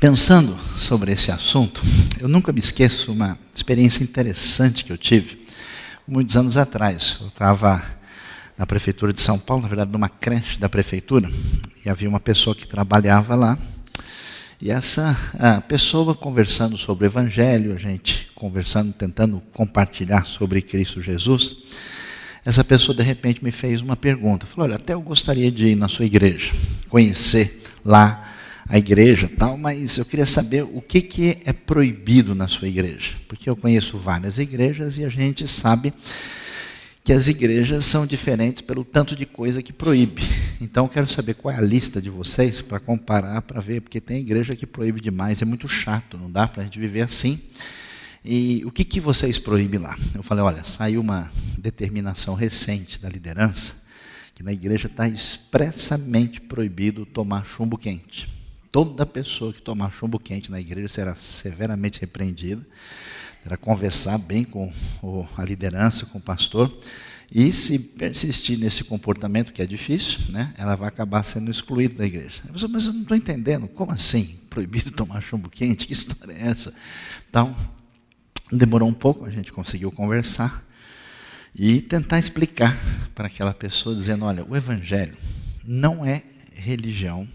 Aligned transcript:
Pensando 0.00 0.56
sobre 0.76 1.10
esse 1.10 1.32
assunto, 1.32 1.82
eu 2.20 2.28
nunca 2.28 2.52
me 2.52 2.60
esqueço 2.60 3.10
uma 3.10 3.36
experiência 3.52 4.04
interessante 4.04 4.84
que 4.84 4.92
eu 4.92 4.96
tive 4.96 5.44
muitos 6.06 6.36
anos 6.36 6.56
atrás. 6.56 7.18
Eu 7.20 7.26
estava 7.26 7.82
na 8.56 8.64
prefeitura 8.64 9.12
de 9.12 9.20
São 9.20 9.40
Paulo, 9.40 9.64
na 9.64 9.68
verdade, 9.68 9.90
numa 9.90 10.08
creche 10.08 10.56
da 10.60 10.68
prefeitura, 10.68 11.28
e 11.84 11.90
havia 11.90 12.08
uma 12.08 12.20
pessoa 12.20 12.54
que 12.54 12.64
trabalhava 12.64 13.34
lá. 13.34 13.58
E 14.62 14.70
essa 14.70 15.16
pessoa 15.66 16.14
conversando 16.14 16.76
sobre 16.76 17.04
o 17.04 17.08
Evangelho, 17.08 17.74
a 17.74 17.78
gente 17.78 18.30
conversando, 18.36 18.92
tentando 18.92 19.42
compartilhar 19.52 20.26
sobre 20.26 20.62
Cristo 20.62 21.02
Jesus, 21.02 21.56
essa 22.44 22.62
pessoa 22.62 22.96
de 22.96 23.02
repente 23.02 23.42
me 23.42 23.50
fez 23.50 23.82
uma 23.82 23.96
pergunta. 23.96 24.46
Falou: 24.46 24.66
Olha, 24.66 24.76
até 24.76 24.94
eu 24.94 25.00
gostaria 25.00 25.50
de 25.50 25.70
ir 25.70 25.74
na 25.74 25.88
sua 25.88 26.04
igreja, 26.04 26.52
conhecer 26.88 27.64
lá 27.84 28.36
a 28.68 28.76
igreja 28.76 29.30
tal, 29.38 29.56
mas 29.56 29.96
eu 29.96 30.04
queria 30.04 30.26
saber 30.26 30.62
o 30.62 30.82
que, 30.82 31.00
que 31.00 31.38
é 31.44 31.52
proibido 31.52 32.34
na 32.34 32.46
sua 32.46 32.68
igreja. 32.68 33.14
Porque 33.26 33.48
eu 33.48 33.56
conheço 33.56 33.96
várias 33.96 34.38
igrejas 34.38 34.98
e 34.98 35.04
a 35.04 35.08
gente 35.08 35.48
sabe 35.48 35.92
que 37.02 37.12
as 37.12 37.26
igrejas 37.26 37.86
são 37.86 38.06
diferentes 38.06 38.60
pelo 38.60 38.84
tanto 38.84 39.16
de 39.16 39.24
coisa 39.24 39.62
que 39.62 39.72
proíbe. 39.72 40.22
Então 40.60 40.84
eu 40.84 40.88
quero 40.90 41.08
saber 41.08 41.34
qual 41.34 41.54
é 41.54 41.56
a 41.56 41.62
lista 41.62 42.02
de 42.02 42.10
vocês 42.10 42.60
para 42.60 42.78
comparar, 42.78 43.40
para 43.40 43.60
ver, 43.60 43.80
porque 43.80 44.00
tem 44.00 44.18
igreja 44.18 44.54
que 44.54 44.66
proíbe 44.66 45.00
demais, 45.00 45.40
é 45.40 45.46
muito 45.46 45.66
chato, 45.66 46.18
não 46.18 46.30
dá 46.30 46.46
para 46.46 46.60
a 46.60 46.64
gente 46.64 46.78
viver 46.78 47.00
assim. 47.00 47.40
E 48.22 48.62
o 48.66 48.70
que, 48.70 48.84
que 48.84 49.00
vocês 49.00 49.38
proíbem 49.38 49.80
lá? 49.80 49.96
Eu 50.14 50.22
falei, 50.22 50.44
olha, 50.44 50.64
saiu 50.64 51.00
uma 51.00 51.32
determinação 51.56 52.34
recente 52.34 53.00
da 53.00 53.08
liderança 53.08 53.76
que 54.34 54.42
na 54.42 54.52
igreja 54.52 54.86
está 54.86 55.08
expressamente 55.08 56.40
proibido 56.40 57.06
tomar 57.06 57.44
chumbo 57.44 57.78
quente. 57.78 58.37
Toda 58.70 59.06
pessoa 59.06 59.52
que 59.52 59.62
tomar 59.62 59.90
chumbo 59.90 60.18
quente 60.18 60.50
na 60.50 60.60
igreja 60.60 60.88
será 60.88 61.16
severamente 61.16 62.00
repreendida, 62.00 62.64
terá 63.42 63.56
conversar 63.56 64.18
bem 64.18 64.44
com 64.44 64.72
a 65.36 65.44
liderança, 65.44 66.04
com 66.06 66.18
o 66.18 66.20
pastor, 66.20 66.78
e 67.30 67.52
se 67.52 67.78
persistir 67.78 68.58
nesse 68.58 68.84
comportamento, 68.84 69.52
que 69.52 69.60
é 69.60 69.66
difícil, 69.66 70.32
né, 70.32 70.54
ela 70.56 70.74
vai 70.74 70.88
acabar 70.88 71.22
sendo 71.22 71.50
excluída 71.50 71.96
da 71.96 72.06
igreja. 72.06 72.42
Pessoa, 72.52 72.70
mas 72.72 72.86
eu 72.86 72.92
não 72.94 73.02
estou 73.02 73.16
entendendo, 73.16 73.68
como 73.68 73.92
assim? 73.92 74.38
Proibido 74.48 74.90
tomar 74.90 75.20
chumbo 75.20 75.48
quente? 75.48 75.86
Que 75.86 75.92
história 75.92 76.32
é 76.32 76.48
essa? 76.48 76.72
Então, 77.28 77.54
demorou 78.50 78.88
um 78.88 78.94
pouco, 78.94 79.24
a 79.24 79.30
gente 79.30 79.52
conseguiu 79.52 79.92
conversar 79.92 80.64
e 81.54 81.80
tentar 81.80 82.18
explicar 82.18 82.78
para 83.14 83.26
aquela 83.26 83.52
pessoa, 83.52 83.94
dizendo: 83.94 84.24
olha, 84.24 84.44
o 84.44 84.56
evangelho 84.56 85.16
não 85.64 86.04
é 86.04 86.22
religião 86.54 87.28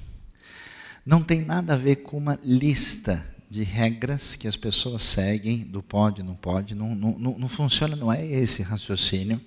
não 1.06 1.22
tem 1.22 1.42
nada 1.42 1.74
a 1.74 1.78
ver 1.78 1.98
com 1.98 2.18
uma 2.18 2.40
lista 2.44 3.26
de 3.50 3.62
regras 3.62 4.36
que 4.36 4.48
as 4.48 4.56
pessoas 4.56 5.04
seguem 5.04 5.60
do 5.60 5.84
pode, 5.84 6.24
não 6.24 6.34
pode. 6.34 6.74
Não, 6.74 6.96
não, 6.96 7.38
não, 7.38 7.48
funciona, 7.48 7.96
não 7.96 8.12
é 8.12 8.26
esse 8.26 8.64
raciocínio. 8.64 9.40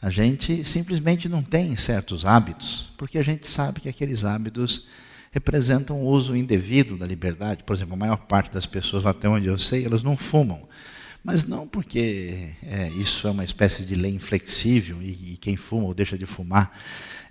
A 0.00 0.10
gente 0.10 0.64
simplesmente 0.64 1.28
não 1.28 1.42
tem 1.42 1.74
certos 1.76 2.24
hábitos, 2.24 2.92
porque 2.96 3.18
a 3.18 3.22
gente 3.22 3.46
sabe 3.48 3.80
que 3.80 3.88
aqueles 3.88 4.24
hábitos 4.24 4.86
representam 5.30 6.02
o 6.02 6.06
uso 6.06 6.36
indevido 6.36 6.96
da 6.96 7.06
liberdade. 7.06 7.64
Por 7.64 7.74
exemplo, 7.74 7.94
a 7.94 7.96
maior 7.96 8.18
parte 8.18 8.52
das 8.52 8.66
pessoas, 8.66 9.06
até 9.06 9.28
onde 9.28 9.46
eu 9.46 9.58
sei, 9.58 9.84
elas 9.84 10.02
não 10.02 10.16
fumam. 10.16 10.68
Mas 11.24 11.44
não 11.44 11.66
porque 11.66 12.50
é, 12.62 12.90
isso 12.90 13.26
é 13.26 13.30
uma 13.30 13.44
espécie 13.44 13.84
de 13.84 13.94
lei 13.94 14.12
inflexível 14.12 15.00
e, 15.00 15.32
e 15.32 15.36
quem 15.36 15.56
fuma 15.56 15.86
ou 15.86 15.94
deixa 15.94 16.18
de 16.18 16.26
fumar 16.26 16.76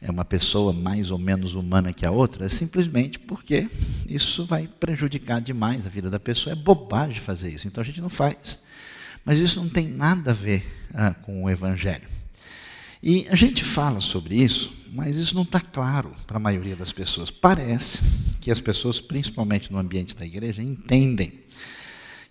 é 0.01 0.09
uma 0.09 0.25
pessoa 0.25 0.73
mais 0.73 1.11
ou 1.11 1.19
menos 1.19 1.53
humana 1.53 1.93
que 1.93 2.05
a 2.05 2.11
outra, 2.11 2.45
é 2.45 2.49
simplesmente 2.49 3.19
porque 3.19 3.69
isso 4.07 4.43
vai 4.43 4.67
prejudicar 4.67 5.39
demais 5.39 5.85
a 5.85 5.89
vida 5.89 6.09
da 6.09 6.19
pessoa. 6.19 6.53
É 6.53 6.55
bobagem 6.55 7.19
fazer 7.19 7.49
isso, 7.49 7.67
então 7.67 7.81
a 7.81 7.85
gente 7.85 8.01
não 8.01 8.09
faz. 8.09 8.59
Mas 9.23 9.39
isso 9.39 9.61
não 9.61 9.69
tem 9.69 9.87
nada 9.87 10.31
a 10.31 10.33
ver 10.33 10.65
ah, 10.93 11.13
com 11.13 11.43
o 11.43 11.49
Evangelho. 11.49 12.07
E 13.03 13.27
a 13.29 13.35
gente 13.35 13.63
fala 13.63 14.01
sobre 14.01 14.35
isso, 14.35 14.73
mas 14.91 15.17
isso 15.17 15.35
não 15.35 15.43
está 15.43 15.59
claro 15.59 16.11
para 16.25 16.37
a 16.37 16.39
maioria 16.39 16.75
das 16.75 16.91
pessoas. 16.91 17.29
Parece 17.29 18.01
que 18.39 18.49
as 18.49 18.59
pessoas, 18.59 18.99
principalmente 18.99 19.71
no 19.71 19.77
ambiente 19.77 20.15
da 20.15 20.25
igreja, 20.25 20.63
entendem 20.63 21.31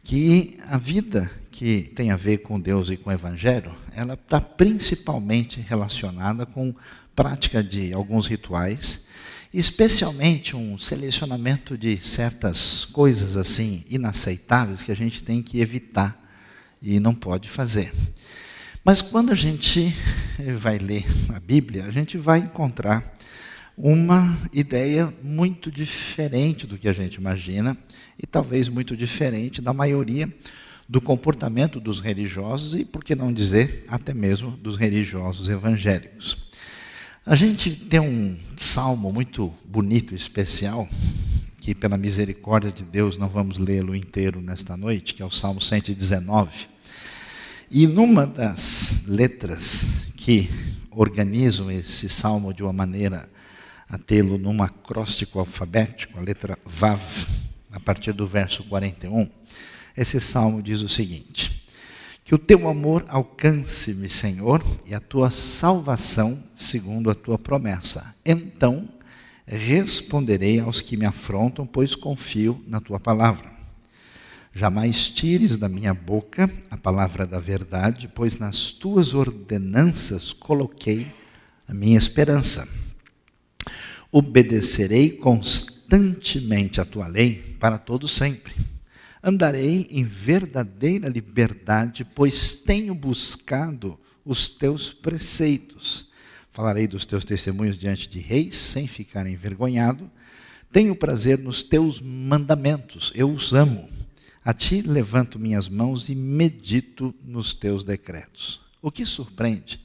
que 0.02 0.58
a 0.66 0.76
vida 0.76 1.30
que 1.52 1.82
tem 1.94 2.10
a 2.10 2.16
ver 2.16 2.38
com 2.38 2.58
Deus 2.58 2.88
e 2.88 2.96
com 2.96 3.10
o 3.10 3.12
Evangelho, 3.12 3.72
ela 3.94 4.14
está 4.14 4.40
principalmente 4.40 5.60
relacionada 5.60 6.46
com 6.46 6.74
prática 7.20 7.62
de 7.62 7.92
alguns 7.92 8.26
rituais, 8.26 9.04
especialmente 9.52 10.56
um 10.56 10.78
selecionamento 10.78 11.76
de 11.76 11.98
certas 11.98 12.86
coisas 12.86 13.36
assim 13.36 13.84
inaceitáveis 13.90 14.82
que 14.82 14.90
a 14.90 14.96
gente 14.96 15.22
tem 15.22 15.42
que 15.42 15.60
evitar 15.60 16.18
e 16.80 16.98
não 16.98 17.14
pode 17.14 17.46
fazer. 17.46 17.92
Mas 18.82 19.02
quando 19.02 19.32
a 19.32 19.34
gente 19.34 19.94
vai 20.56 20.78
ler 20.78 21.04
a 21.28 21.38
Bíblia, 21.38 21.84
a 21.84 21.90
gente 21.90 22.16
vai 22.16 22.38
encontrar 22.38 23.14
uma 23.76 24.38
ideia 24.50 25.12
muito 25.22 25.70
diferente 25.70 26.66
do 26.66 26.78
que 26.78 26.88
a 26.88 26.94
gente 26.94 27.16
imagina 27.16 27.76
e 28.18 28.26
talvez 28.26 28.66
muito 28.70 28.96
diferente 28.96 29.60
da 29.60 29.74
maioria 29.74 30.26
do 30.88 31.02
comportamento 31.02 31.78
dos 31.78 32.00
religiosos 32.00 32.74
e, 32.74 32.82
por 32.82 33.04
que 33.04 33.14
não 33.14 33.30
dizer, 33.30 33.84
até 33.88 34.14
mesmo 34.14 34.52
dos 34.52 34.76
religiosos 34.76 35.50
evangélicos. 35.50 36.49
A 37.26 37.36
gente 37.36 37.76
tem 37.76 38.00
um 38.00 38.34
salmo 38.56 39.12
muito 39.12 39.52
bonito, 39.66 40.14
especial, 40.14 40.88
que 41.60 41.74
pela 41.74 41.98
misericórdia 41.98 42.72
de 42.72 42.82
Deus 42.82 43.18
não 43.18 43.28
vamos 43.28 43.58
lê-lo 43.58 43.94
inteiro 43.94 44.40
nesta 44.40 44.74
noite, 44.74 45.12
que 45.12 45.22
é 45.22 45.26
o 45.26 45.30
Salmo 45.30 45.60
119. 45.60 46.66
E 47.70 47.86
numa 47.86 48.26
das 48.26 49.04
letras 49.06 50.06
que 50.16 50.48
organizam 50.90 51.70
esse 51.70 52.08
salmo 52.08 52.54
de 52.54 52.62
uma 52.62 52.72
maneira 52.72 53.28
a 53.86 53.98
tê-lo 53.98 54.38
num 54.38 54.62
acróstico 54.62 55.38
alfabético, 55.38 56.18
a 56.18 56.22
letra 56.22 56.58
Vav, 56.64 57.02
a 57.70 57.78
partir 57.78 58.14
do 58.14 58.26
verso 58.26 58.64
41, 58.64 59.28
esse 59.94 60.18
salmo 60.22 60.62
diz 60.62 60.80
o 60.80 60.88
seguinte: 60.88 61.66
que 62.24 62.34
o 62.34 62.38
teu 62.38 62.68
amor 62.68 63.04
alcance-me, 63.08 64.08
Senhor, 64.08 64.62
e 64.86 64.94
a 64.94 65.00
tua 65.00 65.30
salvação 65.30 66.42
segundo 66.54 67.10
a 67.10 67.14
tua 67.14 67.38
promessa. 67.38 68.14
Então 68.24 68.88
responderei 69.46 70.60
aos 70.60 70.80
que 70.80 70.96
me 70.96 71.04
afrontam, 71.04 71.66
pois 71.66 71.94
confio 71.94 72.62
na 72.68 72.80
tua 72.80 73.00
palavra. 73.00 73.50
Jamais 74.54 75.08
tires 75.08 75.56
da 75.56 75.68
minha 75.68 75.94
boca 75.94 76.50
a 76.70 76.76
palavra 76.76 77.26
da 77.26 77.38
verdade, 77.38 78.08
pois 78.12 78.36
nas 78.36 78.70
tuas 78.70 79.14
ordenanças 79.14 80.32
coloquei 80.32 81.06
a 81.66 81.74
minha 81.74 81.98
esperança. 81.98 82.68
Obedecerei 84.12 85.10
constantemente 85.10 86.80
a 86.80 86.84
tua 86.84 87.06
lei 87.06 87.56
para 87.58 87.78
todo 87.78 88.06
sempre 88.08 88.52
Andarei 89.22 89.86
em 89.90 90.02
verdadeira 90.04 91.08
liberdade, 91.08 92.04
pois 92.04 92.54
tenho 92.54 92.94
buscado 92.94 93.98
os 94.24 94.48
teus 94.48 94.92
preceitos. 94.92 96.08
Falarei 96.50 96.88
dos 96.88 97.04
teus 97.04 97.24
testemunhos 97.24 97.78
diante 97.78 98.08
de 98.08 98.18
reis, 98.18 98.54
sem 98.56 98.86
ficar 98.86 99.26
envergonhado. 99.26 100.10
Tenho 100.72 100.96
prazer 100.96 101.38
nos 101.38 101.62
teus 101.62 102.00
mandamentos, 102.00 103.12
eu 103.14 103.30
os 103.30 103.52
amo. 103.52 103.88
A 104.42 104.54
ti 104.54 104.80
levanto 104.80 105.38
minhas 105.38 105.68
mãos 105.68 106.08
e 106.08 106.14
medito 106.14 107.14
nos 107.22 107.52
teus 107.52 107.84
decretos. 107.84 108.60
O 108.80 108.90
que 108.90 109.04
surpreende? 109.04 109.84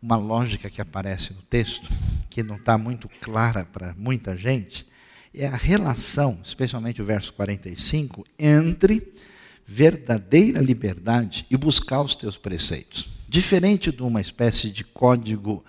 Uma 0.00 0.16
lógica 0.16 0.70
que 0.70 0.80
aparece 0.80 1.34
no 1.34 1.42
texto, 1.42 1.88
que 2.30 2.42
não 2.42 2.56
está 2.56 2.78
muito 2.78 3.08
clara 3.20 3.66
para 3.66 3.94
muita 3.98 4.36
gente, 4.36 4.86
é 5.34 5.46
a 5.46 5.56
relação, 5.56 6.38
especialmente 6.42 7.00
o 7.00 7.04
verso 7.04 7.32
45, 7.34 8.24
entre 8.38 9.12
verdadeira 9.66 10.60
liberdade 10.60 11.46
e 11.48 11.56
buscar 11.56 12.02
os 12.02 12.14
teus 12.14 12.36
preceitos. 12.36 13.06
Diferente 13.28 13.92
de 13.92 14.02
uma 14.02 14.20
espécie 14.20 14.70
de 14.70 14.82
código 14.82 15.64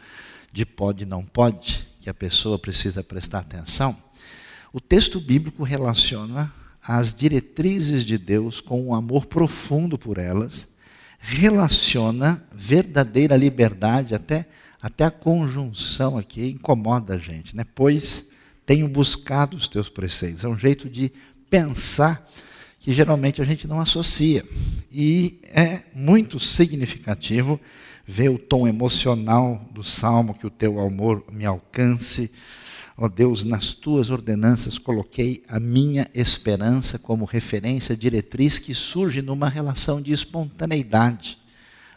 de 0.52 0.66
pode 0.66 1.06
não 1.06 1.24
pode, 1.24 1.88
que 2.02 2.10
a 2.10 2.14
pessoa 2.14 2.58
precisa 2.58 3.04
prestar 3.04 3.40
atenção, 3.40 3.96
o 4.74 4.82
texto 4.82 5.20
bíblico 5.20 5.64
relaciona 5.64 6.52
as 6.82 7.14
diretrizes 7.14 8.04
de 8.04 8.18
Deus 8.18 8.60
com 8.60 8.82
um 8.82 8.96
amor 8.96 9.28
profundo 9.28 9.98
por 9.98 10.18
elas, 10.18 10.68
relaciona 11.20 12.44
verdadeira 12.52 13.38
liberdade, 13.38 14.16
até, 14.16 14.48
até 14.82 15.06
a 15.06 15.12
conjunção 15.12 16.18
aqui 16.18 16.50
incomoda 16.50 17.14
a 17.14 17.18
gente, 17.20 17.56
né? 17.56 17.64
pois 17.76 18.31
tenho 18.72 18.88
buscado 18.88 19.58
os 19.58 19.68
teus 19.68 19.90
preceitos. 19.90 20.46
É 20.46 20.48
um 20.48 20.58
jeito 20.58 20.90
de 20.90 21.12
pensar 21.50 22.26
que 22.80 22.94
geralmente 22.94 23.42
a 23.42 23.44
gente 23.44 23.68
não 23.68 23.82
associa. 23.82 24.46
E 24.90 25.42
é 25.44 25.82
muito 25.94 26.40
significativo 26.40 27.60
ver 28.08 28.30
o 28.30 28.40
tom 28.40 28.66
emocional 28.66 29.68
do 29.74 29.84
salmo, 29.84 30.34
que 30.34 30.48
o 30.48 30.50
teu 30.50 30.80
amor 30.80 31.22
me 31.30 31.46
alcance, 31.46 32.32
Ó 32.98 33.06
oh 33.06 33.10
Deus, 33.10 33.44
nas 33.44 33.74
tuas 33.74 34.10
ordenanças 34.10 34.78
coloquei 34.78 35.44
a 35.50 35.60
minha 35.60 36.08
esperança 36.14 36.98
como 36.98 37.26
referência 37.26 37.98
diretriz 37.98 38.58
que 38.58 38.74
surge 38.74 39.22
numa 39.22 39.50
relação 39.50 40.02
de 40.02 40.14
espontaneidade 40.14 41.38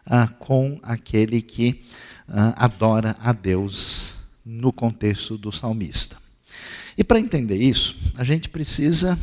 ah, 0.04 0.26
com 0.26 0.80
aquele 0.82 1.40
que 1.40 1.84
ah, 2.26 2.54
adora 2.56 3.14
a 3.20 3.32
Deus 3.32 4.14
no 4.44 4.72
contexto 4.72 5.38
do 5.38 5.52
salmista. 5.52 6.23
E 6.96 7.02
para 7.02 7.18
entender 7.18 7.56
isso, 7.56 7.96
a 8.16 8.24
gente 8.24 8.48
precisa 8.48 9.18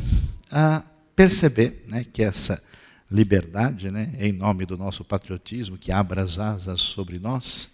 ah, 0.50 0.82
perceber 1.16 1.84
né, 1.88 2.04
que 2.10 2.22
essa 2.22 2.62
liberdade, 3.10 3.90
né, 3.90 4.12
em 4.18 4.32
nome 4.32 4.66
do 4.66 4.76
nosso 4.76 5.04
patriotismo, 5.04 5.78
que 5.78 5.92
abra 5.92 6.22
as 6.22 6.38
asas 6.38 6.80
sobre 6.80 7.18
nós, 7.18 7.70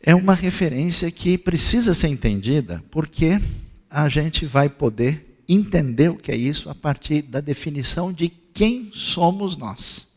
é 0.00 0.14
uma 0.14 0.34
referência 0.34 1.10
que 1.10 1.38
precisa 1.38 1.94
ser 1.94 2.08
entendida, 2.08 2.82
porque 2.90 3.40
a 3.88 4.08
gente 4.08 4.44
vai 4.46 4.68
poder 4.68 5.38
entender 5.48 6.08
o 6.08 6.16
que 6.16 6.32
é 6.32 6.36
isso 6.36 6.68
a 6.68 6.74
partir 6.74 7.22
da 7.22 7.40
definição 7.40 8.12
de 8.12 8.28
quem 8.28 8.90
somos 8.92 9.56
nós. 9.56 10.08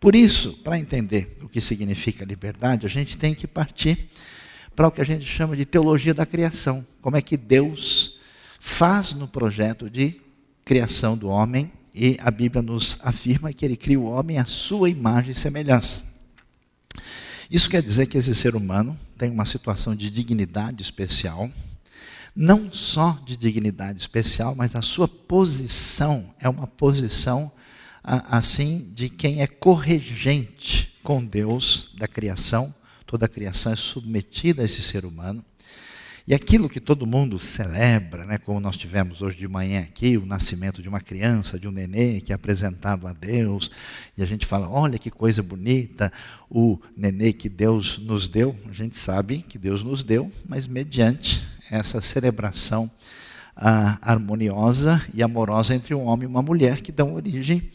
Por 0.00 0.14
isso, 0.14 0.54
para 0.58 0.78
entender 0.78 1.36
o 1.42 1.48
que 1.48 1.60
significa 1.60 2.24
liberdade, 2.24 2.86
a 2.86 2.88
gente 2.88 3.18
tem 3.18 3.34
que 3.34 3.46
partir 3.46 4.08
para 4.78 4.86
o 4.86 4.92
que 4.92 5.00
a 5.00 5.04
gente 5.04 5.24
chama 5.24 5.56
de 5.56 5.64
teologia 5.64 6.14
da 6.14 6.24
criação. 6.24 6.86
Como 7.02 7.16
é 7.16 7.20
que 7.20 7.36
Deus 7.36 8.16
faz 8.60 9.10
no 9.12 9.26
projeto 9.26 9.90
de 9.90 10.20
criação 10.64 11.18
do 11.18 11.26
homem 11.26 11.72
e 11.92 12.16
a 12.20 12.30
Bíblia 12.30 12.62
nos 12.62 12.96
afirma 13.02 13.52
que 13.52 13.64
ele 13.64 13.76
cria 13.76 13.98
o 13.98 14.04
homem 14.04 14.38
à 14.38 14.44
sua 14.44 14.88
imagem 14.88 15.32
e 15.32 15.34
semelhança. 15.36 16.04
Isso 17.50 17.68
quer 17.68 17.82
dizer 17.82 18.06
que 18.06 18.16
esse 18.16 18.32
ser 18.36 18.54
humano 18.54 18.96
tem 19.18 19.32
uma 19.32 19.44
situação 19.46 19.96
de 19.96 20.08
dignidade 20.10 20.80
especial, 20.80 21.50
não 22.32 22.70
só 22.70 23.18
de 23.26 23.36
dignidade 23.36 23.98
especial, 23.98 24.54
mas 24.54 24.76
a 24.76 24.80
sua 24.80 25.08
posição 25.08 26.32
é 26.38 26.48
uma 26.48 26.68
posição 26.68 27.50
assim 28.04 28.92
de 28.94 29.08
quem 29.08 29.42
é 29.42 29.48
corregente 29.48 30.96
com 31.02 31.24
Deus 31.24 31.92
da 31.98 32.06
criação. 32.06 32.72
Toda 33.08 33.24
a 33.24 33.28
criação 33.28 33.72
é 33.72 33.76
submetida 33.76 34.60
a 34.60 34.66
esse 34.66 34.82
ser 34.82 35.06
humano. 35.06 35.42
E 36.26 36.34
aquilo 36.34 36.68
que 36.68 36.78
todo 36.78 37.06
mundo 37.06 37.38
celebra, 37.38 38.26
né, 38.26 38.36
como 38.36 38.60
nós 38.60 38.76
tivemos 38.76 39.22
hoje 39.22 39.34
de 39.34 39.48
manhã 39.48 39.80
aqui, 39.80 40.18
o 40.18 40.26
nascimento 40.26 40.82
de 40.82 40.90
uma 40.90 41.00
criança, 41.00 41.58
de 41.58 41.66
um 41.66 41.70
nenê 41.70 42.20
que 42.20 42.32
é 42.32 42.34
apresentado 42.34 43.06
a 43.06 43.14
Deus, 43.14 43.70
e 44.14 44.22
a 44.22 44.26
gente 44.26 44.44
fala: 44.44 44.68
olha 44.68 44.98
que 44.98 45.10
coisa 45.10 45.42
bonita, 45.42 46.12
o 46.50 46.78
nenê 46.94 47.32
que 47.32 47.48
Deus 47.48 47.96
nos 47.96 48.28
deu. 48.28 48.54
A 48.68 48.74
gente 48.74 48.98
sabe 48.98 49.38
que 49.38 49.56
Deus 49.56 49.82
nos 49.82 50.04
deu, 50.04 50.30
mas 50.46 50.66
mediante 50.66 51.42
essa 51.70 52.02
celebração 52.02 52.90
ah, 53.56 53.98
harmoniosa 54.02 55.02
e 55.14 55.22
amorosa 55.22 55.74
entre 55.74 55.94
um 55.94 56.04
homem 56.04 56.24
e 56.24 56.30
uma 56.30 56.42
mulher 56.42 56.82
que 56.82 56.92
dão 56.92 57.14
origem 57.14 57.70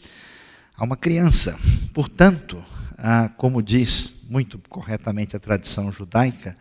a 0.76 0.84
uma 0.84 0.96
criança. 0.96 1.58
Portanto, 1.92 2.64
ah, 2.96 3.28
como 3.36 3.60
diz 3.60 4.13
muito 4.28 4.58
corretamente 4.68 5.36
a 5.36 5.40
tradição 5.40 5.92
judaica, 5.92 6.56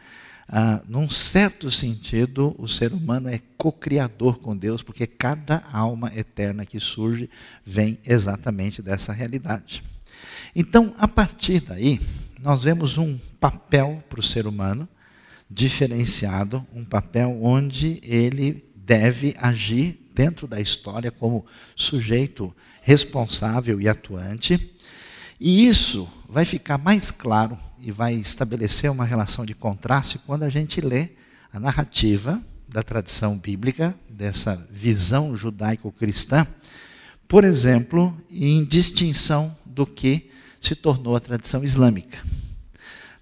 ah, 0.48 0.82
num 0.88 1.10
certo 1.10 1.72
sentido, 1.72 2.54
o 2.58 2.68
ser 2.68 2.94
humano 2.94 3.30
é 3.30 3.40
co-criador 3.58 4.40
com 4.40 4.56
Deus, 4.56 4.84
porque 4.84 5.08
cada 5.08 5.64
alma 5.72 6.12
eterna 6.16 6.66
que 6.66 6.80
surge 6.80 7.30
vem 7.66 7.98
exatamente 8.06 8.82
dessa 8.82 9.14
realidade. 9.14 9.84
Então, 10.56 10.94
a 10.98 11.08
partir 11.08 11.62
daí, 11.62 12.00
nós 12.40 12.64
vemos 12.64 12.98
um 12.98 13.18
papel 13.40 14.04
para 14.10 14.20
o 14.20 14.24
ser 14.24 14.46
humano 14.46 14.88
diferenciado, 15.50 16.66
um 16.74 16.84
papel 16.84 17.40
onde 17.42 18.00
ele 18.04 18.66
deve 18.76 19.34
agir 19.40 20.00
dentro 20.14 20.46
da 20.46 20.60
história 20.60 21.10
como 21.10 21.46
sujeito 21.76 22.54
responsável 22.82 23.80
e 23.80 23.88
atuante. 23.88 24.73
E 25.46 25.68
isso 25.68 26.10
vai 26.30 26.46
ficar 26.46 26.78
mais 26.78 27.12
claro 27.12 27.60
e 27.78 27.92
vai 27.92 28.14
estabelecer 28.14 28.90
uma 28.90 29.04
relação 29.04 29.46
de 29.46 29.54
contraste 29.54 30.18
quando 30.18 30.44
a 30.44 30.50
gente 30.50 30.80
lê 30.80 31.10
a 31.52 31.60
narrativa 31.60 32.42
da 32.66 32.82
tradição 32.82 33.38
bíblica, 33.38 33.94
dessa 34.10 34.56
visão 34.72 35.36
judaico-cristã, 35.36 36.48
por 37.28 37.44
exemplo, 37.44 38.18
em 38.32 38.64
distinção 38.64 39.54
do 39.66 39.86
que 39.86 40.32
se 40.62 40.78
tornou 40.78 41.14
a 41.14 41.20
tradição 41.20 41.62
islâmica. 41.62 42.24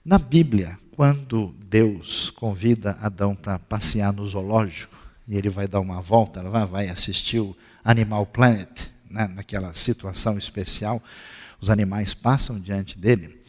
Na 0.05 0.19
Bíblia, 0.19 0.77
quando 0.91 1.55
Deus 1.67 2.29
convida 2.29 2.99
Adão 3.01 3.35
para 3.35 3.57
passear 3.57 4.13
no 4.13 4.27
zoológico, 4.27 4.95
e 5.27 5.35
ele 5.35 5.49
vai 5.49 5.67
dar 5.67 5.79
uma 5.79 6.03
volta, 6.03 6.43
vai 6.67 6.87
assistir 6.87 7.39
o 7.39 7.57
Animal 7.83 8.27
Planet, 8.27 8.69
né, 9.09 9.27
naquela 9.27 9.73
situação 9.73 10.37
especial, 10.37 11.01
os 11.61 11.69
animais 11.69 12.13
passam 12.13 12.59
diante 12.59 12.97
dele. 12.97 13.39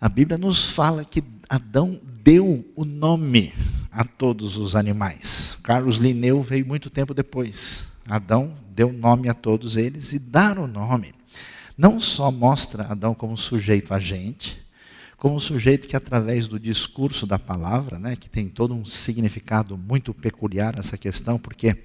A 0.00 0.08
Bíblia 0.08 0.38
nos 0.38 0.64
fala 0.64 1.04
que 1.04 1.22
Adão 1.48 2.00
deu 2.24 2.64
o 2.74 2.84
nome 2.84 3.52
a 3.92 4.02
todos 4.02 4.56
os 4.56 4.74
animais. 4.74 5.56
Carlos 5.62 5.96
Linneu 5.96 6.42
veio 6.42 6.66
muito 6.66 6.90
tempo 6.90 7.14
depois. 7.14 7.86
Adão 8.08 8.56
deu 8.74 8.92
nome 8.92 9.28
a 9.28 9.34
todos 9.34 9.76
eles 9.76 10.12
e 10.12 10.18
dar 10.18 10.58
o 10.58 10.66
nome 10.66 11.14
não 11.78 12.00
só 12.00 12.28
mostra 12.32 12.88
Adão 12.90 13.14
como 13.14 13.36
sujeito 13.36 13.94
agente, 13.94 14.60
como 15.16 15.38
sujeito 15.38 15.86
que 15.86 15.94
através 15.94 16.48
do 16.48 16.58
discurso 16.58 17.24
da 17.24 17.38
palavra, 17.38 18.00
né, 18.00 18.16
que 18.16 18.28
tem 18.28 18.48
todo 18.48 18.74
um 18.74 18.84
significado 18.84 19.78
muito 19.78 20.12
peculiar 20.12 20.76
essa 20.76 20.98
questão, 20.98 21.38
porque 21.38 21.76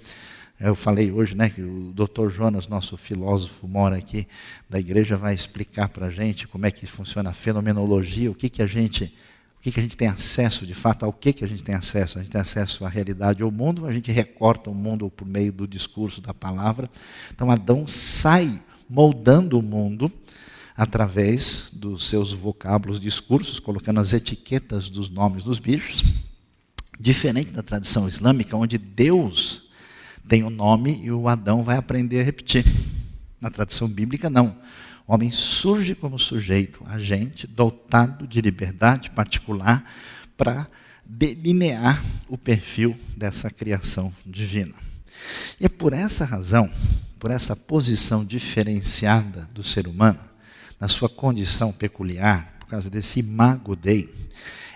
eu 0.70 0.76
falei 0.76 1.12
hoje, 1.12 1.36
né, 1.36 1.50
que 1.50 1.62
o 1.62 1.92
Dr. 1.94 2.30
Jonas, 2.30 2.70
nosso 2.70 2.96
filósofo, 2.96 3.68
mora 3.68 3.98
aqui 3.98 4.26
da 4.70 4.80
igreja, 4.80 5.18
vai 5.18 5.34
explicar 5.34 5.90
para 5.90 6.06
a 6.06 6.10
gente 6.10 6.48
como 6.48 6.66
é 6.66 6.72
que 6.72 6.88
funciona 6.88 7.32
a 7.32 7.34
fenomenologia, 7.34 8.32
o 8.32 8.34
que, 8.34 8.50
que 8.50 8.62
a 8.62 8.66
gente, 8.66 9.14
o 9.58 9.62
que, 9.62 9.74
que 9.74 9.80
a 9.82 9.84
gente 9.84 9.98
tem 9.98 10.08
acesso 10.08 10.66
de 10.66 10.74
fato, 10.74 11.04
ao 11.04 11.12
que, 11.12 11.34
que 11.34 11.44
a 11.44 11.48
gente 11.48 11.64
tem 11.64 11.76
acesso. 11.76 12.18
A 12.18 12.22
gente 12.22 12.32
tem 12.32 12.40
acesso 12.40 12.86
à 12.86 12.90
realidade, 12.90 13.44
ao 13.44 13.52
mundo, 13.52 13.86
a 13.86 13.92
gente 13.92 14.10
recorta 14.10 14.70
o 14.70 14.74
mundo 14.74 15.10
por 15.10 15.28
meio 15.28 15.52
do 15.52 15.68
discurso 15.68 16.22
da 16.22 16.34
palavra. 16.34 16.90
Então 17.34 17.52
Adão 17.52 17.86
sai 17.86 18.62
moldando 18.88 19.60
o 19.60 19.62
mundo 19.62 20.10
através 20.78 21.68
dos 21.74 22.08
seus 22.08 22.32
vocábulos, 22.32 23.02
discursos, 23.02 23.60
colocando 23.60 24.00
as 24.00 24.14
etiquetas 24.14 24.90
dos 24.90 25.10
nomes 25.10 25.44
dos 25.44 25.60
bichos, 25.60 26.04
diferente 26.98 27.52
da 27.52 27.62
tradição 27.62 28.08
islâmica, 28.08 28.56
onde 28.56 28.78
Deus 28.78 29.63
tem 30.28 30.44
o 30.44 30.48
um 30.48 30.50
nome 30.50 31.02
e 31.04 31.12
o 31.12 31.28
Adão 31.28 31.64
vai 31.64 31.78
aprender 31.78 32.22
a 32.22 32.24
repetir. 32.24 32.66
Na 33.40 33.50
tradição 33.50 33.88
bíblica, 33.88 34.30
não. 34.30 34.56
O 35.06 35.14
homem 35.14 35.32
surge 35.32 35.96
como 35.96 36.18
sujeito, 36.18 36.82
agente, 36.86 37.46
dotado 37.46 38.26
de 38.26 38.40
liberdade 38.40 39.12
particular 39.12 39.84
para 40.38 40.68
delinear 41.06 42.02
o 42.30 42.38
perfil 42.38 42.98
dessa 43.18 43.50
criação 43.50 44.14
divina. 44.26 44.74
E 45.60 45.66
é 45.66 45.70
por 45.70 45.94
essa 45.94 46.26
razão, 46.26 46.72
por 47.20 47.32
essa 47.32 47.56
posição 47.56 48.24
diferenciada 48.24 49.50
do 49.54 49.64
ser 49.64 49.88
humano, 49.88 50.20
na 50.80 50.88
sua 50.88 51.10
condição 51.10 51.72
peculiar, 51.72 52.56
por 52.60 52.68
causa 52.68 52.90
desse 52.90 53.20
imago 53.20 53.76
Dei, 53.76 54.14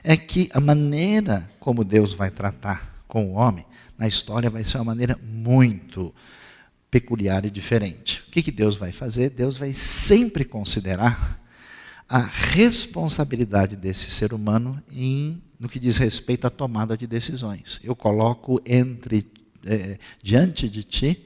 é 0.04 0.16
que 0.16 0.50
a 0.54 0.60
maneira 0.60 1.50
como 1.60 1.84
Deus 1.84 2.14
vai 2.14 2.30
tratar 2.30 3.04
com 3.08 3.32
o 3.32 3.34
homem 3.34 3.66
na 3.98 4.08
história 4.08 4.50
vai 4.50 4.64
ser 4.64 4.78
uma 4.78 4.86
maneira 4.86 5.20
muito 5.24 6.14
peculiar 6.90 7.46
e 7.46 7.50
diferente. 7.50 8.24
O 8.28 8.32
que, 8.32 8.44
que 8.44 8.52
Deus 8.52 8.76
vai 8.76 8.92
fazer? 8.92 9.30
Deus 9.30 9.58
vai 9.58 9.74
sempre 9.74 10.46
considerar 10.46 11.40
a 12.08 12.20
responsabilidade 12.20 13.76
desse 13.76 14.10
ser 14.10 14.34
humano 14.34 14.82
em, 14.92 15.42
no 15.60 15.68
que 15.68 15.80
diz 15.80 15.98
respeito 15.98 16.48
à 16.48 16.50
tomada 16.50 16.98
de 16.98 17.06
decisões. 17.06 17.82
Eu 17.84 17.96
coloco 17.96 18.62
entre 18.66 19.30
é, 19.66 19.98
diante 20.24 20.70
de 20.70 20.84
ti 20.84 21.26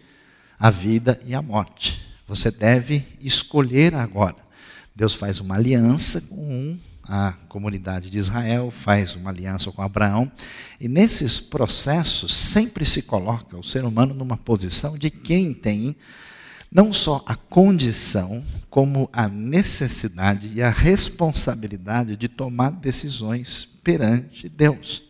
a 0.58 0.70
vida 0.70 1.20
e 1.26 1.36
a 1.36 1.42
morte. 1.42 2.02
Você 2.28 2.50
deve 2.50 3.06
escolher 3.20 3.94
agora. 3.94 4.38
Deus 4.96 5.14
faz 5.14 5.40
uma 5.40 5.56
aliança 5.56 6.22
com 6.22 6.36
um 6.36 6.80
a 7.04 7.34
comunidade 7.48 8.10
de 8.10 8.18
Israel, 8.18 8.72
faz 8.72 9.16
uma 9.16 9.30
aliança 9.30 9.72
com 9.72 9.82
Abraão, 9.82 10.32
e 10.80 10.88
nesses 10.88 11.40
processos 11.40 12.34
sempre 12.34 12.86
se 12.86 13.02
coloca 13.02 13.58
o 13.58 13.64
ser 13.64 13.84
humano 13.84 14.14
numa 14.14 14.38
posição 14.38 14.98
de 14.98 15.10
quem 15.10 15.54
tem 15.54 15.96
não 16.72 16.94
só 16.94 17.22
a 17.26 17.36
condição, 17.36 18.42
como 18.70 19.10
a 19.12 19.28
necessidade 19.28 20.48
e 20.54 20.64
a 20.64 20.70
responsabilidade 20.70 22.16
de 22.16 22.30
tomar 22.30 22.72
decisões 22.72 23.66
perante 23.84 24.48
Deus. 24.48 25.04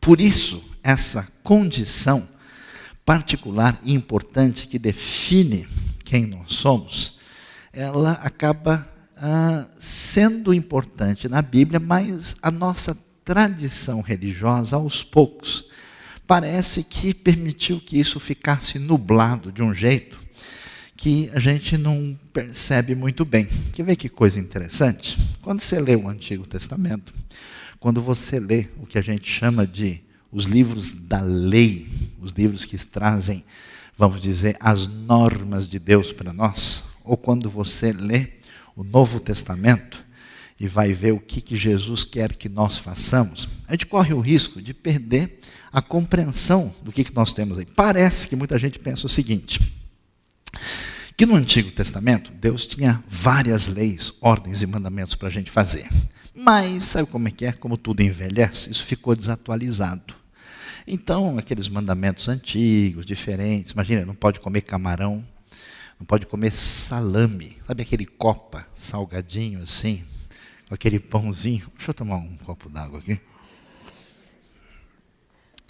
Por 0.00 0.20
isso, 0.20 0.62
essa 0.80 1.26
condição 1.42 2.28
particular 3.04 3.78
e 3.82 3.92
importante 3.92 4.68
que 4.68 4.78
define 4.78 5.66
quem 6.04 6.24
nós 6.26 6.54
somos, 6.54 7.18
ela 7.72 8.12
acaba 8.12 8.88
ah, 9.26 9.64
sendo 9.78 10.52
importante 10.52 11.30
na 11.30 11.40
Bíblia, 11.40 11.80
mas 11.80 12.36
a 12.42 12.50
nossa 12.50 12.94
tradição 13.24 14.02
religiosa, 14.02 14.76
aos 14.76 15.02
poucos, 15.02 15.64
parece 16.26 16.84
que 16.84 17.14
permitiu 17.14 17.80
que 17.80 17.98
isso 17.98 18.20
ficasse 18.20 18.78
nublado 18.78 19.50
de 19.50 19.62
um 19.62 19.72
jeito 19.72 20.20
que 20.94 21.30
a 21.32 21.40
gente 21.40 21.78
não 21.78 22.18
percebe 22.34 22.94
muito 22.94 23.24
bem. 23.24 23.48
Quer 23.72 23.84
ver 23.84 23.96
que 23.96 24.10
coisa 24.10 24.38
interessante? 24.38 25.16
Quando 25.40 25.62
você 25.62 25.80
lê 25.80 25.96
o 25.96 26.06
Antigo 26.06 26.46
Testamento, 26.46 27.14
quando 27.80 28.02
você 28.02 28.38
lê 28.38 28.66
o 28.76 28.86
que 28.86 28.98
a 28.98 29.02
gente 29.02 29.26
chama 29.26 29.66
de 29.66 30.02
os 30.30 30.44
livros 30.44 30.92
da 30.92 31.22
lei, 31.22 31.88
os 32.20 32.32
livros 32.32 32.66
que 32.66 32.76
trazem, 32.76 33.42
vamos 33.96 34.20
dizer, 34.20 34.54
as 34.60 34.86
normas 34.86 35.66
de 35.66 35.78
Deus 35.78 36.12
para 36.12 36.30
nós, 36.30 36.84
ou 37.02 37.16
quando 37.16 37.48
você 37.48 37.90
lê 37.90 38.43
o 38.76 38.82
Novo 38.82 39.20
Testamento 39.20 40.04
e 40.58 40.68
vai 40.68 40.92
ver 40.92 41.12
o 41.12 41.20
que, 41.20 41.40
que 41.40 41.56
Jesus 41.56 42.04
quer 42.04 42.34
que 42.34 42.48
nós 42.48 42.78
façamos, 42.78 43.48
a 43.66 43.72
gente 43.72 43.86
corre 43.86 44.14
o 44.14 44.20
risco 44.20 44.62
de 44.62 44.72
perder 44.72 45.40
a 45.72 45.82
compreensão 45.82 46.72
do 46.82 46.92
que, 46.92 47.04
que 47.04 47.14
nós 47.14 47.32
temos 47.32 47.58
aí. 47.58 47.66
Parece 47.66 48.28
que 48.28 48.36
muita 48.36 48.56
gente 48.56 48.78
pensa 48.78 49.06
o 49.06 49.10
seguinte: 49.10 49.60
que 51.16 51.26
no 51.26 51.34
Antigo 51.34 51.70
Testamento 51.70 52.32
Deus 52.32 52.66
tinha 52.66 53.02
várias 53.08 53.66
leis, 53.66 54.12
ordens 54.20 54.62
e 54.62 54.66
mandamentos 54.66 55.14
para 55.14 55.28
a 55.28 55.32
gente 55.32 55.50
fazer. 55.50 55.88
Mas 56.34 56.84
sabe 56.84 57.08
como 57.08 57.28
é 57.28 57.30
que 57.30 57.46
é? 57.46 57.52
Como 57.52 57.76
tudo 57.76 58.02
envelhece, 58.02 58.70
isso 58.70 58.84
ficou 58.84 59.14
desatualizado. 59.14 60.14
Então, 60.86 61.38
aqueles 61.38 61.68
mandamentos 61.68 62.28
antigos, 62.28 63.06
diferentes, 63.06 63.72
imagina, 63.72 64.04
não 64.04 64.14
pode 64.14 64.40
comer 64.40 64.62
camarão, 64.62 65.24
não 65.98 66.06
pode 66.06 66.26
comer 66.26 66.52
salame, 66.52 67.56
sabe 67.66 67.82
aquele 67.82 68.06
copa 68.06 68.66
salgadinho 68.74 69.62
assim, 69.62 70.04
com 70.68 70.74
aquele 70.74 70.98
pãozinho. 70.98 71.70
Deixa 71.76 71.90
eu 71.90 71.94
tomar 71.94 72.16
um 72.16 72.36
copo 72.38 72.68
d'água 72.68 72.98
aqui. 72.98 73.20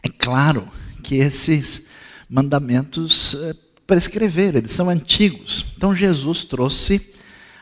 É 0.02 0.09
claro 0.09 0.69
que 1.02 1.16
esses 1.16 1.87
mandamentos 2.28 3.35
é, 3.35 3.54
prescreveram, 3.87 4.59
eles 4.59 4.73
são 4.73 4.90
antigos. 4.90 5.66
Então 5.76 5.95
Jesus 5.95 6.45
trouxe 6.45 7.14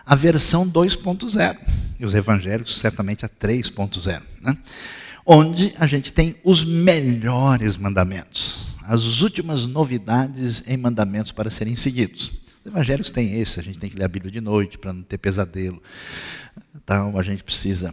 a 0.05 0.15
versão 0.15 0.69
2.0 0.69 1.59
e 1.99 2.05
os 2.05 2.15
evangélicos 2.15 2.75
certamente 2.77 3.25
a 3.25 3.29
3.0, 3.29 4.23
né? 4.41 4.59
onde 5.25 5.73
a 5.79 5.87
gente 5.87 6.13
tem 6.13 6.37
os 6.43 6.65
melhores 6.65 7.77
mandamentos, 7.77 8.77
as 8.83 9.21
últimas 9.23 9.67
novidades 9.67 10.63
em 10.67 10.77
mandamentos 10.77 11.31
para 11.31 11.51
serem 11.51 11.77
seguidos. 11.77 12.42
Os 12.65 12.71
evangélicos 12.71 13.11
têm 13.11 13.41
esse, 13.41 13.59
a 13.59 13.63
gente 13.63 13.79
tem 13.79 13.91
que 13.91 13.97
ler 13.97 14.05
a 14.05 14.09
Bíblia 14.09 14.31
de 14.31 14.41
noite 14.41 14.79
para 14.79 14.93
não 14.93 15.03
ter 15.03 15.19
pesadelo. 15.19 15.83
Então, 16.75 17.19
a 17.19 17.23
gente 17.23 17.43
precisa 17.43 17.93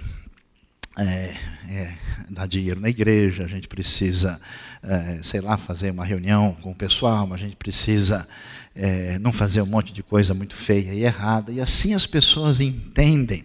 é, 0.96 1.36
é, 1.70 1.94
dar 2.30 2.48
dinheiro 2.48 2.80
na 2.80 2.88
igreja, 2.88 3.44
a 3.44 3.48
gente 3.48 3.68
precisa, 3.68 4.40
é, 4.84 5.20
sei 5.24 5.42
lá, 5.42 5.58
fazer 5.58 5.90
uma 5.92 6.06
reunião 6.06 6.56
com 6.62 6.72
o 6.72 6.76
pessoal, 6.76 7.34
a 7.34 7.38
gente 7.38 7.56
precisa 7.56 8.28
é, 8.76 9.18
não 9.18 9.32
fazer 9.32 9.62
um 9.62 9.66
monte 9.66 9.92
de 9.92 10.04
coisa 10.04 10.36
muito 10.36 10.56
feia 10.56 10.94
e 10.94 11.04
errada. 11.04 11.52
E 11.52 11.60
assim 11.60 11.96
as 11.96 12.06
pessoas 12.06 12.60
entendem 12.60 13.44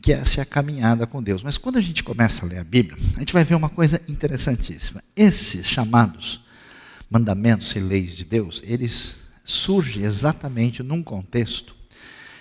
que 0.00 0.12
essa 0.12 0.40
é 0.40 0.42
a 0.42 0.46
caminhada 0.46 1.06
com 1.06 1.22
Deus. 1.22 1.42
Mas 1.42 1.56
quando 1.56 1.76
a 1.76 1.80
gente 1.80 2.02
começa 2.02 2.44
a 2.44 2.48
ler 2.48 2.58
a 2.58 2.64
Bíblia, 2.64 2.96
a 3.16 3.20
gente 3.20 3.32
vai 3.32 3.44
ver 3.44 3.54
uma 3.54 3.68
coisa 3.68 4.00
interessantíssima. 4.08 5.02
Esses 5.14 5.68
chamados 5.68 6.40
mandamentos 7.08 7.74
e 7.76 7.78
leis 7.78 8.16
de 8.16 8.24
Deus, 8.24 8.60
eles 8.64 9.27
surgem 9.48 10.04
exatamente 10.04 10.82
num 10.82 11.02
contexto 11.02 11.74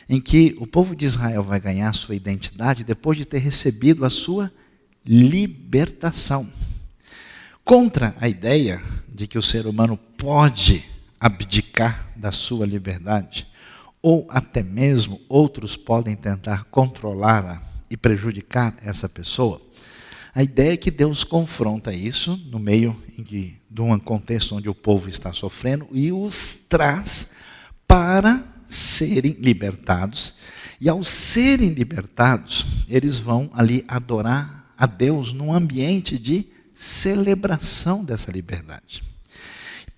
em 0.09 0.21
que 0.21 0.55
o 0.59 0.67
povo 0.67 0.95
de 0.95 1.05
Israel 1.05 1.43
vai 1.43 1.59
ganhar 1.59 1.93
sua 1.93 2.15
identidade 2.15 2.83
depois 2.83 3.17
de 3.17 3.25
ter 3.25 3.39
recebido 3.39 4.05
a 4.05 4.09
sua 4.09 4.51
libertação. 5.05 6.49
Contra 7.63 8.15
a 8.19 8.29
ideia 8.29 8.81
de 9.07 9.27
que 9.27 9.37
o 9.37 9.43
ser 9.43 9.65
humano 9.65 9.97
pode 9.97 10.85
abdicar 11.19 12.09
da 12.15 12.31
sua 12.31 12.65
liberdade, 12.65 13.47
ou 14.01 14.25
até 14.29 14.63
mesmo 14.63 15.19
outros 15.27 15.75
podem 15.75 16.15
tentar 16.15 16.65
controlá-la 16.65 17.61
e 17.89 17.97
prejudicar 17.97 18.75
essa 18.81 19.09
pessoa. 19.09 19.61
A 20.33 20.43
ideia 20.43 20.73
é 20.73 20.77
que 20.77 20.91
Deus 20.91 21.23
confronta 21.23 21.93
isso 21.93 22.37
no 22.49 22.59
meio 22.59 22.95
de, 23.17 23.56
de 23.69 23.81
um 23.81 23.97
contexto 23.99 24.55
onde 24.55 24.69
o 24.69 24.75
povo 24.75 25.09
está 25.09 25.33
sofrendo 25.33 25.87
e 25.91 26.11
os 26.11 26.55
traz 26.69 27.31
para 27.87 28.43
serem 28.67 29.37
libertados. 29.39 30.33
E 30.79 30.87
ao 30.87 31.03
serem 31.03 31.69
libertados, 31.69 32.65
eles 32.87 33.17
vão 33.17 33.49
ali 33.53 33.83
adorar 33.87 34.73
a 34.77 34.85
Deus 34.85 35.33
num 35.33 35.53
ambiente 35.53 36.17
de 36.17 36.47
celebração 36.73 38.03
dessa 38.03 38.31
liberdade. 38.31 39.03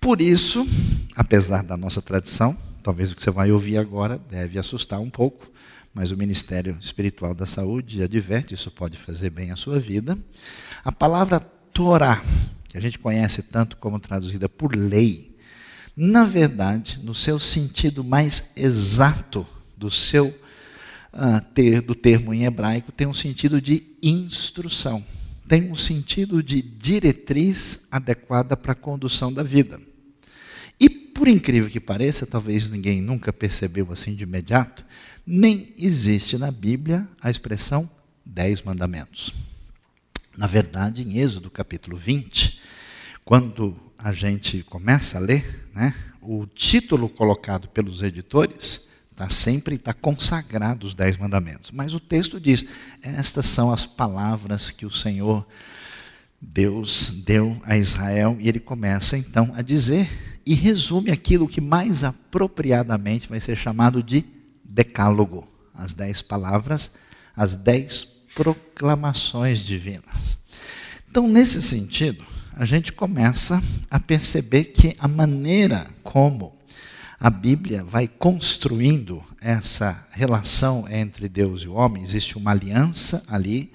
Por 0.00 0.20
isso, 0.22 0.66
apesar 1.14 1.62
da 1.62 1.76
nossa 1.76 2.00
tradição, 2.00 2.56
Talvez 2.82 3.12
o 3.12 3.16
que 3.16 3.22
você 3.22 3.30
vai 3.30 3.52
ouvir 3.52 3.76
agora 3.76 4.18
deve 4.30 4.58
assustar 4.58 5.00
um 5.00 5.10
pouco, 5.10 5.46
mas 5.92 6.10
o 6.12 6.16
Ministério 6.16 6.76
Espiritual 6.80 7.34
da 7.34 7.44
Saúde 7.44 8.02
adverte, 8.02 8.54
isso 8.54 8.70
pode 8.70 8.96
fazer 8.96 9.30
bem 9.30 9.50
à 9.50 9.56
sua 9.56 9.78
vida. 9.78 10.16
A 10.82 10.90
palavra 10.90 11.40
Torá, 11.40 12.22
que 12.70 12.78
a 12.78 12.80
gente 12.80 12.98
conhece 13.00 13.42
tanto 13.42 13.76
como 13.76 13.98
traduzida 13.98 14.48
por 14.48 14.74
lei, 14.76 15.36
na 15.96 16.24
verdade, 16.24 17.00
no 17.02 17.14
seu 17.14 17.38
sentido 17.40 18.04
mais 18.04 18.52
exato 18.54 19.44
do 19.76 19.90
seu 19.90 20.28
uh, 20.28 21.40
ter, 21.52 21.80
do 21.80 21.96
termo 21.96 22.32
em 22.32 22.44
hebraico, 22.44 22.92
tem 22.92 23.08
um 23.08 23.12
sentido 23.12 23.60
de 23.60 23.82
instrução, 24.00 25.04
tem 25.48 25.68
um 25.68 25.74
sentido 25.74 26.42
de 26.42 26.62
diretriz 26.62 27.86
adequada 27.90 28.56
para 28.56 28.72
a 28.72 28.76
condução 28.76 29.32
da 29.32 29.42
vida. 29.42 29.80
E 30.78 30.88
por 30.88 31.26
incrível 31.26 31.68
que 31.68 31.80
pareça, 31.80 32.24
talvez 32.24 32.68
ninguém 32.68 33.00
nunca 33.00 33.32
percebeu 33.32 33.90
assim 33.90 34.14
de 34.14 34.22
imediato, 34.22 34.86
nem 35.26 35.74
existe 35.76 36.38
na 36.38 36.52
Bíblia 36.52 37.06
a 37.20 37.28
expressão 37.28 37.90
dez 38.24 38.62
mandamentos. 38.62 39.34
Na 40.36 40.46
verdade, 40.46 41.02
em 41.02 41.18
Êxodo 41.18 41.50
capítulo 41.50 41.96
20, 41.96 42.60
quando 43.24 43.76
a 43.98 44.12
gente 44.12 44.62
começa 44.62 45.18
a 45.18 45.20
ler, 45.20 45.68
né, 45.74 45.94
o 46.22 46.46
título 46.46 47.08
colocado 47.08 47.68
pelos 47.68 48.02
editores 48.02 48.88
está 49.10 49.28
sempre 49.28 49.74
está 49.74 49.92
consagrado 49.92 50.86
os 50.86 50.94
dez 50.94 51.16
mandamentos. 51.16 51.70
Mas 51.70 51.92
o 51.92 52.00
texto 52.00 52.40
diz: 52.40 52.64
estas 53.02 53.46
são 53.46 53.70
as 53.70 53.84
palavras 53.84 54.70
que 54.70 54.86
o 54.86 54.90
Senhor 54.90 55.46
Deus 56.40 57.10
deu 57.10 57.60
a 57.64 57.76
Israel, 57.76 58.36
e 58.40 58.48
ele 58.48 58.60
começa 58.60 59.18
então 59.18 59.52
a 59.54 59.60
dizer 59.60 60.08
e 60.46 60.54
resume 60.54 61.10
aquilo 61.10 61.46
que 61.46 61.60
mais 61.60 62.02
apropriadamente 62.02 63.28
vai 63.28 63.40
ser 63.40 63.56
chamado 63.56 64.02
de 64.02 64.24
decálogo 64.64 65.46
as 65.74 65.92
dez 65.92 66.22
palavras, 66.22 66.90
as 67.36 67.56
dez 67.56 68.19
proclamações 68.34 69.60
divinas. 69.60 70.38
Então, 71.08 71.26
nesse 71.28 71.62
sentido, 71.62 72.24
a 72.54 72.64
gente 72.64 72.92
começa 72.92 73.62
a 73.90 73.98
perceber 73.98 74.64
que 74.64 74.94
a 74.98 75.08
maneira 75.08 75.86
como 76.02 76.56
a 77.18 77.28
Bíblia 77.28 77.84
vai 77.84 78.08
construindo 78.08 79.22
essa 79.40 80.06
relação 80.10 80.86
entre 80.88 81.28
Deus 81.28 81.62
e 81.62 81.68
o 81.68 81.74
homem, 81.74 82.02
existe 82.02 82.38
uma 82.38 82.50
aliança 82.52 83.22
ali 83.28 83.72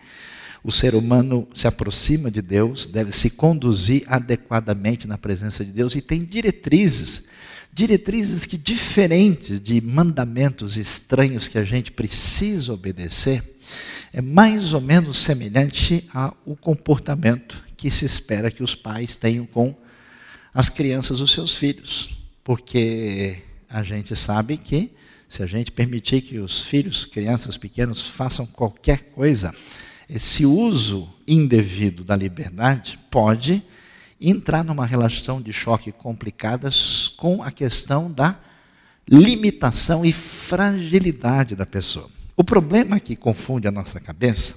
o 0.65 0.71
ser 0.71 0.95
humano 0.95 1.47
se 1.53 1.67
aproxima 1.67 2.31
de 2.31 2.41
Deus, 2.41 2.88
deve 2.88 3.12
se 3.12 3.29
conduzir 3.29 4.03
adequadamente 4.07 5.07
na 5.07 5.15
presença 5.15 5.63
de 5.63 5.71
Deus 5.71 5.93
e 5.93 6.01
tem 6.01 6.25
diretrizes, 6.25 7.25
diretrizes 7.75 8.46
que 8.46 8.58
diferentes 8.58 9.60
de 9.60 9.82
mandamentos 9.82 10.77
estranhos 10.77 11.50
que 11.50 11.58
a 11.58 11.65
gente 11.65 11.91
precisa 11.91 12.74
obedecer, 12.74 13.44
é 14.13 14.22
mais 14.22 14.74
ou 14.74 14.79
menos 14.79 15.17
semelhante 15.17 16.08
ao 16.13 16.55
comportamento 16.62 17.62
que 17.75 17.91
se 17.91 18.05
espera 18.05 18.50
que 18.50 18.63
os 18.63 18.74
pais 18.74 19.17
tenham 19.17 19.46
com 19.46 19.75
as 20.53 20.70
crianças, 20.70 21.20
os 21.20 21.34
seus 21.34 21.53
filhos, 21.53 22.17
porque 22.46 23.41
a 23.70 23.84
gente 23.84 24.15
sabe 24.15 24.55
que 24.55 24.91
se 25.27 25.44
a 25.44 25.46
gente 25.46 25.70
permitir 25.70 26.22
que 26.22 26.39
os 26.39 26.62
filhos, 26.62 27.03
crianças 27.05 27.58
pequenos 27.58 28.08
façam 28.08 28.46
qualquer 28.46 29.00
coisa, 29.13 29.53
esse 30.10 30.46
uso 30.46 31.10
indevido 31.27 32.05
da 32.05 32.15
liberdade 32.15 32.98
pode 33.12 33.62
entrar 34.22 34.63
numa 34.63 34.86
relação 34.86 35.41
de 35.41 35.51
choque 35.51 35.91
complicada 35.91 36.70
com 37.15 37.41
a 37.43 37.51
questão 37.51 38.12
da 38.12 38.38
limitação 39.07 40.05
e 40.05 40.12
fragilidade 40.12 41.55
da 41.55 41.65
pessoa. 41.65 42.10
O 42.36 42.43
problema 42.43 43.00
que 43.00 43.15
confunde 43.15 43.67
a 43.67 43.72
nossa 43.72 44.00
cabeça 44.00 44.55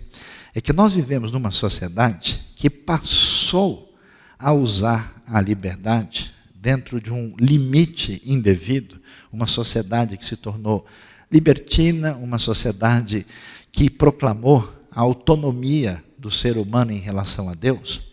é 0.55 0.61
que 0.61 0.73
nós 0.73 0.95
vivemos 0.95 1.31
numa 1.31 1.51
sociedade 1.51 2.43
que 2.57 2.69
passou 2.69 3.95
a 4.39 4.53
usar 4.53 5.23
a 5.27 5.41
liberdade 5.41 6.33
dentro 6.55 7.01
de 7.01 7.13
um 7.13 7.35
limite 7.39 8.21
indevido, 8.25 9.01
uma 9.33 9.47
sociedade 9.47 10.17
que 10.17 10.25
se 10.25 10.37
tornou 10.37 10.85
libertina, 11.31 12.17
uma 12.17 12.39
sociedade 12.39 13.27
que 13.71 13.91
proclamou 13.91 14.73
a 14.91 15.01
autonomia 15.01 16.03
do 16.19 16.31
ser 16.31 16.57
humano 16.57 16.91
em 16.91 16.99
relação 16.99 17.49
a 17.49 17.55
Deus. 17.55 18.09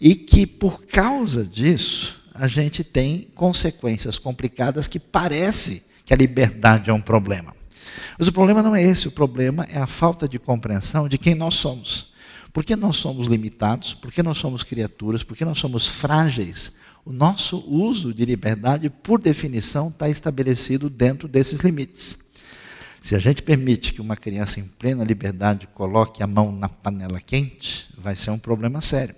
e 0.00 0.14
que 0.14 0.46
por 0.46 0.84
causa 0.84 1.44
disso 1.44 2.17
a 2.38 2.46
gente 2.46 2.84
tem 2.84 3.28
consequências 3.34 4.18
complicadas 4.18 4.86
que 4.86 4.98
parece 4.98 5.82
que 6.04 6.14
a 6.14 6.16
liberdade 6.16 6.88
é 6.88 6.92
um 6.92 7.00
problema. 7.00 7.54
Mas 8.16 8.28
o 8.28 8.32
problema 8.32 8.62
não 8.62 8.74
é 8.74 8.82
esse, 8.82 9.08
o 9.08 9.10
problema 9.10 9.66
é 9.70 9.78
a 9.78 9.86
falta 9.86 10.28
de 10.28 10.38
compreensão 10.38 11.08
de 11.08 11.18
quem 11.18 11.34
nós 11.34 11.54
somos. 11.54 12.12
Por 12.52 12.64
que 12.64 12.76
nós 12.76 12.96
somos 12.96 13.28
limitados? 13.28 13.92
Por 13.92 14.12
que 14.12 14.22
nós 14.22 14.38
somos 14.38 14.62
criaturas? 14.62 15.22
Por 15.22 15.36
que 15.36 15.44
nós 15.44 15.58
somos 15.58 15.86
frágeis? 15.86 16.74
O 17.04 17.12
nosso 17.12 17.58
uso 17.68 18.14
de 18.14 18.24
liberdade, 18.24 18.88
por 18.88 19.20
definição, 19.20 19.88
está 19.88 20.08
estabelecido 20.08 20.88
dentro 20.88 21.28
desses 21.28 21.60
limites. 21.60 22.18
Se 23.00 23.14
a 23.14 23.18
gente 23.18 23.42
permite 23.42 23.92
que 23.92 24.00
uma 24.00 24.16
criança 24.16 24.60
em 24.60 24.64
plena 24.64 25.04
liberdade 25.04 25.66
coloque 25.68 26.22
a 26.22 26.26
mão 26.26 26.52
na 26.52 26.68
panela 26.68 27.20
quente, 27.20 27.88
vai 27.96 28.16
ser 28.16 28.30
um 28.30 28.38
problema 28.38 28.80
sério. 28.80 29.14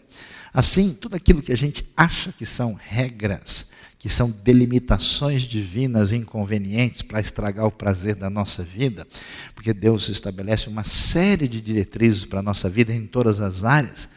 Assim, 0.53 0.93
tudo 0.93 1.15
aquilo 1.15 1.43
que 1.43 1.53
a 1.53 1.57
gente 1.57 1.85
acha 1.97 2.33
que 2.33 2.45
são 2.45 2.75
regras, 2.75 3.71
que 3.99 4.09
são 4.09 4.31
delimitações 4.31 5.43
divinas 5.43 6.11
inconvenientes 6.11 7.03
para 7.03 7.21
estragar 7.21 7.67
o 7.67 7.71
prazer 7.71 8.15
da 8.15 8.31
nossa 8.31 8.63
vida, 8.63 9.07
porque 9.55 9.73
Deus 9.73 10.09
estabelece 10.09 10.69
uma 10.69 10.85
série 10.85 11.47
de 11.47 11.61
diretrizes 11.61 12.25
para 12.25 12.41
a 12.41 12.43
nossa 12.43 12.69
vida 12.69 12.93
em 12.93 13.07
todas 13.07 13.41
as 13.41 13.63
áreas, 13.63 14.09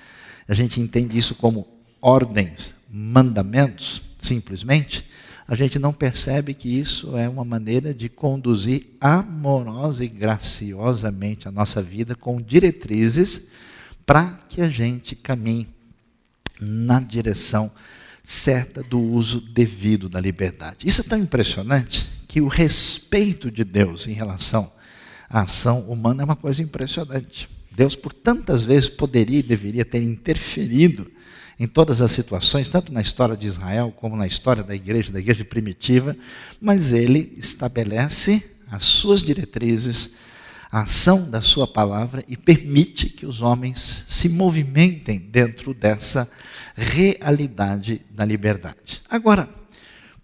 a 0.48 0.54
gente 0.54 0.80
entende 0.80 1.18
isso 1.18 1.36
como 1.36 1.68
ordens, 2.02 2.74
mandamentos, 2.90 4.02
simplesmente, 4.18 5.06
a 5.48 5.56
gente 5.56 5.78
não 5.78 5.94
percebe 5.94 6.54
que 6.54 6.70
isso 6.80 7.18
é 7.18 7.28
uma 7.28 7.44
maneira 7.44 7.94
de 7.94 8.08
conduzir 8.08 8.88
amorosa 9.00 10.06
e 10.06 10.08
graciosamente 10.08 11.48
a 11.48 11.52
nossa 11.52 11.82
vida 11.82 12.16
com 12.16 12.42
diretrizes 12.42 13.48
para 14.06 14.40
que 14.48 14.62
a 14.62 14.70
gente 14.70 15.16
caminhe 15.16 15.68
na 16.60 17.00
direção 17.00 17.72
certa 18.24 18.82
do 18.82 19.00
uso 19.00 19.42
devido 19.42 20.08
da 20.08 20.20
liberdade. 20.20 20.88
Isso 20.88 21.02
é 21.02 21.04
tão 21.04 21.18
impressionante 21.20 22.10
que 22.28 22.40
o 22.40 22.48
respeito 22.48 23.52
de 23.52 23.64
Deus 23.64 24.08
em 24.08 24.14
relação 24.14 24.72
à 25.30 25.42
ação 25.42 25.82
humana 25.82 26.24
é 26.24 26.26
uma 26.26 26.36
coisa 26.36 26.62
impressionante. 26.62 27.50
Deus, 27.72 27.96
por 27.96 28.14
tantas 28.14 28.62
vezes, 28.62 28.88
poderia 28.88 29.40
e 29.40 29.44
deveria 29.44 29.84
ter 29.84 30.02
interferido 30.02 31.12
em 31.60 31.68
todas 31.68 32.02
as 32.02 32.12
situações, 32.12 32.70
tanto 32.70 32.92
na 32.92 33.02
história 33.02 33.36
de 33.36 33.48
Israel 33.48 33.94
como 33.96 34.16
na 34.16 34.26
história 34.26 34.64
da 34.64 34.76
igreja, 34.76 35.12
da 35.12 35.20
igreja 35.20 35.46
primitiva, 35.46 36.16
mas 36.60 36.92
ele 36.92 37.34
estabelece 37.38 38.44
as 38.72 38.84
suas 38.84 39.22
diretrizes, 39.22 40.12
a 40.74 40.80
ação 40.80 41.30
da 41.30 41.40
sua 41.40 41.68
palavra 41.68 42.24
e 42.28 42.36
permite 42.36 43.08
que 43.08 43.28
os 43.28 43.44
homens 43.44 44.06
se 44.08 44.28
movimentem 44.28 45.20
dentro 45.20 45.72
dessa 45.72 46.28
realidade 46.76 48.04
da 48.10 48.26
liberdade. 48.26 49.04
Agora, 49.08 49.48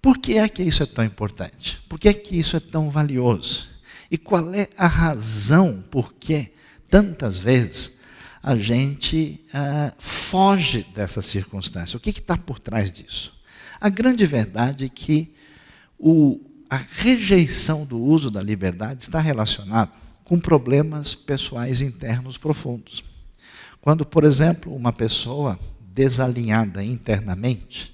por 0.02 0.18
que 0.18 0.40
é 0.40 0.50
que 0.50 0.64
isso 0.64 0.82
é 0.82 0.88
tão 0.88 1.06
importante? 1.06 1.80
Por 1.88 2.00
que 2.00 2.10
é 2.10 2.14
que 2.16 2.36
isso 2.36 2.58
é 2.58 2.60
tão 2.60 2.90
valioso? 2.90 3.70
E 4.10 4.18
qual 4.18 4.52
é 4.56 4.68
a 4.76 4.88
razão 4.88 5.84
por 5.92 6.16
que 6.16 6.52
tantas 6.90 7.38
vezes 7.38 8.00
a 8.42 8.56
gente 8.56 9.46
uh, 9.50 9.94
foge 10.00 10.84
dessa 10.96 11.22
circunstância. 11.22 11.96
O 11.96 12.00
que 12.00 12.10
está 12.10 12.36
por 12.36 12.58
trás 12.58 12.92
disso? 12.92 13.40
A 13.80 13.88
grande 13.88 14.26
verdade 14.26 14.86
é 14.86 14.90
que 14.90 15.32
o, 16.00 16.42
a 16.68 16.78
rejeição 16.78 17.86
do 17.86 18.02
uso 18.02 18.32
da 18.32 18.42
liberdade 18.42 19.04
está 19.04 19.20
relacionada 19.20 20.09
com 20.30 20.40
problemas 20.40 21.16
pessoais 21.16 21.82
internos 21.82 22.38
profundos. 22.38 23.04
Quando, 23.82 24.06
por 24.06 24.24
exemplo, 24.24 24.76
uma 24.76 24.94
pessoa 24.94 25.60
desalinhada 25.92 26.84
internamente 26.84 27.92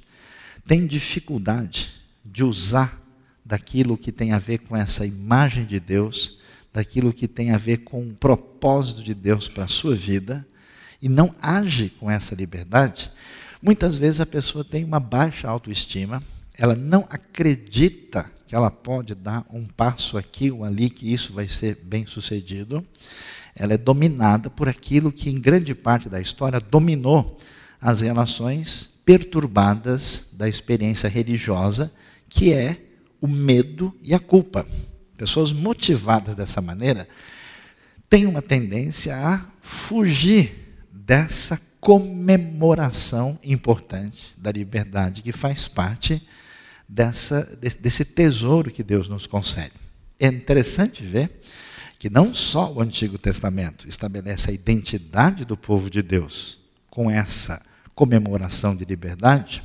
tem 0.68 0.86
dificuldade 0.86 1.94
de 2.26 2.44
usar 2.44 3.02
daquilo 3.46 3.98
que 3.98 4.12
tem 4.12 4.34
a 4.34 4.38
ver 4.38 4.58
com 4.58 4.76
essa 4.76 5.06
imagem 5.06 5.64
de 5.64 5.80
Deus 5.80 6.38
daquilo 6.74 7.14
que 7.14 7.26
tem 7.26 7.52
a 7.52 7.58
ver 7.58 7.78
com 7.78 8.06
o 8.06 8.14
propósito 8.14 9.02
de 9.02 9.14
Deus 9.14 9.48
para 9.48 9.64
a 9.64 9.70
sua 9.70 9.96
vida 9.96 10.46
e 11.02 11.08
não 11.08 11.34
age 11.42 11.88
com 11.88 12.12
essa 12.12 12.36
liberdade, 12.36 13.14
muitas 13.62 13.96
vezes 13.96 14.20
a 14.20 14.26
pessoa 14.26 14.66
tem 14.66 14.84
uma 14.84 15.00
baixa 15.00 15.48
autoestima, 15.48 16.22
ela 16.58 16.76
não 16.76 17.06
acredita 17.10 18.32
que 18.48 18.56
ela 18.56 18.70
pode 18.70 19.16
dar 19.16 19.46
um 19.50 19.66
passo 19.66 20.18
aqui 20.18 20.52
ou 20.52 20.64
ali, 20.64 20.90
que 20.90 21.12
isso 21.12 21.34
vai 21.34 21.48
ser 21.48 21.76
bem 21.84 22.06
sucedido. 22.06 22.86
Ela 23.56 23.74
é 23.74 23.78
dominada 23.78 24.50
por 24.50 24.70
aquilo 24.70 25.12
que, 25.12 25.30
em 25.30 25.40
grande 25.40 25.74
parte 25.74 26.08
da 26.08 26.22
história, 26.22 26.60
dominou 26.60 27.38
as 27.82 28.02
relações 28.02 28.92
perturbadas 29.04 30.30
da 30.34 30.48
experiência 30.48 31.08
religiosa, 31.08 31.92
que 32.30 32.54
é 32.54 32.82
o 33.20 33.28
medo 33.28 33.96
e 34.02 34.14
a 34.14 34.20
culpa. 34.20 34.66
Pessoas 35.18 35.52
motivadas 35.52 36.36
dessa 36.36 36.62
maneira 36.62 37.08
têm 38.10 38.26
uma 38.26 38.42
tendência 38.42 39.16
a 39.16 39.46
fugir 39.62 40.78
dessa 40.92 41.60
comemoração 41.80 43.40
importante 43.44 44.34
da 44.38 44.52
liberdade 44.52 45.22
que 45.22 45.32
faz 45.32 45.68
parte 45.68 46.22
dessa, 46.88 47.44
desse 47.80 48.06
tesouro 48.06 48.72
que 48.72 48.84
Deus 48.84 49.10
nos 49.10 49.28
concede. 49.28 49.74
É 50.20 50.28
interessante 50.28 51.04
ver 51.04 51.42
que 51.98 52.10
não 52.10 52.34
só 52.34 52.72
o 52.72 52.82
Antigo 52.82 53.18
Testamento 53.18 53.88
estabelece 53.88 54.50
a 54.50 54.54
identidade 54.54 55.46
do 55.46 55.58
povo 55.58 55.90
de 55.90 56.02
Deus 56.02 56.60
com 56.90 57.10
essa 57.10 57.62
comemoração 57.94 58.76
de 58.76 58.86
liberdade, 58.86 59.64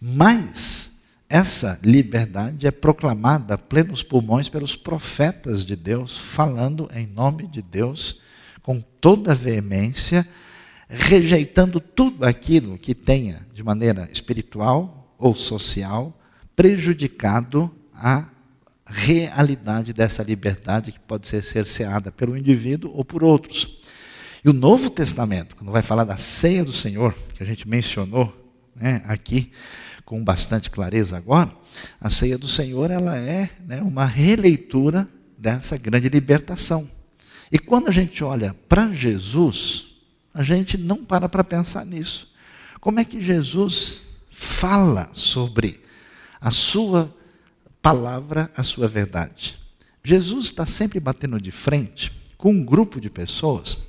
mas 0.00 0.92
essa 1.28 1.80
liberdade 1.82 2.66
é 2.66 2.70
proclamada 2.70 3.54
a 3.54 3.58
plenos 3.58 4.02
pulmões 4.02 4.48
pelos 4.48 4.76
profetas 4.76 5.64
de 5.64 5.74
Deus, 5.74 6.16
falando 6.16 6.90
em 6.94 7.06
nome 7.06 7.46
de 7.46 7.62
Deus 7.62 8.22
com 8.62 8.80
toda 8.80 9.34
veemência, 9.34 10.28
rejeitando 10.88 11.80
tudo 11.80 12.24
aquilo 12.24 12.78
que 12.78 12.94
tenha, 12.94 13.46
de 13.52 13.64
maneira 13.64 14.08
espiritual 14.12 15.14
ou 15.18 15.34
social, 15.34 16.16
prejudicado 16.54 17.70
a 17.94 18.26
realidade 18.86 19.92
dessa 19.92 20.22
liberdade 20.22 20.92
que 20.92 21.00
pode 21.00 21.26
ser 21.28 21.42
cerceada 21.42 22.12
pelo 22.12 22.36
indivíduo 22.36 22.92
ou 22.94 23.04
por 23.04 23.24
outros. 23.24 23.78
E 24.44 24.48
o 24.48 24.52
Novo 24.52 24.90
Testamento, 24.90 25.54
quando 25.56 25.70
vai 25.70 25.82
falar 25.82 26.04
da 26.04 26.16
ceia 26.16 26.64
do 26.64 26.72
Senhor, 26.72 27.14
que 27.34 27.42
a 27.42 27.46
gente 27.46 27.68
mencionou 27.68 28.32
né, 28.74 29.02
aqui, 29.06 29.52
com 30.04 30.22
bastante 30.22 30.68
clareza 30.68 31.16
agora, 31.16 31.50
a 32.00 32.10
ceia 32.10 32.36
do 32.36 32.48
Senhor 32.48 32.90
ela 32.90 33.16
é 33.16 33.50
né, 33.64 33.80
uma 33.80 34.04
releitura 34.04 35.08
dessa 35.38 35.76
grande 35.78 36.08
libertação. 36.08 36.90
E 37.50 37.58
quando 37.58 37.88
a 37.88 37.92
gente 37.92 38.22
olha 38.24 38.54
para 38.68 38.90
Jesus, 38.92 39.86
a 40.34 40.42
gente 40.42 40.76
não 40.76 41.04
para 41.04 41.28
para 41.28 41.44
pensar 41.44 41.86
nisso. 41.86 42.32
Como 42.80 42.98
é 42.98 43.04
que 43.04 43.22
Jesus 43.22 44.06
fala 44.30 45.08
sobre 45.12 45.80
a 46.42 46.50
sua 46.50 47.14
palavra, 47.80 48.50
a 48.56 48.62
sua 48.62 48.88
verdade? 48.88 49.58
Jesus 50.04 50.46
está 50.46 50.66
sempre 50.66 50.98
batendo 50.98 51.40
de 51.40 51.50
frente 51.50 52.12
com 52.36 52.50
um 52.50 52.64
grupo 52.64 53.00
de 53.00 53.08
pessoas 53.08 53.86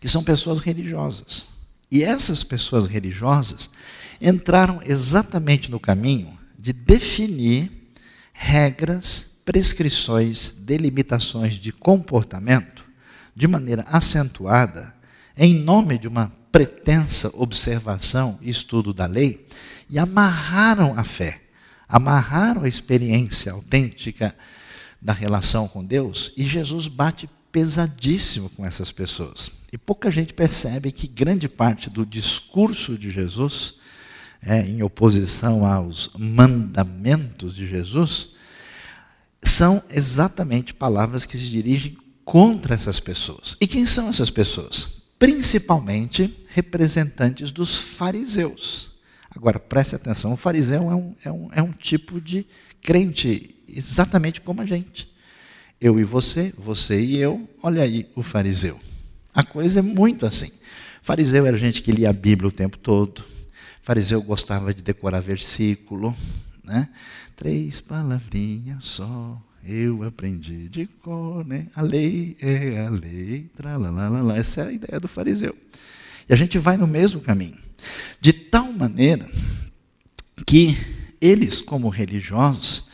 que 0.00 0.08
são 0.08 0.22
pessoas 0.22 0.60
religiosas. 0.60 1.48
E 1.90 2.02
essas 2.02 2.44
pessoas 2.44 2.86
religiosas, 2.86 3.70
entraram 4.20 4.80
exatamente 4.84 5.70
no 5.70 5.80
caminho 5.80 6.36
de 6.58 6.72
definir 6.72 7.70
regras, 8.32 9.30
prescrições, 9.44 10.52
delimitações 10.58 11.54
de 11.54 11.72
comportamento 11.72 12.84
de 13.34 13.46
maneira 13.46 13.84
acentuada, 13.88 14.94
em 15.36 15.54
nome 15.54 15.98
de 15.98 16.08
uma 16.08 16.32
pretensa 16.50 17.30
observação 17.34 18.38
e 18.42 18.50
estudo 18.50 18.92
da 18.92 19.06
lei, 19.06 19.46
e 19.88 19.98
amarraram 19.98 20.98
a 20.98 21.04
fé, 21.04 21.40
amarraram 21.88 22.64
a 22.64 22.68
experiência 22.68 23.52
autêntica 23.52 24.34
da 25.00 25.12
relação 25.12 25.68
com 25.68 25.84
Deus, 25.84 26.32
e 26.36 26.44
Jesus 26.44 26.88
bate 26.88 27.28
pesadíssimo 27.50 28.50
com 28.50 28.66
essas 28.66 28.92
pessoas. 28.92 29.50
E 29.72 29.78
pouca 29.78 30.10
gente 30.10 30.34
percebe 30.34 30.92
que 30.92 31.06
grande 31.06 31.48
parte 31.48 31.88
do 31.88 32.04
discurso 32.04 32.98
de 32.98 33.10
Jesus 33.10 33.78
é, 34.42 34.60
em 34.62 34.82
oposição 34.82 35.66
aos 35.66 36.10
mandamentos 36.16 37.54
de 37.54 37.66
Jesus, 37.66 38.30
são 39.42 39.82
exatamente 39.90 40.74
palavras 40.74 41.26
que 41.26 41.38
se 41.38 41.48
dirigem 41.48 41.96
contra 42.24 42.74
essas 42.74 43.00
pessoas. 43.00 43.56
E 43.60 43.66
quem 43.66 43.86
são 43.86 44.08
essas 44.08 44.30
pessoas? 44.30 45.02
Principalmente 45.18 46.34
representantes 46.48 47.50
dos 47.50 47.78
fariseus. 47.78 48.92
Agora, 49.34 49.58
preste 49.58 49.94
atenção: 49.94 50.32
o 50.32 50.36
fariseu 50.36 50.90
é 50.90 50.94
um, 50.94 51.14
é 51.24 51.32
um, 51.32 51.48
é 51.54 51.62
um 51.62 51.72
tipo 51.72 52.20
de 52.20 52.46
crente 52.82 53.54
exatamente 53.68 54.40
como 54.40 54.62
a 54.62 54.66
gente. 54.66 55.08
Eu 55.80 55.98
e 55.98 56.04
você, 56.04 56.52
você 56.58 57.00
e 57.00 57.16
eu, 57.16 57.48
olha 57.62 57.82
aí 57.82 58.08
o 58.16 58.22
fariseu. 58.22 58.78
A 59.32 59.44
coisa 59.44 59.78
é 59.78 59.82
muito 59.82 60.26
assim. 60.26 60.50
Fariseu 61.00 61.46
era 61.46 61.56
gente 61.56 61.82
que 61.82 61.92
lia 61.92 62.10
a 62.10 62.12
Bíblia 62.12 62.48
o 62.48 62.52
tempo 62.52 62.76
todo. 62.76 63.24
Fariseu 63.80 64.20
gostava 64.20 64.74
de 64.74 64.82
decorar 64.82 65.20
versículo, 65.20 66.14
né? 66.64 66.88
Três 67.36 67.80
palavrinhas 67.80 68.84
só, 68.84 69.40
eu 69.64 70.02
aprendi 70.02 70.68
de 70.68 70.86
cor, 70.86 71.46
né? 71.46 71.68
A 71.74 71.82
lei 71.82 72.36
é 72.40 72.84
a 72.84 72.90
lei, 72.90 73.48
tralalala. 73.56 74.36
Essa 74.36 74.62
é 74.62 74.68
a 74.68 74.72
ideia 74.72 74.98
do 74.98 75.06
fariseu. 75.06 75.56
E 76.28 76.32
a 76.32 76.36
gente 76.36 76.58
vai 76.58 76.76
no 76.76 76.86
mesmo 76.86 77.20
caminho. 77.20 77.67
De 78.20 78.32
tal 78.32 78.72
maneira 78.72 79.28
que 80.46 80.76
eles, 81.20 81.60
como 81.60 81.88
religiosos, 81.88 82.84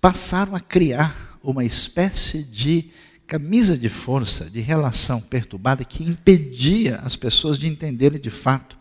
passaram 0.00 0.54
a 0.54 0.60
criar 0.60 1.38
uma 1.42 1.64
espécie 1.64 2.42
de 2.42 2.90
camisa 3.26 3.76
de 3.76 3.88
força, 3.88 4.50
de 4.50 4.60
relação 4.60 5.20
perturbada 5.20 5.84
que 5.84 6.04
impedia 6.04 6.96
as 6.96 7.16
pessoas 7.16 7.58
de 7.58 7.66
entenderem 7.66 8.20
de 8.20 8.30
fato 8.30 8.78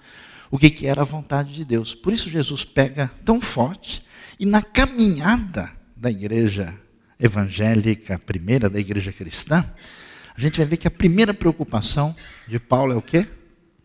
o 0.52 0.58
que, 0.58 0.69
que 0.69 0.86
era 0.86 1.02
a 1.02 1.06
vontade 1.06 1.54
de 1.54 1.65
Deus. 1.65 1.95
Por 1.95 2.13
isso 2.13 2.30
Jesus 2.30 2.63
pega 2.63 3.10
tão 3.26 3.41
forte 3.41 4.04
e 4.39 4.45
na 4.45 4.62
caminhada 4.62 5.71
da 5.95 6.12
igreja 6.12 6.78
evangélica, 7.19 8.19
primeira 8.19 8.69
da 8.69 8.80
igreja 8.80 9.12
cristã, 9.12 9.65
a 10.36 10.41
gente 10.41 10.58
vai 10.58 10.65
ver 10.65 10.78
que 10.78 10.88
a 10.88 10.91
primeira 10.91 11.34
preocupação 11.34 12.15
de 12.47 12.60
Paulo 12.60 12.91
é 12.91 12.95
o 12.95 13.02
quê? 13.02 13.28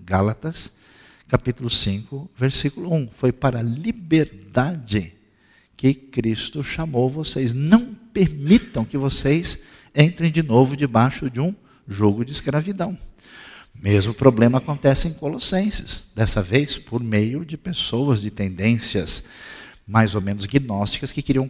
Gálatas, 0.00 0.72
capítulo 1.28 1.68
5, 1.68 2.30
versículo 2.36 2.92
1. 2.92 3.08
Foi 3.12 3.30
para 3.30 3.60
a 3.60 3.62
liberdade 3.62 5.12
que 5.76 5.94
Cristo 5.94 6.64
chamou 6.64 7.08
vocês. 7.08 7.52
Não 7.52 7.94
permitam 8.12 8.84
que 8.84 8.96
vocês 8.96 9.62
entrem 9.94 10.30
de 10.30 10.42
novo 10.42 10.76
debaixo 10.76 11.30
de 11.30 11.40
um 11.40 11.54
jogo 11.86 12.24
de 12.24 12.32
escravidão. 12.32 12.98
Mesmo 13.74 14.12
problema 14.12 14.58
acontece 14.58 15.06
em 15.06 15.12
Colossenses, 15.12 16.06
dessa 16.14 16.42
vez 16.42 16.76
por 16.76 17.02
meio 17.02 17.44
de 17.44 17.56
pessoas 17.56 18.20
de 18.20 18.30
tendências 18.30 19.22
mais 19.86 20.14
ou 20.14 20.20
menos 20.20 20.46
gnósticas 20.46 21.12
que 21.12 21.22
queriam 21.22 21.48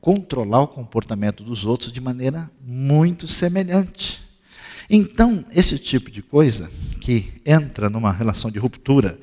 controlar 0.00 0.62
o 0.62 0.68
comportamento 0.68 1.44
dos 1.44 1.64
outros 1.64 1.92
de 1.92 2.00
maneira 2.00 2.50
muito 2.60 3.28
semelhante. 3.28 4.25
Então, 4.88 5.44
esse 5.52 5.78
tipo 5.78 6.10
de 6.10 6.22
coisa 6.22 6.70
que 7.00 7.40
entra 7.44 7.90
numa 7.90 8.12
relação 8.12 8.50
de 8.50 8.58
ruptura 8.58 9.18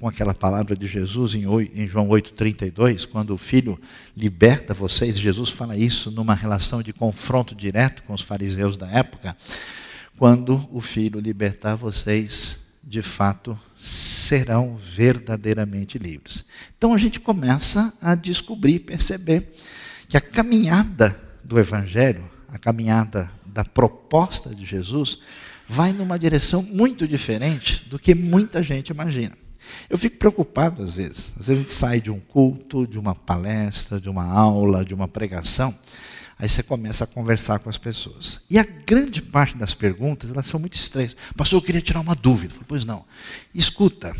com 0.00 0.06
aquela 0.06 0.32
palavra 0.32 0.76
de 0.76 0.86
Jesus 0.86 1.34
em, 1.34 1.42
João 1.88 2.08
8,32, 2.08 3.04
quando 3.04 3.34
o 3.34 3.38
Filho 3.38 3.78
liberta 4.16 4.72
vocês, 4.72 5.18
Jesus 5.18 5.50
fala 5.50 5.76
isso 5.76 6.10
numa 6.10 6.34
relação 6.34 6.82
de 6.82 6.92
confronto 6.92 7.54
direto 7.54 8.04
com 8.04 8.14
os 8.14 8.22
fariseus 8.22 8.76
da 8.76 8.88
época. 8.88 9.36
Quando 10.16 10.68
o 10.72 10.80
Filho 10.80 11.18
libertar 11.18 11.74
vocês, 11.74 12.60
de 12.82 13.02
fato 13.02 13.58
serão 13.76 14.76
verdadeiramente 14.76 15.98
livres. 15.98 16.44
Então 16.76 16.94
a 16.94 16.98
gente 16.98 17.18
começa 17.18 17.92
a 18.00 18.14
descobrir, 18.14 18.80
perceber 18.80 19.52
que 20.08 20.16
a 20.16 20.20
caminhada 20.20 21.18
do 21.44 21.58
Evangelho, 21.58 22.28
a 22.48 22.58
caminhada 22.58 23.30
da 23.58 23.64
proposta 23.64 24.54
de 24.54 24.64
Jesus, 24.64 25.18
vai 25.66 25.92
numa 25.92 26.16
direção 26.16 26.62
muito 26.62 27.08
diferente 27.08 27.84
do 27.88 27.98
que 27.98 28.14
muita 28.14 28.62
gente 28.62 28.90
imagina. 28.90 29.36
Eu 29.90 29.98
fico 29.98 30.16
preocupado 30.16 30.80
às 30.80 30.92
vezes. 30.92 31.32
Às 31.40 31.48
vezes 31.48 31.50
a 31.50 31.54
gente 31.56 31.72
sai 31.72 32.00
de 32.00 32.08
um 32.08 32.20
culto, 32.20 32.86
de 32.86 33.00
uma 33.00 33.16
palestra, 33.16 34.00
de 34.00 34.08
uma 34.08 34.24
aula, 34.24 34.84
de 34.84 34.94
uma 34.94 35.08
pregação, 35.08 35.76
aí 36.38 36.48
você 36.48 36.62
começa 36.62 37.02
a 37.02 37.06
conversar 37.08 37.58
com 37.58 37.68
as 37.68 37.76
pessoas. 37.76 38.40
E 38.48 38.60
a 38.60 38.62
grande 38.62 39.20
parte 39.20 39.56
das 39.56 39.74
perguntas, 39.74 40.30
elas 40.30 40.46
são 40.46 40.60
muito 40.60 40.74
estranhas. 40.74 41.16
Pastor, 41.36 41.58
eu 41.58 41.66
queria 41.66 41.82
tirar 41.82 41.98
uma 41.98 42.14
dúvida. 42.14 42.54
Eu 42.54 42.62
pois 42.64 42.84
não. 42.84 43.04
Escuta, 43.52 44.14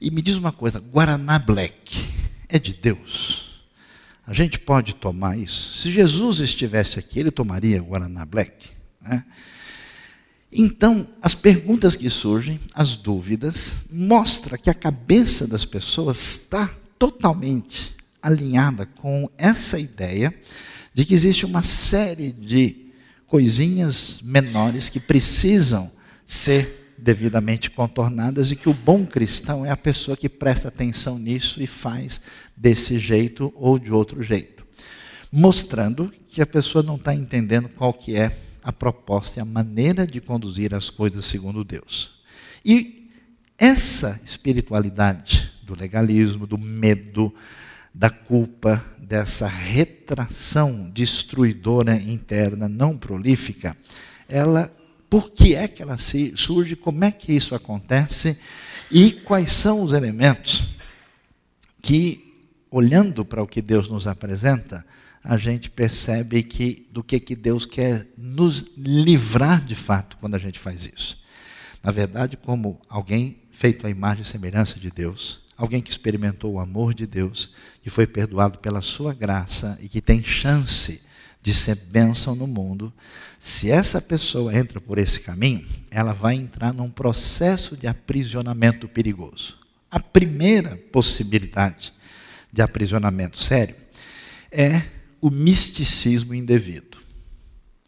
e 0.00 0.08
me 0.08 0.22
diz 0.22 0.36
uma 0.36 0.52
coisa, 0.52 0.78
Guaraná 0.78 1.36
Black 1.40 2.06
é 2.48 2.60
de 2.60 2.74
Deus? 2.74 3.47
A 4.28 4.34
gente 4.34 4.58
pode 4.58 4.94
tomar 4.94 5.38
isso? 5.38 5.78
Se 5.78 5.90
Jesus 5.90 6.40
estivesse 6.40 6.98
aqui, 6.98 7.18
ele 7.18 7.30
tomaria 7.30 7.80
Guaraná 7.80 8.26
Black? 8.26 8.68
Né? 9.00 9.24
Então, 10.52 11.08
as 11.22 11.34
perguntas 11.34 11.96
que 11.96 12.10
surgem, 12.10 12.60
as 12.74 12.94
dúvidas, 12.94 13.76
mostra 13.90 14.58
que 14.58 14.68
a 14.68 14.74
cabeça 14.74 15.46
das 15.46 15.64
pessoas 15.64 16.20
está 16.20 16.70
totalmente 16.98 17.96
alinhada 18.20 18.84
com 18.84 19.30
essa 19.38 19.78
ideia 19.78 20.34
de 20.92 21.06
que 21.06 21.14
existe 21.14 21.46
uma 21.46 21.62
série 21.62 22.30
de 22.30 22.92
coisinhas 23.26 24.20
menores 24.22 24.90
que 24.90 25.00
precisam 25.00 25.90
ser 26.26 26.77
devidamente 27.08 27.70
contornadas 27.70 28.50
e 28.50 28.56
que 28.56 28.68
o 28.68 28.74
bom 28.74 29.06
cristão 29.06 29.64
é 29.64 29.70
a 29.70 29.76
pessoa 29.78 30.14
que 30.14 30.28
presta 30.28 30.68
atenção 30.68 31.18
nisso 31.18 31.62
e 31.62 31.66
faz 31.66 32.20
desse 32.54 32.98
jeito 32.98 33.50
ou 33.56 33.78
de 33.78 33.90
outro 33.90 34.22
jeito, 34.22 34.66
mostrando 35.32 36.12
que 36.28 36.42
a 36.42 36.46
pessoa 36.46 36.82
não 36.82 36.96
está 36.96 37.14
entendendo 37.14 37.66
qual 37.70 37.94
que 37.94 38.14
é 38.14 38.36
a 38.62 38.70
proposta 38.70 39.38
e 39.38 39.40
a 39.40 39.46
maneira 39.46 40.06
de 40.06 40.20
conduzir 40.20 40.74
as 40.74 40.90
coisas 40.90 41.24
segundo 41.24 41.64
Deus. 41.64 42.20
E 42.62 43.10
essa 43.56 44.20
espiritualidade 44.22 45.50
do 45.62 45.74
legalismo, 45.74 46.46
do 46.46 46.58
medo, 46.58 47.34
da 47.94 48.10
culpa, 48.10 48.84
dessa 48.98 49.48
retração 49.48 50.90
destruidora 50.92 51.94
interna 51.94 52.68
não 52.68 52.98
prolífica, 52.98 53.74
ela, 54.28 54.70
por 55.08 55.30
que 55.30 55.54
é 55.54 55.66
que 55.66 55.82
ela 55.82 55.96
surge, 56.34 56.76
como 56.76 57.04
é 57.04 57.10
que 57.10 57.32
isso 57.32 57.54
acontece 57.54 58.38
e 58.90 59.12
quais 59.12 59.52
são 59.52 59.82
os 59.82 59.92
elementos 59.92 60.70
que, 61.80 62.34
olhando 62.70 63.24
para 63.24 63.42
o 63.42 63.46
que 63.46 63.62
Deus 63.62 63.88
nos 63.88 64.06
apresenta, 64.06 64.84
a 65.22 65.36
gente 65.36 65.70
percebe 65.70 66.42
que 66.42 66.86
do 66.92 67.02
que, 67.02 67.18
que 67.18 67.34
Deus 67.34 67.66
quer 67.66 68.06
nos 68.16 68.72
livrar 68.76 69.64
de 69.64 69.74
fato 69.74 70.16
quando 70.18 70.34
a 70.34 70.38
gente 70.38 70.58
faz 70.58 70.84
isso. 70.86 71.22
Na 71.82 71.90
verdade, 71.90 72.36
como 72.36 72.80
alguém 72.88 73.38
feito 73.50 73.86
à 73.86 73.90
imagem 73.90 74.22
e 74.22 74.26
semelhança 74.26 74.78
de 74.78 74.90
Deus, 74.90 75.42
alguém 75.56 75.82
que 75.82 75.90
experimentou 75.90 76.54
o 76.54 76.60
amor 76.60 76.94
de 76.94 77.06
Deus, 77.06 77.50
que 77.82 77.90
foi 77.90 78.06
perdoado 78.06 78.58
pela 78.58 78.80
sua 78.80 79.12
graça 79.12 79.78
e 79.80 79.88
que 79.88 80.00
tem 80.00 80.22
chance 80.22 81.00
de 81.48 81.54
ser 81.54 81.76
bênção 81.76 82.34
no 82.34 82.46
mundo, 82.46 82.92
se 83.40 83.70
essa 83.70 84.02
pessoa 84.02 84.54
entra 84.54 84.78
por 84.78 84.98
esse 84.98 85.20
caminho, 85.20 85.66
ela 85.90 86.12
vai 86.12 86.34
entrar 86.34 86.74
num 86.74 86.90
processo 86.90 87.74
de 87.74 87.86
aprisionamento 87.86 88.86
perigoso. 88.86 89.56
A 89.90 89.98
primeira 89.98 90.76
possibilidade 90.92 91.94
de 92.52 92.60
aprisionamento 92.60 93.42
sério 93.42 93.74
é 94.52 94.82
o 95.22 95.30
misticismo 95.30 96.34
indevido. 96.34 96.98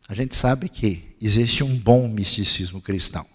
A 0.09 0.15
gente 0.15 0.35
sabe 0.35 0.67
que 0.67 1.15
existe 1.21 1.63
um 1.63 1.77
bom 1.77 2.09
misticismo 2.09 2.81
cristão, 2.81 3.27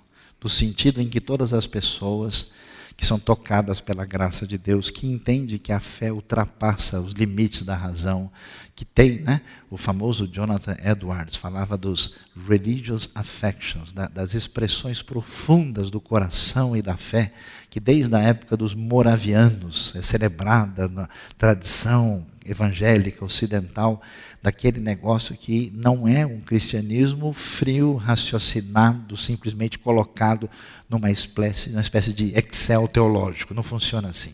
no 0.43 0.49
sentido 0.49 0.99
em 0.99 1.07
que 1.07 1.21
todas 1.21 1.53
as 1.53 1.67
pessoas 1.67 2.51
que 2.97 3.05
são 3.05 3.19
tocadas 3.19 3.81
pela 3.81 4.05
graça 4.05 4.47
de 4.47 4.57
Deus, 4.57 4.89
que 4.89 5.07
entende 5.07 5.59
que 5.59 5.71
a 5.71 5.79
fé 5.79 6.11
ultrapassa 6.11 7.01
os 7.01 7.13
limites 7.13 7.63
da 7.63 7.75
razão, 7.75 8.31
que 8.75 8.85
tem, 8.85 9.19
né? 9.19 9.41
O 9.69 9.77
famoso 9.77 10.27
Jonathan 10.27 10.75
Edwards 10.83 11.35
falava 11.35 11.77
dos 11.77 12.15
religious 12.47 13.09
affections, 13.15 13.93
da, 13.93 14.07
das 14.07 14.33
expressões 14.33 15.01
profundas 15.01 15.89
do 15.89 15.99
coração 15.99 16.75
e 16.75 16.81
da 16.81 16.97
fé, 16.97 17.33
que 17.69 17.79
desde 17.79 18.15
a 18.15 18.19
época 18.19 18.55
dos 18.55 18.73
moravianos 18.73 19.93
é 19.95 20.01
celebrada 20.01 20.87
na 20.87 21.09
tradição 21.37 22.25
evangélica 22.45 23.25
ocidental, 23.25 24.01
daquele 24.41 24.79
negócio 24.79 25.35
que 25.35 25.71
não 25.75 26.07
é 26.07 26.25
um 26.25 26.39
cristianismo 26.39 27.33
frio, 27.33 27.95
raciocinado, 27.95 29.17
simplesmente 29.17 29.79
colocado 29.79 30.49
numa 30.89 31.09
espécie, 31.09 31.69
numa 31.69 31.81
espécie 31.81 32.13
de 32.13 32.37
Excel 32.37 32.87
teológico. 32.87 33.53
Não 33.53 33.63
funciona 33.63 34.09
assim. 34.09 34.33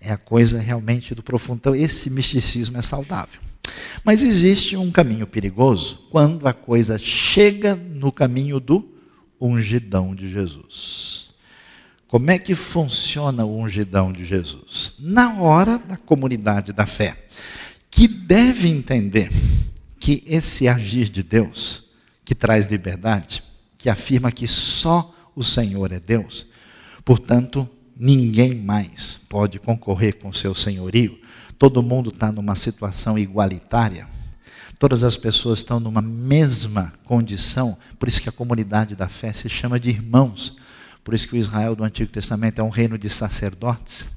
É 0.00 0.12
a 0.12 0.16
coisa 0.16 0.58
realmente 0.58 1.14
do 1.14 1.22
profundo. 1.22 1.58
Então, 1.58 1.74
esse 1.74 2.10
misticismo 2.10 2.76
é 2.76 2.82
saudável. 2.82 3.40
Mas 4.04 4.22
existe 4.22 4.76
um 4.76 4.90
caminho 4.90 5.26
perigoso 5.26 6.06
quando 6.10 6.46
a 6.46 6.52
coisa 6.52 6.98
chega 6.98 7.74
no 7.74 8.12
caminho 8.12 8.60
do 8.60 8.88
ungidão 9.40 10.14
de 10.14 10.30
Jesus. 10.30 11.30
Como 12.14 12.30
é 12.30 12.38
que 12.38 12.54
funciona 12.54 13.44
o 13.44 13.58
ungidão 13.58 14.12
de 14.12 14.24
Jesus? 14.24 14.94
Na 15.00 15.34
hora 15.34 15.78
da 15.80 15.96
comunidade 15.96 16.72
da 16.72 16.86
fé, 16.86 17.16
que 17.90 18.06
deve 18.06 18.68
entender 18.68 19.32
que 19.98 20.22
esse 20.24 20.68
agir 20.68 21.08
de 21.08 21.24
Deus, 21.24 21.86
que 22.24 22.32
traz 22.32 22.66
liberdade, 22.66 23.42
que 23.76 23.90
afirma 23.90 24.30
que 24.30 24.46
só 24.46 25.12
o 25.34 25.42
Senhor 25.42 25.90
é 25.90 25.98
Deus, 25.98 26.46
portanto, 27.04 27.68
ninguém 27.96 28.54
mais 28.54 29.20
pode 29.28 29.58
concorrer 29.58 30.14
com 30.14 30.32
seu 30.32 30.54
senhorio, 30.54 31.18
todo 31.58 31.82
mundo 31.82 32.10
está 32.10 32.30
numa 32.30 32.54
situação 32.54 33.18
igualitária, 33.18 34.06
todas 34.78 35.02
as 35.02 35.16
pessoas 35.16 35.58
estão 35.58 35.80
numa 35.80 36.00
mesma 36.00 36.94
condição, 37.02 37.76
por 37.98 38.08
isso 38.08 38.22
que 38.22 38.28
a 38.28 38.32
comunidade 38.32 38.94
da 38.94 39.08
fé 39.08 39.32
se 39.32 39.48
chama 39.48 39.80
de 39.80 39.90
irmãos, 39.90 40.56
Por 41.04 41.12
isso 41.12 41.28
que 41.28 41.34
o 41.34 41.38
Israel 41.38 41.76
do 41.76 41.84
Antigo 41.84 42.10
Testamento 42.10 42.58
é 42.58 42.64
um 42.64 42.70
reino 42.70 42.96
de 42.96 43.10
sacerdotes. 43.10 44.08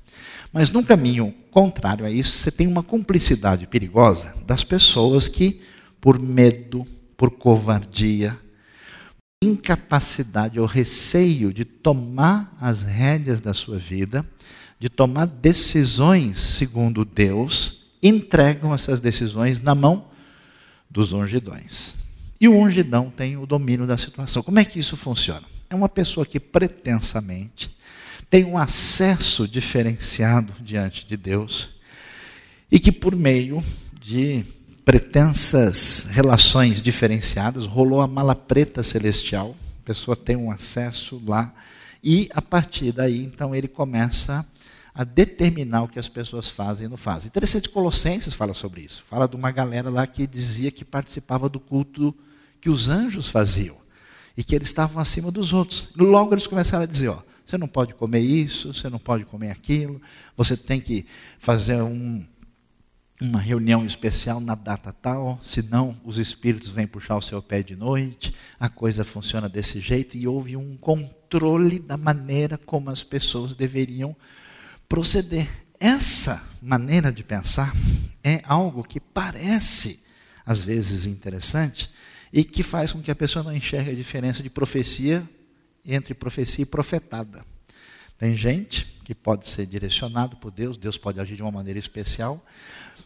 Mas 0.53 0.69
num 0.69 0.81
caminho 0.81 1.33
contrário 1.51 2.05
a 2.05 2.09
isso, 2.09 2.31
você 2.31 2.49
tem 2.49 2.65
uma 2.65 2.81
cumplicidade 2.81 3.67
perigosa 3.67 4.33
das 4.45 4.63
pessoas 4.63 5.27
que, 5.27 5.61
por 5.99 6.17
medo, 6.17 6.87
por 7.17 7.31
covardia, 7.31 8.39
incapacidade 9.43 10.59
ou 10.59 10.65
receio 10.65 11.53
de 11.53 11.65
tomar 11.65 12.55
as 12.59 12.83
rédeas 12.83 13.41
da 13.41 13.53
sua 13.53 13.77
vida, 13.77 14.25
de 14.79 14.89
tomar 14.89 15.25
decisões 15.25 16.39
segundo 16.39 17.03
Deus, 17.03 17.87
entregam 18.01 18.73
essas 18.73 19.01
decisões 19.01 19.61
na 19.61 19.75
mão 19.75 20.05
dos 20.89 21.11
ungidões. 21.11 21.95
E 22.39 22.47
o 22.47 22.55
ungidão 22.55 23.11
tem 23.15 23.35
o 23.35 23.45
domínio 23.45 23.85
da 23.85 23.97
situação. 23.97 24.41
Como 24.41 24.59
é 24.59 24.65
que 24.65 24.79
isso 24.79 24.95
funciona? 24.95 25.56
É 25.69 25.75
uma 25.75 25.89
pessoa 25.89 26.25
que 26.25 26.39
pretensamente 26.39 27.75
tem 28.29 28.45
um 28.45 28.57
acesso 28.57 29.47
diferenciado 29.47 30.53
diante 30.61 31.05
de 31.05 31.17
Deus 31.17 31.77
e 32.71 32.79
que, 32.79 32.91
por 32.91 33.15
meio 33.15 33.63
de 33.99 34.45
pretensas 34.85 36.07
relações 36.09 36.81
diferenciadas, 36.81 37.65
rolou 37.65 38.01
a 38.01 38.07
mala 38.07 38.35
preta 38.35 38.81
celestial, 38.81 39.55
a 39.83 39.85
pessoa 39.85 40.15
tem 40.15 40.37
um 40.37 40.49
acesso 40.49 41.21
lá, 41.25 41.53
e 42.01 42.29
a 42.33 42.41
partir 42.41 42.93
daí, 42.93 43.23
então, 43.23 43.53
ele 43.53 43.67
começa 43.67 44.45
a 44.93 45.03
determinar 45.03 45.83
o 45.83 45.87
que 45.87 45.99
as 45.99 46.07
pessoas 46.07 46.49
fazem 46.49 46.85
e 46.85 46.89
não 46.89 46.97
fazem. 46.97 47.27
Interessante, 47.27 47.69
Colossenses 47.69 48.33
fala 48.33 48.53
sobre 48.53 48.81
isso. 48.81 49.03
Fala 49.09 49.27
de 49.27 49.35
uma 49.35 49.51
galera 49.51 49.89
lá 49.89 50.07
que 50.07 50.25
dizia 50.25 50.71
que 50.71 50.85
participava 50.85 51.49
do 51.49 51.59
culto 51.59 52.15
que 52.59 52.69
os 52.69 52.87
anjos 52.87 53.29
faziam 53.29 53.86
e 54.37 54.43
que 54.43 54.53
eles 54.53 54.67
estavam 54.67 55.01
acima 55.01 55.31
dos 55.31 55.51
outros. 55.51 55.89
Logo 55.97 56.33
eles 56.33 56.45
começaram 56.45 56.83
a 56.83 56.87
dizer: 56.87 57.07
ó, 57.07 57.23
você 57.43 57.57
não 57.57 57.67
pode 57.67 57.95
comer 57.95 58.19
isso, 58.19 58.73
você 58.73 58.89
não 58.89 58.99
pode 58.99 59.25
comer 59.25 59.49
aquilo, 59.49 59.99
você 60.35 60.55
tem 60.55 60.79
que 60.79 61.07
fazer 61.39 61.81
um, 61.81 62.23
uma 63.19 63.39
reunião 63.39 63.83
especial 63.83 64.39
na 64.39 64.53
data 64.53 64.93
tal, 64.93 65.39
senão 65.41 65.99
os 66.03 66.19
espíritos 66.19 66.69
vêm 66.69 66.85
puxar 66.85 67.17
o 67.17 67.21
seu 67.21 67.41
pé 67.41 67.63
de 67.63 67.75
noite, 67.75 68.33
a 68.59 68.69
coisa 68.69 69.03
funciona 69.03 69.49
desse 69.49 69.79
jeito 69.79 70.15
e 70.15 70.27
houve 70.27 70.55
um 70.55 70.77
controle 70.77 71.79
da 71.79 71.97
maneira 71.97 72.59
como 72.59 72.91
as 72.91 73.03
pessoas 73.03 73.55
deveriam 73.55 74.15
proceder. 74.87 75.49
Essa 75.79 76.43
maneira 76.61 77.11
de 77.11 77.23
pensar 77.23 77.73
é 78.23 78.41
algo 78.43 78.83
que 78.83 78.99
parece, 78.99 79.99
às 80.45 80.59
vezes, 80.59 81.05
interessante 81.05 81.89
e 82.31 82.43
que 82.43 82.63
faz 82.63 82.91
com 82.91 83.01
que 83.01 83.11
a 83.11 83.15
pessoa 83.15 83.43
não 83.43 83.55
enxergue 83.55 83.91
a 83.91 83.95
diferença 83.95 84.43
de 84.43 84.49
profecia 84.49 85.27
entre 85.85 86.13
profecia 86.13 86.63
e 86.63 86.65
profetada. 86.65 87.45
Tem 88.17 88.35
gente 88.35 88.85
que 89.03 89.15
pode 89.15 89.47
ser 89.47 89.65
direcionado 89.65 90.35
por 90.37 90.51
Deus, 90.51 90.75
Deus 90.77 90.97
pode 90.97 91.19
agir 91.19 91.35
de 91.35 91.41
uma 91.41 91.51
maneira 91.51 91.79
especial, 91.79 92.43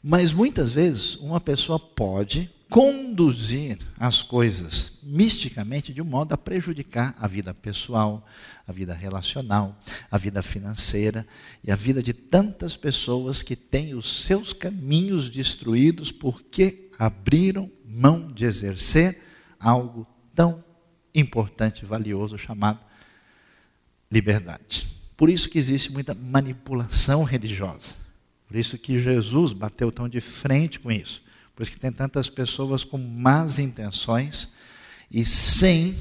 mas 0.02 0.34
muitas 0.34 0.72
vezes 0.72 1.16
uma 1.16 1.40
pessoa 1.40 1.80
pode 1.80 2.50
conduzir 2.72 3.78
as 4.00 4.24
coisas 4.24 4.94
misticamente 5.04 5.94
de 5.94 6.02
um 6.02 6.06
modo 6.06 6.34
a 6.34 6.38
prejudicar 6.38 7.14
a 7.20 7.28
vida 7.28 7.54
pessoal, 7.54 8.26
a 8.66 8.72
vida 8.72 8.94
relacional, 8.94 9.78
a 10.10 10.18
vida 10.18 10.42
financeira 10.42 11.28
e 11.62 11.70
a 11.70 11.76
vida 11.76 12.02
de 12.02 12.14
tantas 12.14 12.78
pessoas 12.78 13.44
que 13.44 13.58
têm 13.58 13.94
os 13.94 14.24
seus 14.24 14.54
caminhos 14.54 15.30
destruídos 15.30 16.14
porque 16.14 16.90
abriram 16.98 17.70
mão 17.92 18.32
de 18.32 18.46
exercer 18.46 19.22
algo 19.60 20.08
tão 20.34 20.64
importante 21.14 21.86
valioso 21.86 22.38
chamado 22.38 22.80
liberdade. 24.10 24.88
Por 25.16 25.30
isso 25.30 25.50
que 25.50 25.60
existe 25.60 25.92
muita 25.92 26.16
manipulação 26.16 27.24
religiosa. 27.24 27.96
Por 28.48 28.58
isso 28.58 28.78
que 28.78 29.00
Jesus 29.00 29.54
bateu 29.54 29.92
tão 29.92 30.10
de 30.10 30.20
frente 30.20 30.80
com 30.80 30.92
isso. 30.92 31.24
Por 31.56 31.64
isso 31.64 31.72
que 31.72 31.80
tem 31.80 31.92
tantas 31.92 32.30
pessoas 32.30 32.84
com 32.84 32.98
más 32.98 33.60
intenções 33.60 34.54
e 35.12 35.24
sem 35.26 35.96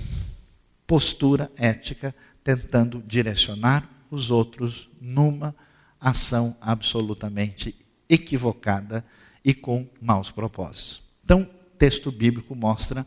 postura 0.86 1.50
ética, 1.56 2.14
tentando 2.42 3.02
direcionar 3.06 3.88
os 4.10 4.30
outros 4.30 4.88
numa 5.00 5.54
ação 6.00 6.56
absolutamente 6.60 7.76
equivocada 8.08 9.04
e 9.44 9.54
com 9.54 9.88
maus 10.00 10.30
propósitos. 10.30 11.02
Então, 11.24 11.48
texto 11.80 12.12
bíblico 12.12 12.54
mostra 12.54 13.06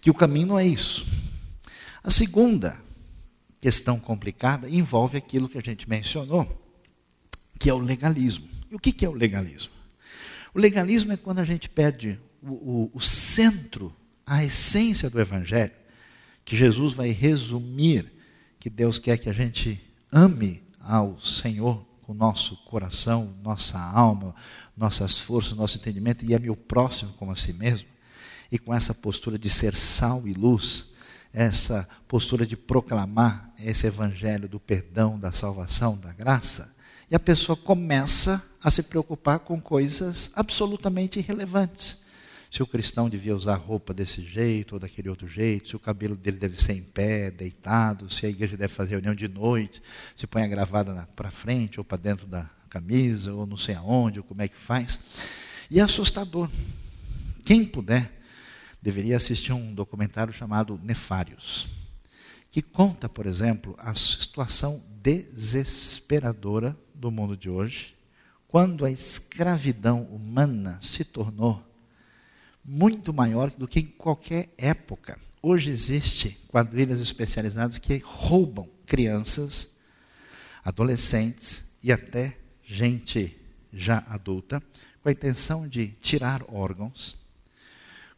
que 0.00 0.10
o 0.10 0.14
caminho 0.14 0.48
não 0.48 0.58
é 0.58 0.66
isso. 0.66 1.06
A 2.02 2.10
segunda 2.10 2.76
questão 3.60 4.00
complicada 4.00 4.68
envolve 4.68 5.16
aquilo 5.16 5.48
que 5.48 5.56
a 5.56 5.62
gente 5.62 5.88
mencionou, 5.88 6.44
que 7.56 7.70
é 7.70 7.74
o 7.74 7.78
legalismo. 7.78 8.48
E 8.68 8.74
o 8.74 8.80
que 8.80 9.04
é 9.04 9.08
o 9.08 9.14
legalismo? 9.14 9.72
O 10.52 10.58
legalismo 10.58 11.12
é 11.12 11.16
quando 11.16 11.38
a 11.38 11.44
gente 11.44 11.68
perde 11.68 12.18
o, 12.42 12.50
o, 12.50 12.90
o 12.94 13.00
centro, 13.00 13.94
a 14.26 14.42
essência 14.42 15.08
do 15.08 15.20
Evangelho, 15.20 15.72
que 16.44 16.56
Jesus 16.56 16.94
vai 16.94 17.10
resumir 17.10 18.10
que 18.58 18.68
Deus 18.68 18.98
quer 18.98 19.18
que 19.18 19.30
a 19.30 19.32
gente 19.32 19.80
ame 20.10 20.62
ao 20.80 21.20
Senhor 21.20 21.86
com 22.02 22.12
nosso 22.12 22.56
coração, 22.64 23.36
nossa 23.40 23.78
alma, 23.78 24.34
nossas 24.76 25.16
forças, 25.16 25.56
nosso 25.56 25.76
entendimento 25.78 26.24
e 26.24 26.34
ame 26.34 26.50
o 26.50 26.56
próximo 26.56 27.12
como 27.12 27.30
a 27.30 27.36
si 27.36 27.52
mesmo. 27.52 27.88
E 28.50 28.58
com 28.58 28.74
essa 28.74 28.92
postura 28.92 29.38
de 29.38 29.48
ser 29.48 29.74
sal 29.74 30.26
e 30.26 30.32
luz, 30.32 30.86
essa 31.32 31.88
postura 32.08 32.44
de 32.44 32.56
proclamar 32.56 33.52
esse 33.62 33.86
evangelho 33.86 34.48
do 34.48 34.58
perdão, 34.58 35.18
da 35.18 35.32
salvação, 35.32 35.96
da 35.96 36.12
graça, 36.12 36.74
e 37.10 37.14
a 37.14 37.20
pessoa 37.20 37.56
começa 37.56 38.42
a 38.62 38.70
se 38.70 38.82
preocupar 38.82 39.40
com 39.40 39.60
coisas 39.60 40.30
absolutamente 40.34 41.18
irrelevantes. 41.18 42.00
Se 42.50 42.62
o 42.62 42.66
cristão 42.66 43.08
devia 43.08 43.36
usar 43.36 43.54
roupa 43.54 43.94
desse 43.94 44.22
jeito 44.22 44.74
ou 44.74 44.80
daquele 44.80 45.08
outro 45.08 45.28
jeito, 45.28 45.68
se 45.68 45.76
o 45.76 45.80
cabelo 45.80 46.16
dele 46.16 46.36
deve 46.36 46.60
ser 46.60 46.72
em 46.72 46.82
pé, 46.82 47.30
deitado, 47.30 48.12
se 48.12 48.26
a 48.26 48.28
igreja 48.28 48.56
deve 48.56 48.72
fazer 48.72 48.92
reunião 48.92 49.14
de 49.14 49.28
noite, 49.28 49.80
se 50.16 50.26
põe 50.26 50.42
a 50.42 50.48
gravada 50.48 51.08
para 51.14 51.30
frente 51.30 51.78
ou 51.78 51.84
para 51.84 51.96
dentro 51.96 52.26
da 52.26 52.50
camisa, 52.68 53.32
ou 53.32 53.46
não 53.46 53.56
sei 53.56 53.76
aonde, 53.76 54.18
ou 54.18 54.24
como 54.24 54.42
é 54.42 54.48
que 54.48 54.56
faz. 54.56 54.98
E 55.70 55.78
é 55.78 55.82
assustador. 55.82 56.50
Quem 57.44 57.64
puder, 57.64 58.19
deveria 58.82 59.16
assistir 59.16 59.52
um 59.52 59.74
documentário 59.74 60.32
chamado 60.32 60.80
Nefários, 60.82 61.68
que 62.50 62.62
conta, 62.62 63.08
por 63.08 63.26
exemplo, 63.26 63.74
a 63.78 63.94
situação 63.94 64.82
desesperadora 65.02 66.76
do 66.94 67.10
mundo 67.10 67.36
de 67.36 67.48
hoje, 67.48 67.94
quando 68.48 68.84
a 68.84 68.90
escravidão 68.90 70.02
humana 70.04 70.78
se 70.82 71.04
tornou 71.04 71.64
muito 72.64 73.12
maior 73.14 73.50
do 73.50 73.68
que 73.68 73.80
em 73.80 73.86
qualquer 73.86 74.52
época. 74.58 75.18
Hoje 75.42 75.70
existe 75.70 76.38
quadrilhas 76.48 77.00
especializadas 77.00 77.78
que 77.78 77.98
roubam 78.04 78.68
crianças, 78.84 79.70
adolescentes 80.64 81.64
e 81.82 81.90
até 81.92 82.36
gente 82.64 83.36
já 83.72 84.04
adulta, 84.08 84.62
com 85.02 85.08
a 85.08 85.12
intenção 85.12 85.66
de 85.66 85.88
tirar 86.02 86.42
órgãos, 86.48 87.16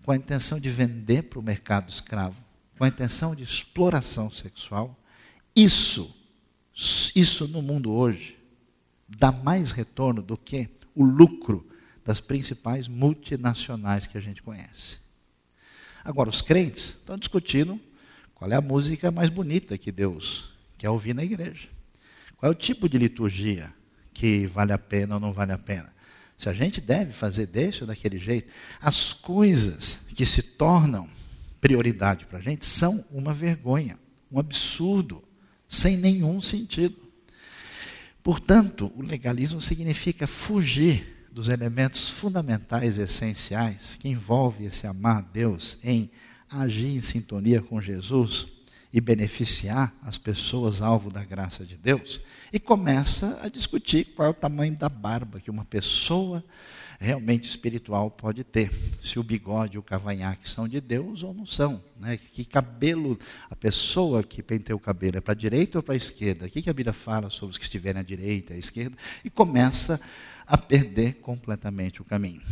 com 0.05 0.13
a 0.13 0.17
intenção 0.17 0.59
de 0.59 0.71
vender 0.71 1.23
para 1.25 1.39
o 1.39 1.43
mercado 1.43 1.89
escravo, 1.89 2.37
com 2.77 2.85
a 2.85 2.89
intenção 2.89 3.35
de 3.35 3.43
exploração 3.43 4.31
sexual, 4.31 4.99
isso, 5.55 6.15
isso 7.15 7.47
no 7.49 7.63
mundo 7.63 7.93
hoje, 7.93 8.39
dá 9.09 9.31
mais 9.31 9.71
retorno 9.71 10.23
do 10.23 10.37
que 10.37 10.69
o 10.95 11.05
lucro 11.05 11.67
das 12.05 12.21
principais 12.21 12.89
multinacionais 12.89 14.07
que 14.07 14.19
a 14.19 14.21
gente 14.21 14.43
conhece. 14.43 14.99
Agora, 16.05 16.29
os 16.29 16.43
crentes 16.43 16.97
estão 16.99 17.17
discutindo 17.17 17.81
qual 18.35 18.51
é 18.51 18.57
a 18.57 18.61
música 18.61 19.11
mais 19.11 19.29
bonita 19.29 19.79
que 19.79 19.93
Deus 19.93 20.53
quer 20.77 20.91
ouvir 20.91 21.15
na 21.15 21.23
igreja. 21.23 21.69
Qual 22.37 22.51
é 22.51 22.53
o 22.53 22.59
tipo 22.59 22.89
de 22.89 22.99
liturgia 22.99 23.73
que 24.13 24.47
vale 24.47 24.73
a 24.73 24.79
pena 24.79 25.15
ou 25.15 25.21
não 25.21 25.33
vale 25.33 25.53
a 25.53 25.59
pena. 25.59 25.93
Se 26.43 26.49
a 26.49 26.53
gente 26.53 26.81
deve 26.81 27.13
fazer 27.13 27.47
desse 27.47 27.83
ou 27.83 27.87
daquele 27.87 28.19
jeito, 28.19 28.51
as 28.81 29.13
coisas 29.13 30.01
que 30.13 30.27
se 30.27 30.43
tornam 30.43 31.09
prioridade 31.61 32.27
para 32.27 32.41
a 32.41 32.43
gente 32.43 32.65
são 32.65 33.05
uma 33.13 33.33
vergonha, 33.33 33.97
um 34.29 34.41
absurdo, 34.41 35.23
sem 35.69 35.97
nenhum 35.97 36.41
sentido. 36.41 36.97
Portanto, 38.25 38.91
o 38.97 39.03
legalismo 39.03 39.61
significa 39.61 40.27
fugir 40.27 41.29
dos 41.31 41.47
elementos 41.47 42.11
fundamentais 42.11 42.99
e 42.99 43.03
essenciais 43.03 43.97
que 44.01 44.09
envolve 44.09 44.65
esse 44.65 44.85
amar 44.85 45.19
a 45.19 45.21
Deus 45.21 45.79
em 45.85 46.11
agir 46.51 46.97
em 46.97 47.01
sintonia 47.01 47.63
com 47.63 47.81
Jesus 47.81 48.49
e 48.93 49.01
beneficiar 49.01 49.95
as 50.03 50.19
pessoas 50.19 50.83
alvo 50.83 51.09
da 51.09 51.23
graça 51.23 51.65
de 51.65 51.77
Deus, 51.77 52.21
e 52.53 52.61
começa 52.61 53.41
a 53.43 53.49
discutir 53.49 54.05
qual 54.15 54.29
é 54.29 54.31
o 54.31 54.35
tamanho 54.35 54.77
da 54.77 54.89
barba 54.89 55.41
que 55.41 55.51
uma 55.51 55.65
pessoa 55.65 56.45
realmente 57.01 57.49
espiritual 57.49 58.11
pode 58.11 58.45
ter. 58.45 58.71
se 59.01 59.19
o 59.19 59.23
bigode 59.23 59.77
e 59.77 59.79
o 59.79 59.83
cavanhaque 59.83 60.49
são 60.49 60.69
de 60.69 60.81
Deus 60.81 61.23
ou 61.23 61.35
não 61.35 61.47
são. 61.47 61.83
Né? 61.99 62.17
Que 62.17 62.45
cabelo, 62.45 63.19
a 63.51 63.57
pessoa 63.57 64.23
que 64.23 64.43
penteia 64.43 64.77
o 64.77 64.81
cabelo 64.81 65.17
é 65.17 65.21
para 65.21 65.33
a 65.33 65.37
direita 65.37 65.79
ou 65.79 65.83
para 65.83 65.95
a 65.95 65.97
esquerda? 65.97 66.47
O 66.47 66.49
que 66.49 66.71
a 66.71 66.73
Bíblia 66.73 66.93
fala 66.93 67.31
sobre 67.31 67.53
os 67.53 67.59
que 67.59 67.65
estiverem 67.65 68.01
à 68.01 68.05
direita, 68.05 68.55
à 68.55 68.57
esquerda? 68.57 68.97
E 69.25 69.31
começa 69.31 70.01
a 70.47 70.57
perder 70.57 71.15
completamente 71.15 72.01
o 72.01 72.05
caminho. 72.05 72.43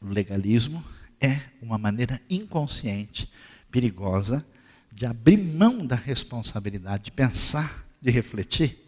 O 0.00 0.08
legalismo 0.08 0.82
é 1.20 1.40
uma 1.60 1.76
maneira 1.76 2.20
inconsciente, 2.30 3.30
perigosa, 3.70 4.46
de 4.92 5.04
abrir 5.04 5.36
mão 5.36 5.86
da 5.86 5.96
responsabilidade, 5.96 7.04
de 7.04 7.10
pensar, 7.10 7.85
de 8.00 8.10
refletir, 8.10 8.78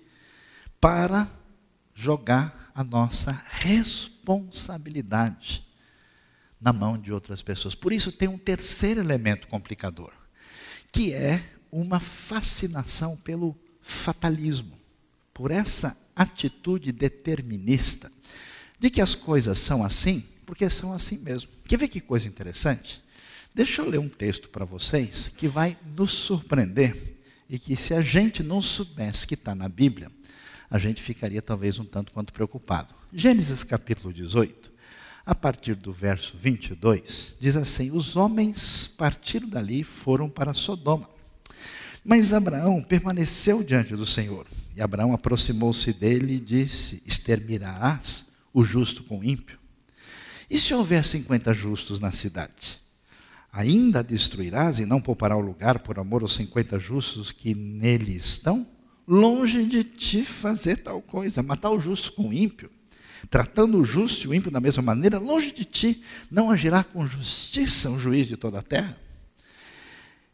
para 0.81 1.31
jogar 1.95 2.71
a 2.75 2.83
nossa 2.85 3.33
responsabilidade 3.51 5.67
na 6.61 6.73
mão 6.73 6.99
de 6.99 7.13
outras 7.13 7.43
pessoas. 7.43 7.75
Por 7.75 7.93
isso 7.93 8.13
tem 8.13 8.29
um 8.29 8.39
terceiro 8.39 9.01
elemento 9.01 9.49
complicador, 9.49 10.13
que 10.93 11.13
é 11.13 11.45
uma 11.71 12.01
fascinação 12.01 13.15
pelo 13.17 13.55
fatalismo, 13.83 14.79
por 15.35 15.51
essa 15.51 15.95
atitude 16.15 16.93
determinista 16.93 18.11
de 18.79 18.91
que 18.91 19.01
as 19.01 19.15
coisas 19.15 19.59
são 19.59 19.85
assim, 19.85 20.25
porque 20.47 20.71
são 20.71 20.93
assim 20.93 21.19
mesmo. 21.19 21.51
Quer 21.65 21.79
ver 21.79 21.89
que 21.89 22.01
coisa 22.01 22.29
interessante? 22.29 23.03
Deixa 23.55 23.83
eu 23.83 23.89
ler 23.89 23.99
um 23.99 24.09
texto 24.09 24.49
para 24.51 24.65
vocês 24.65 25.29
que 25.29 25.49
vai 25.49 25.77
nos 25.97 26.13
surpreender 26.13 27.18
e 27.49 27.59
que 27.59 27.77
se 27.77 27.95
a 27.95 28.01
gente 28.01 28.43
não 28.43 28.61
soubesse 28.61 29.27
que 29.27 29.35
está 29.35 29.55
na 29.55 29.69
Bíblia, 29.69 30.11
a 30.71 30.79
gente 30.79 31.01
ficaria 31.01 31.41
talvez 31.41 31.79
um 31.79 31.85
tanto 31.85 32.13
quanto 32.13 32.33
preocupado. 32.33 32.95
Gênesis 33.13 33.65
capítulo 33.65 34.13
18, 34.13 34.71
a 35.25 35.35
partir 35.35 35.75
do 35.75 35.93
verso 35.93 36.37
22, 36.37 37.37
diz 37.41 37.57
assim: 37.57 37.91
Os 37.91 38.17
homens 38.17 38.87
partiram 38.87 39.49
dali 39.49 39.81
e 39.81 39.85
foram 39.85 40.29
para 40.29 40.53
Sodoma. 40.53 41.09
Mas 42.05 42.33
Abraão 42.33 42.83
permaneceu 42.83 43.63
diante 43.63 43.97
do 43.97 44.07
Senhor. 44.07 44.47
E 44.75 44.81
Abraão 44.81 45.13
aproximou-se 45.13 45.93
dele 45.93 46.35
e 46.35 46.41
disse: 46.41 47.03
Exterminarás 47.07 48.27
o 48.53 48.63
justo 48.63 49.03
com 49.05 49.21
o 49.21 49.25
ímpio? 49.25 49.59
E 50.51 50.59
se 50.59 50.73
houver 50.73 51.05
cinquenta 51.05 51.53
justos 51.53 52.01
na 52.01 52.11
cidade? 52.13 52.81
Ainda 53.53 54.03
destruirás 54.03 54.79
e 54.79 54.87
não 54.87 55.01
poupará 55.01 55.37
o 55.37 55.41
lugar 55.41 55.79
por 55.79 55.99
amor 55.99 56.23
aos 56.23 56.35
cinquenta 56.35 56.79
justos 56.79 57.33
que 57.33 57.55
nele 57.55 58.15
estão? 58.15 58.67
longe 59.09 59.65
de 59.65 59.83
ti 59.83 60.23
fazer 60.23 60.77
tal 60.77 61.01
coisa, 61.01 61.43
matar 61.43 61.71
o 61.71 61.81
justo 61.81 62.13
com 62.13 62.29
o 62.29 62.33
ímpio, 62.33 62.71
tratando 63.31 63.79
o 63.79 63.85
justo 63.85 64.27
e 64.27 64.29
o 64.29 64.35
ímpio 64.35 64.51
da 64.51 64.61
mesma 64.61 64.83
maneira, 64.83 65.19
longe 65.19 65.51
de 65.51 65.65
ti 65.65 66.05
não 66.31 66.51
agirá 66.51 66.85
com 66.85 67.07
justiça 67.07 67.89
um 67.89 67.99
juiz 67.99 68.29
de 68.29 68.37
toda 68.37 68.59
a 68.59 68.63
terra? 68.63 68.99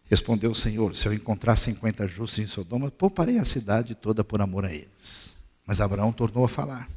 Respondeu 0.07 0.51
o 0.51 0.55
Senhor: 0.55 0.95
Se 0.95 1.07
eu 1.07 1.15
encontrar 1.15 1.57
cinquenta 1.57 2.07
justos 2.09 2.41
em 2.41 2.47
Sodoma, 2.47 2.91
pouparei 2.91 3.39
a 3.39 3.45
cidade 3.45 3.95
toda 3.95 4.25
por 4.25 4.43
amor 4.43 4.65
a 4.65 4.73
eles. 4.73 5.37
Mas 5.65 5.81
Abraão 5.81 6.13
tornou 6.13 6.45
a 6.45 6.49
falar. 6.49 6.91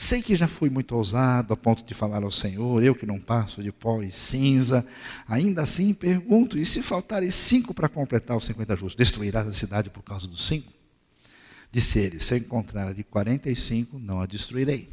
Sei 0.00 0.22
que 0.22 0.34
já 0.34 0.48
fui 0.48 0.70
muito 0.70 0.96
ousado 0.96 1.52
a 1.52 1.56
ponto 1.58 1.84
de 1.84 1.92
falar 1.92 2.22
ao 2.22 2.32
Senhor, 2.32 2.82
eu 2.82 2.94
que 2.94 3.04
não 3.04 3.20
passo 3.20 3.62
de 3.62 3.70
pó 3.70 4.00
e 4.00 4.10
cinza. 4.10 4.84
Ainda 5.28 5.60
assim 5.60 5.92
pergunto: 5.92 6.56
e 6.56 6.64
se 6.64 6.82
faltarem 6.82 7.30
cinco 7.30 7.74
para 7.74 7.86
completar 7.86 8.34
os 8.34 8.46
cinquenta 8.46 8.74
justos, 8.74 8.94
destruirás 8.94 9.46
a 9.46 9.52
cidade 9.52 9.90
por 9.90 10.02
causa 10.02 10.26
dos 10.26 10.46
cinco? 10.48 10.72
Disse 11.70 11.98
ele: 11.98 12.18
Se 12.18 12.32
eu 12.32 12.38
encontrar 12.38 12.88
a 12.88 12.92
de 12.94 13.04
45, 13.04 13.98
não 13.98 14.22
a 14.22 14.26
destruirei. 14.26 14.88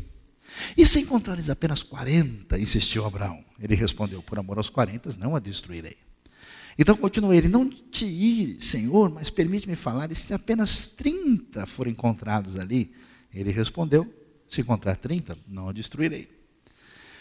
E 0.75 0.85
se 0.85 0.99
encontrares 0.99 1.49
apenas 1.49 1.81
40, 1.83 2.59
insistiu 2.59 3.05
Abraão. 3.05 3.41
Ele 3.61 3.75
respondeu: 3.75 4.21
Por 4.21 4.37
amor 4.37 4.57
aos 4.57 4.69
40, 4.69 5.15
não 5.17 5.37
a 5.37 5.39
destruirei. 5.39 5.95
Então 6.77 6.97
continuou 6.97 7.33
ele: 7.33 7.47
Não 7.47 7.69
te 7.69 8.03
ire, 8.03 8.61
Senhor, 8.61 9.09
mas 9.09 9.29
permite-me 9.29 9.77
falar. 9.77 10.11
E 10.11 10.15
se 10.15 10.33
apenas 10.33 10.83
30 10.85 11.65
forem 11.65 11.93
encontrados 11.93 12.57
ali? 12.57 12.91
Ele 13.33 13.51
respondeu: 13.51 14.16
Se 14.47 14.61
encontrar 14.61 14.95
30, 14.95 15.37
não 15.47 15.69
a 15.69 15.73
destruirei. 15.73 16.29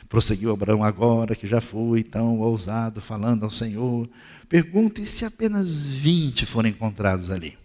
Prosseguiu 0.09 0.53
Abraão 0.53 0.85
agora, 0.85 1.35
que 1.35 1.47
já 1.47 1.61
fui 1.61 2.05
tão 2.05 2.39
ousado, 2.39 3.01
falando 3.01 3.45
ao 3.45 3.51
Senhor. 3.51 4.09
Pergunta: 4.49 5.01
E 5.01 5.07
se 5.07 5.25
apenas 5.25 5.87
20 5.87 6.47
forem 6.47 6.73
encontrados 6.73 7.31
ali? 7.31 7.59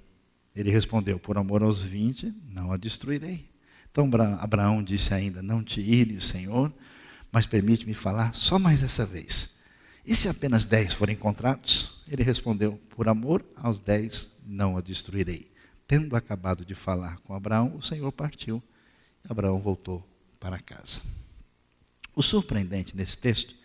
Ele 0.56 0.72
respondeu: 0.72 1.20
Por 1.20 1.38
amor 1.38 1.62
aos 1.62 1.84
vinte, 1.84 2.34
não 2.50 2.72
a 2.72 2.78
destruirei. 2.78 3.50
Então 3.92 4.10
Abraão 4.40 4.84
disse 4.84 5.14
ainda: 5.14 5.42
Não 5.42 5.64
te 5.64 5.82
ires, 5.82 6.24
Senhor, 6.26 6.74
mas 7.32 7.46
permite-me 7.46 7.94
falar 7.94 8.34
só 8.34 8.58
mais 8.58 8.82
essa 8.82 9.06
vez. 9.06 9.56
E 10.06 10.16
se 10.16 10.28
apenas 10.28 10.66
dez 10.66 10.94
forem 10.94 11.16
encontrados? 11.16 12.02
Ele 12.08 12.24
respondeu: 12.24 12.80
Por 12.90 13.08
amor 13.08 13.46
aos 13.56 13.80
dez, 13.80 14.32
não 14.46 14.76
a 14.78 14.82
destruirei. 14.82 15.52
Tendo 15.88 16.16
acabado 16.16 16.66
de 16.66 16.74
falar 16.74 17.18
com 17.20 17.36
Abraão, 17.36 17.76
o 17.76 17.82
Senhor 17.82 18.12
partiu. 18.12 18.64
Abraão 19.28 19.60
voltou 19.60 20.08
para 20.40 20.60
casa. 20.60 21.02
O 22.16 22.22
surpreendente 22.22 22.96
nesse 22.96 23.18
texto 23.18 23.56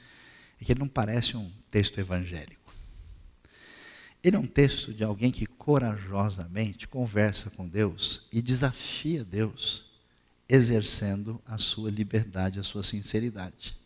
é 0.60 0.64
que 0.64 0.72
ele 0.72 0.80
não 0.80 0.88
parece 0.88 1.36
um 1.36 1.50
texto 1.70 1.98
evangélico. 1.98 2.72
Ele 4.22 4.36
é 4.36 4.38
um 4.38 4.46
texto 4.46 4.92
de 4.92 5.04
alguém 5.04 5.30
que 5.30 5.46
corajosamente 5.46 6.88
conversa 6.88 7.50
com 7.50 7.66
Deus 7.66 8.22
e 8.32 8.42
desafia 8.42 9.24
Deus, 9.24 9.84
exercendo 10.48 11.40
a 11.46 11.58
sua 11.58 11.90
liberdade, 11.90 12.58
a 12.58 12.62
sua 12.62 12.82
sinceridade. 12.82 13.76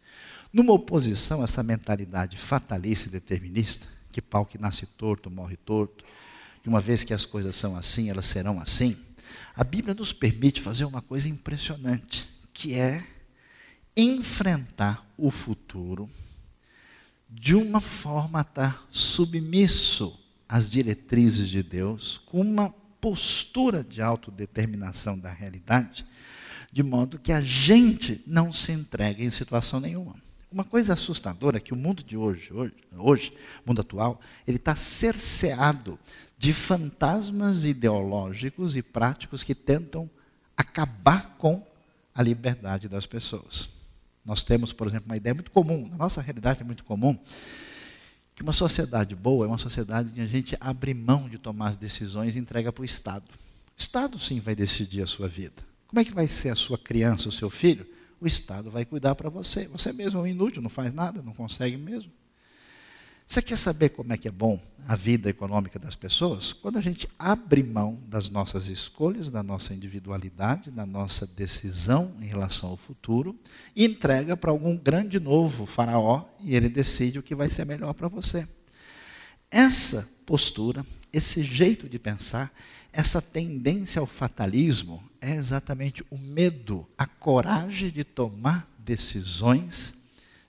Numa 0.53 0.73
oposição 0.73 1.41
a 1.41 1.45
essa 1.45 1.63
mentalidade 1.63 2.37
fatalista 2.37 3.09
e 3.09 3.13
determinista, 3.13 3.87
que 4.11 4.21
pau 4.21 4.45
que 4.45 4.59
nasce 4.59 4.87
torto 4.87 5.31
morre 5.31 5.57
torto, 5.57 6.05
que 6.63 6.69
uma 6.69 6.81
vez 6.81 7.05
que 7.05 7.15
as 7.15 7.25
coisas 7.25 7.57
são 7.57 7.77
assim, 7.77 8.11
elas 8.11 8.27
serão 8.27 8.61
assim, 8.61 8.97
a 9.55 9.65
Bíblia 9.65 9.95
nos 9.95 10.13
permite 10.13 10.61
fazer 10.61 10.85
uma 10.85 11.03
coisa 11.03 11.29
impressionante, 11.29 12.29
que 12.53 12.75
é 12.75 13.05
enfrentar 13.97 15.07
o 15.17 15.31
futuro 15.31 16.09
de 17.29 17.55
uma 17.55 17.81
forma 17.81 18.41
a 18.41 18.43
estar 18.43 18.87
submisso 18.91 20.19
as 20.49 20.69
diretrizes 20.69 21.49
de 21.49 21.63
Deus, 21.63 22.19
com 22.27 22.41
uma 22.41 22.71
postura 23.01 23.85
de 23.85 24.03
autodeterminação 24.03 25.17
da 25.17 25.31
realidade, 25.31 26.05
de 26.73 26.83
modo 26.83 27.21
que 27.21 27.33
a 27.33 27.41
gente 27.41 28.21
não 28.27 28.53
se 28.53 28.73
entregue 28.73 29.25
em 29.25 29.31
situação 29.31 29.79
nenhuma. 29.79 30.17
Uma 30.51 30.65
coisa 30.65 30.95
assustadora 30.95 31.59
é 31.59 31.61
que 31.61 31.73
o 31.73 31.77
mundo 31.77 32.03
de 32.03 32.17
hoje, 32.17 32.53
hoje, 32.53 32.75
hoje 32.97 33.33
mundo 33.65 33.81
atual, 33.81 34.21
ele 34.45 34.57
está 34.57 34.75
cerceado 34.75 35.97
de 36.41 36.55
fantasmas 36.55 37.67
ideológicos 37.67 38.75
e 38.75 38.81
práticos 38.81 39.45
que 39.45 39.55
tentam 39.55 40.09
acabar 40.57 41.37
com 41.37 41.63
a 42.15 42.23
liberdade 42.23 42.89
das 42.89 43.05
pessoas. 43.05 43.69
Nós 44.25 44.43
temos, 44.43 44.73
por 44.73 44.87
exemplo, 44.87 45.05
uma 45.05 45.19
ideia 45.19 45.35
muito 45.35 45.51
comum, 45.51 45.87
na 45.87 45.99
nossa 45.99 46.23
realidade 46.23 46.63
é 46.63 46.65
muito 46.65 46.83
comum, 46.83 47.19
que 48.35 48.41
uma 48.43 48.55
sociedade 48.55 49.15
boa 49.15 49.45
é 49.45 49.49
uma 49.49 49.59
sociedade 49.59 50.15
que 50.15 50.21
a 50.23 50.27
gente 50.27 50.57
abre 50.59 50.95
mão 50.95 51.29
de 51.29 51.37
tomar 51.37 51.69
as 51.69 51.77
decisões 51.77 52.35
e 52.35 52.39
entrega 52.39 52.73
para 52.73 52.81
o 52.81 52.87
Estado. 52.87 53.27
O 53.77 53.79
Estado 53.79 54.19
sim 54.19 54.41
vai 54.41 54.55
decidir 54.55 55.03
a 55.03 55.07
sua 55.07 55.29
vida. 55.29 55.63
Como 55.89 56.01
é 56.01 56.05
que 56.07 56.15
vai 56.15 56.27
ser 56.27 56.49
a 56.49 56.57
sua 56.57 56.79
criança, 56.79 57.29
o 57.29 57.33
seu 57.33 57.51
filho? 57.51 57.87
O 58.19 58.27
Estado 58.27 58.71
vai 58.71 58.87
cuidar 58.87 59.15
para 59.15 59.29
você. 59.29 59.69
Você 59.69 59.93
mesmo 59.93 60.21
é 60.21 60.23
um 60.23 60.27
inútil, 60.27 60.63
não 60.63 60.71
faz 60.71 60.91
nada, 60.91 61.21
não 61.21 61.35
consegue 61.35 61.77
mesmo. 61.77 62.11
Você 63.31 63.41
quer 63.41 63.57
saber 63.57 63.91
como 63.91 64.13
é 64.13 64.17
que 64.17 64.27
é 64.27 64.31
bom 64.33 64.61
a 64.89 64.97
vida 64.97 65.31
econômica 65.31 65.79
das 65.79 65.95
pessoas? 65.95 66.53
Quando 66.53 66.79
a 66.79 66.81
gente 66.81 67.09
abre 67.17 67.63
mão 67.63 67.97
das 68.09 68.29
nossas 68.29 68.67
escolhas, 68.67 69.31
da 69.31 69.41
nossa 69.41 69.73
individualidade, 69.73 70.69
da 70.69 70.85
nossa 70.85 71.29
decisão 71.29 72.13
em 72.21 72.27
relação 72.27 72.71
ao 72.71 72.77
futuro 72.77 73.39
e 73.77 73.85
entrega 73.85 74.37
para 74.37 74.51
algum 74.51 74.77
grande 74.77 75.21
novo 75.21 75.65
faraó 75.65 76.25
e 76.41 76.57
ele 76.57 76.69
decide 76.69 77.21
o 77.21 77.23
que 77.23 77.37
vai 77.37 77.49
ser 77.49 77.65
melhor 77.65 77.95
para 77.95 78.09
você. 78.09 78.49
Essa 79.49 80.09
postura, 80.27 80.85
esse 81.13 81.45
jeito 81.45 81.89
de 81.89 82.01
pensar, 82.01 82.53
essa 82.93 83.23
tendência 83.23 84.01
ao 84.01 84.09
fatalismo 84.09 85.01
é 85.21 85.37
exatamente 85.37 86.05
o 86.11 86.19
medo, 86.19 86.85
a 86.99 87.07
coragem 87.07 87.91
de 87.91 88.03
tomar 88.03 88.69
decisões 88.77 90.01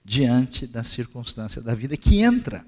diante 0.04 0.66
da 0.66 0.84
circunstância 0.84 1.62
da 1.62 1.76
vida, 1.76 1.96
que 1.96 2.20
entra 2.20 2.66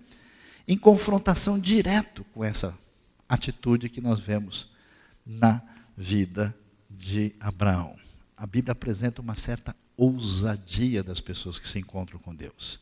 em 0.67 0.77
confrontação 0.77 1.59
direto 1.59 2.23
com 2.33 2.43
essa 2.43 2.77
atitude 3.27 3.89
que 3.89 4.01
nós 4.01 4.19
vemos 4.19 4.71
na 5.25 5.61
vida 5.97 6.55
de 6.89 7.33
Abraão. 7.39 7.97
A 8.35 8.45
Bíblia 8.45 8.71
apresenta 8.71 9.21
uma 9.21 9.35
certa 9.35 9.75
ousadia 9.95 11.03
das 11.03 11.19
pessoas 11.19 11.59
que 11.59 11.67
se 11.67 11.79
encontram 11.79 12.19
com 12.19 12.33
Deus. 12.33 12.81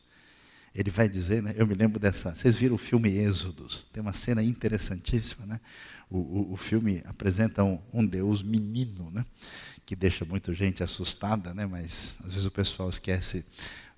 Ele 0.74 0.90
vai 0.90 1.08
dizer, 1.08 1.42
né, 1.42 1.54
eu 1.56 1.66
me 1.66 1.74
lembro 1.74 2.00
dessa. 2.00 2.34
Vocês 2.34 2.56
viram 2.56 2.76
o 2.76 2.78
filme 2.78 3.10
Êxodos? 3.10 3.86
Tem 3.92 4.00
uma 4.00 4.14
cena 4.14 4.42
interessantíssima, 4.42 5.44
né? 5.44 5.60
O, 6.08 6.18
o, 6.18 6.52
o 6.52 6.56
filme 6.56 7.02
apresenta 7.04 7.62
um, 7.62 7.78
um, 7.92 8.04
Deus 8.04 8.42
menino, 8.42 9.10
né? 9.10 9.24
Que 9.84 9.94
deixa 9.94 10.24
muita 10.24 10.54
gente 10.54 10.82
assustada, 10.82 11.52
né? 11.52 11.66
Mas 11.66 12.18
às 12.24 12.30
vezes 12.30 12.46
o 12.46 12.50
pessoal 12.50 12.88
esquece 12.88 13.44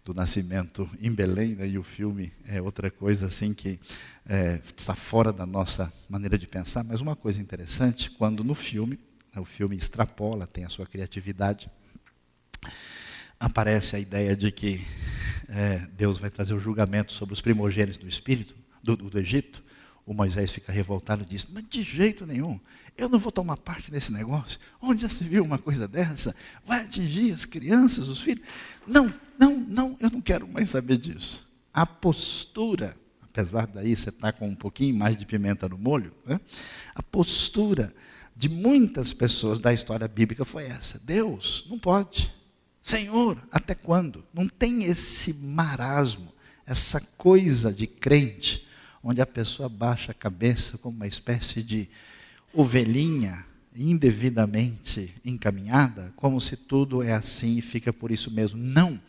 do 0.04 0.12
nascimento 0.12 0.88
em 1.00 1.10
Belém, 1.10 1.54
né? 1.54 1.66
e 1.66 1.78
o 1.78 1.82
filme 1.82 2.30
é 2.46 2.60
outra 2.60 2.90
coisa 2.90 3.26
assim 3.26 3.54
que 3.54 3.80
é, 4.26 4.60
está 4.76 4.94
fora 4.94 5.32
da 5.32 5.46
nossa 5.46 5.90
maneira 6.08 6.36
de 6.36 6.46
pensar. 6.46 6.84
Mas 6.84 7.00
uma 7.00 7.16
coisa 7.16 7.40
interessante, 7.40 8.10
quando 8.10 8.44
no 8.44 8.54
filme, 8.54 8.98
né, 9.34 9.40
o 9.40 9.46
filme 9.46 9.76
extrapola, 9.76 10.46
tem 10.46 10.64
a 10.64 10.68
sua 10.68 10.86
criatividade, 10.86 11.70
aparece 13.40 13.96
a 13.96 13.98
ideia 13.98 14.36
de 14.36 14.52
que 14.52 14.86
é, 15.48 15.78
Deus 15.96 16.18
vai 16.18 16.28
trazer 16.28 16.52
o 16.52 16.60
julgamento 16.60 17.12
sobre 17.12 17.32
os 17.32 17.40
primogênitos 17.40 17.98
do 17.98 18.06
espírito 18.06 18.54
do, 18.82 18.96
do, 18.96 19.08
do 19.08 19.18
Egito. 19.18 19.64
O 20.04 20.12
Moisés 20.12 20.52
fica 20.52 20.70
revoltado 20.70 21.22
e 21.22 21.26
diz: 21.26 21.46
Mas 21.50 21.64
de 21.66 21.82
jeito 21.82 22.26
nenhum, 22.26 22.60
eu 22.96 23.08
não 23.08 23.18
vou 23.18 23.32
tomar 23.32 23.56
parte 23.56 23.92
nesse 23.92 24.12
negócio. 24.12 24.58
Onde 24.80 25.02
já 25.02 25.08
se 25.08 25.24
viu 25.24 25.42
uma 25.42 25.58
coisa 25.58 25.88
dessa? 25.88 26.34
Vai 26.64 26.84
atingir 26.84 27.32
as 27.32 27.44
crianças, 27.44 28.08
os 28.08 28.20
filhos? 28.20 28.46
Não, 28.86 29.12
não, 29.38 29.58
não, 29.58 29.96
eu 30.00 30.10
não 30.10 30.20
quero 30.20 30.46
mais 30.46 30.70
saber 30.70 30.96
disso. 30.98 31.48
A 31.72 31.84
postura, 31.84 32.96
apesar 33.20 33.66
daí 33.66 33.96
você 33.96 34.10
estar 34.10 34.32
tá 34.32 34.38
com 34.38 34.48
um 34.48 34.54
pouquinho 34.54 34.96
mais 34.96 35.16
de 35.16 35.26
pimenta 35.26 35.68
no 35.68 35.76
molho, 35.76 36.14
né? 36.24 36.40
a 36.94 37.02
postura 37.02 37.92
de 38.36 38.48
muitas 38.48 39.12
pessoas 39.12 39.58
da 39.58 39.72
história 39.72 40.06
bíblica 40.06 40.44
foi 40.44 40.66
essa: 40.66 41.00
Deus, 41.00 41.66
não 41.68 41.78
pode. 41.78 42.32
Senhor, 42.80 43.42
até 43.50 43.74
quando? 43.74 44.24
Não 44.32 44.46
tem 44.46 44.84
esse 44.84 45.32
marasmo, 45.32 46.32
essa 46.66 47.00
coisa 47.16 47.72
de 47.72 47.86
crente, 47.86 48.68
onde 49.02 49.20
a 49.20 49.26
pessoa 49.26 49.68
baixa 49.68 50.12
a 50.12 50.14
cabeça 50.14 50.78
como 50.78 50.94
uma 50.94 51.06
espécie 51.06 51.62
de 51.62 51.88
ovelhinha 52.54 53.44
indevidamente 53.74 55.14
encaminhada, 55.24 56.12
como 56.16 56.40
se 56.40 56.56
tudo 56.56 57.02
é 57.02 57.12
assim 57.12 57.58
e 57.58 57.62
fica 57.62 57.92
por 57.92 58.10
isso 58.10 58.30
mesmo. 58.30 58.62
Não. 58.62 59.00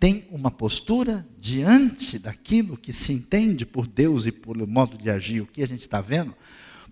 Tem 0.00 0.26
uma 0.30 0.50
postura 0.50 1.26
diante 1.38 2.18
daquilo 2.18 2.76
que 2.76 2.92
se 2.92 3.12
entende 3.12 3.64
por 3.64 3.86
Deus 3.86 4.26
e 4.26 4.32
por 4.32 4.56
modo 4.66 4.98
de 4.98 5.10
agir, 5.10 5.40
o 5.40 5.46
que 5.46 5.62
a 5.62 5.66
gente 5.66 5.82
está 5.82 6.00
vendo, 6.00 6.34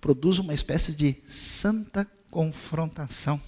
produz 0.01 0.39
uma 0.39 0.55
espécie 0.55 0.95
de 0.95 1.17
santa 1.25 2.07
confrontação, 2.31 3.41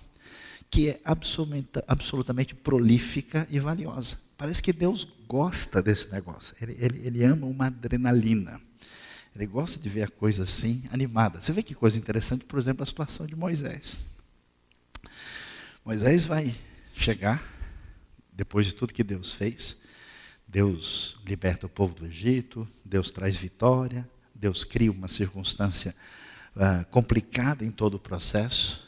que 0.70 0.90
é 0.90 1.00
absolutamente, 1.04 1.68
absolutamente 1.86 2.54
prolífica 2.54 3.46
e 3.50 3.58
valiosa. 3.58 4.18
Parece 4.36 4.62
que 4.62 4.72
Deus 4.72 5.06
gosta 5.28 5.82
desse 5.82 6.10
negócio, 6.10 6.54
ele, 6.60 6.76
ele, 6.78 7.06
ele 7.06 7.24
ama 7.24 7.46
uma 7.46 7.66
adrenalina. 7.66 8.60
Ele 9.34 9.46
gosta 9.46 9.80
de 9.80 9.88
ver 9.88 10.02
a 10.02 10.08
coisa 10.08 10.44
assim, 10.44 10.84
animada. 10.92 11.40
Você 11.40 11.52
vê 11.52 11.62
que 11.62 11.74
coisa 11.74 11.98
interessante, 11.98 12.44
por 12.44 12.58
exemplo, 12.58 12.82
a 12.82 12.86
situação 12.86 13.26
de 13.26 13.34
Moisés. 13.34 13.98
Moisés 15.84 16.24
vai 16.24 16.54
chegar, 16.94 17.42
depois 18.32 18.66
de 18.66 18.74
tudo 18.74 18.94
que 18.94 19.02
Deus 19.02 19.32
fez, 19.32 19.80
Deus 20.46 21.16
liberta 21.26 21.66
o 21.66 21.68
povo 21.68 21.94
do 21.94 22.06
Egito, 22.06 22.66
Deus 22.84 23.10
traz 23.10 23.36
vitória, 23.36 24.08
Deus 24.32 24.62
cria 24.62 24.92
uma 24.92 25.08
circunstância 25.08 25.94
uh, 26.54 26.84
complicada 26.86 27.64
em 27.64 27.70
todo 27.70 27.94
o 27.94 28.00
processo, 28.00 28.84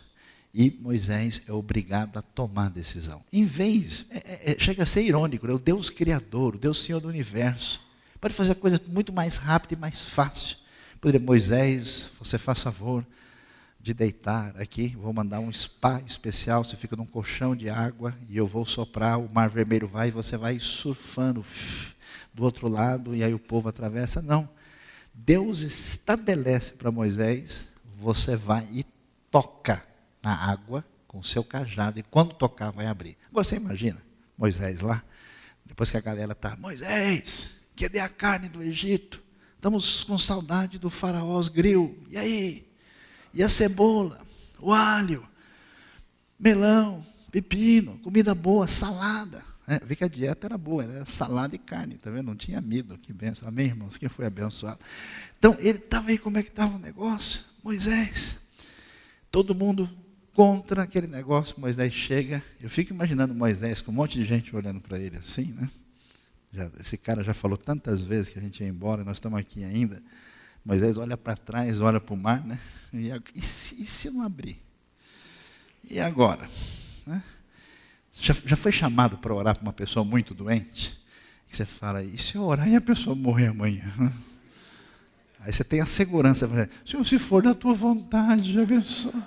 e 0.54 0.70
Moisés 0.80 1.42
é 1.46 1.52
obrigado 1.52 2.18
a 2.18 2.22
tomar 2.22 2.66
a 2.66 2.70
decisão. 2.70 3.22
Em 3.32 3.44
vez, 3.44 4.06
é, 4.10 4.16
é, 4.16 4.52
é 4.52 4.58
chega 4.58 4.84
a 4.84 4.86
ser 4.86 5.02
irônico, 5.02 5.46
né? 5.46 5.52
o 5.52 5.58
Deus 5.58 5.90
Criador, 5.90 6.54
o 6.54 6.58
Deus 6.58 6.82
Senhor 6.82 7.00
do 7.00 7.08
Universo, 7.08 7.85
Pode 8.20 8.34
fazer 8.34 8.52
a 8.52 8.56
coisa 8.56 8.80
muito 8.88 9.12
mais 9.12 9.36
rápida 9.36 9.74
e 9.74 9.76
mais 9.76 10.00
fácil. 10.00 10.56
Poderia, 11.00 11.24
Moisés, 11.24 12.10
você 12.18 12.38
faz 12.38 12.62
favor 12.62 13.04
de 13.78 13.94
deitar 13.94 14.60
aqui, 14.60 14.96
vou 14.96 15.12
mandar 15.12 15.38
um 15.38 15.52
spa 15.52 16.02
especial, 16.04 16.64
você 16.64 16.74
fica 16.74 16.96
num 16.96 17.06
colchão 17.06 17.54
de 17.54 17.70
água 17.70 18.16
e 18.28 18.36
eu 18.36 18.46
vou 18.46 18.66
soprar, 18.66 19.16
o 19.16 19.32
mar 19.32 19.48
vermelho 19.48 19.86
vai 19.86 20.08
e 20.08 20.10
você 20.10 20.36
vai 20.36 20.58
surfando 20.58 21.44
do 22.34 22.42
outro 22.42 22.68
lado 22.68 23.14
e 23.14 23.22
aí 23.22 23.32
o 23.32 23.38
povo 23.38 23.68
atravessa. 23.68 24.20
Não. 24.20 24.48
Deus 25.14 25.60
estabelece 25.60 26.72
para 26.72 26.90
Moisés, 26.90 27.68
você 27.96 28.34
vai 28.34 28.66
e 28.72 28.84
toca 29.30 29.82
na 30.22 30.34
água 30.34 30.84
com 31.06 31.18
o 31.18 31.24
seu 31.24 31.44
cajado 31.44 32.00
e 32.00 32.02
quando 32.02 32.34
tocar 32.34 32.70
vai 32.70 32.86
abrir. 32.86 33.16
Você 33.30 33.56
imagina 33.56 34.02
Moisés 34.36 34.80
lá, 34.80 35.02
depois 35.64 35.90
que 35.90 35.96
a 35.96 36.00
galera 36.00 36.32
está, 36.32 36.56
Moisés, 36.56 37.54
Cadê 37.76 37.98
a 37.98 38.08
carne 38.08 38.48
do 38.48 38.62
Egito? 38.62 39.22
Estamos 39.54 40.04
com 40.04 40.16
saudade 40.18 40.78
do 40.78 40.88
faraós 40.88 41.48
grill. 41.48 42.02
E 42.08 42.16
aí? 42.16 42.66
E 43.34 43.42
a 43.42 43.48
cebola? 43.48 44.24
O 44.58 44.72
alho? 44.72 45.28
Melão? 46.38 47.04
Pepino? 47.30 47.98
Comida 47.98 48.34
boa? 48.34 48.66
Salada? 48.66 49.44
É, 49.68 49.80
vi 49.84 49.96
que 49.96 50.04
a 50.04 50.08
dieta 50.08 50.46
era 50.46 50.56
boa, 50.56 50.84
era 50.84 51.04
salada 51.04 51.56
e 51.56 51.58
carne, 51.58 51.96
tá 51.96 52.08
vendo? 52.08 52.26
Não 52.26 52.36
tinha 52.36 52.60
medo, 52.60 52.96
que 52.96 53.12
benção. 53.12 53.48
Amém, 53.48 53.66
irmãos? 53.66 53.98
Quem 53.98 54.08
foi 54.08 54.24
abençoado? 54.24 54.78
Então, 55.38 55.56
ele 55.58 55.78
estava 55.78 56.10
aí, 56.10 56.18
como 56.18 56.38
é 56.38 56.42
que 56.42 56.50
estava 56.50 56.76
o 56.76 56.78
negócio? 56.78 57.40
Moisés. 57.64 58.38
Todo 59.30 59.54
mundo 59.54 59.90
contra 60.32 60.84
aquele 60.84 61.08
negócio. 61.08 61.60
Moisés 61.60 61.92
chega. 61.92 62.42
Eu 62.60 62.70
fico 62.70 62.92
imaginando 62.92 63.34
Moisés 63.34 63.80
com 63.80 63.90
um 63.90 63.94
monte 63.94 64.18
de 64.18 64.24
gente 64.24 64.54
olhando 64.54 64.80
para 64.80 65.00
ele 65.00 65.16
assim, 65.16 65.52
né? 65.52 65.68
Já, 66.56 66.70
esse 66.80 66.96
cara 66.96 67.22
já 67.22 67.34
falou 67.34 67.58
tantas 67.58 68.02
vezes 68.02 68.30
que 68.30 68.38
a 68.38 68.42
gente 68.42 68.62
ia 68.62 68.68
embora, 68.68 69.04
nós 69.04 69.18
estamos 69.18 69.38
aqui 69.38 69.62
ainda. 69.62 70.02
Moisés 70.64 70.96
olha 70.96 71.14
para 71.14 71.36
trás, 71.36 71.82
olha 71.82 72.00
para 72.00 72.14
o 72.14 72.16
mar, 72.16 72.42
né? 72.46 72.58
E, 72.94 73.10
e, 73.34 73.42
se, 73.42 73.82
e, 73.82 73.84
se, 73.84 74.08
não 74.08 74.22
abrir? 74.22 74.58
E 75.84 76.00
agora? 76.00 76.48
Né? 77.06 77.22
Já, 78.14 78.34
já 78.46 78.56
foi 78.56 78.72
chamado 78.72 79.18
para 79.18 79.34
orar 79.34 79.54
para 79.54 79.62
uma 79.62 79.72
pessoa 79.72 80.02
muito 80.02 80.32
doente? 80.32 80.98
E 81.46 81.54
você 81.54 81.66
fala, 81.66 82.02
e 82.02 82.16
se 82.16 82.36
eu 82.36 82.42
orar 82.42 82.66
e 82.66 82.74
a 82.74 82.80
pessoa 82.80 83.14
morrer 83.14 83.48
amanhã? 83.48 83.92
Aí 85.40 85.52
você 85.52 85.62
tem 85.62 85.82
a 85.82 85.86
segurança, 85.86 86.48
Senhor, 86.84 87.04
se 87.04 87.18
for 87.18 87.42
da 87.42 87.54
tua 87.54 87.74
vontade, 87.74 88.58
abençoe 88.58 89.22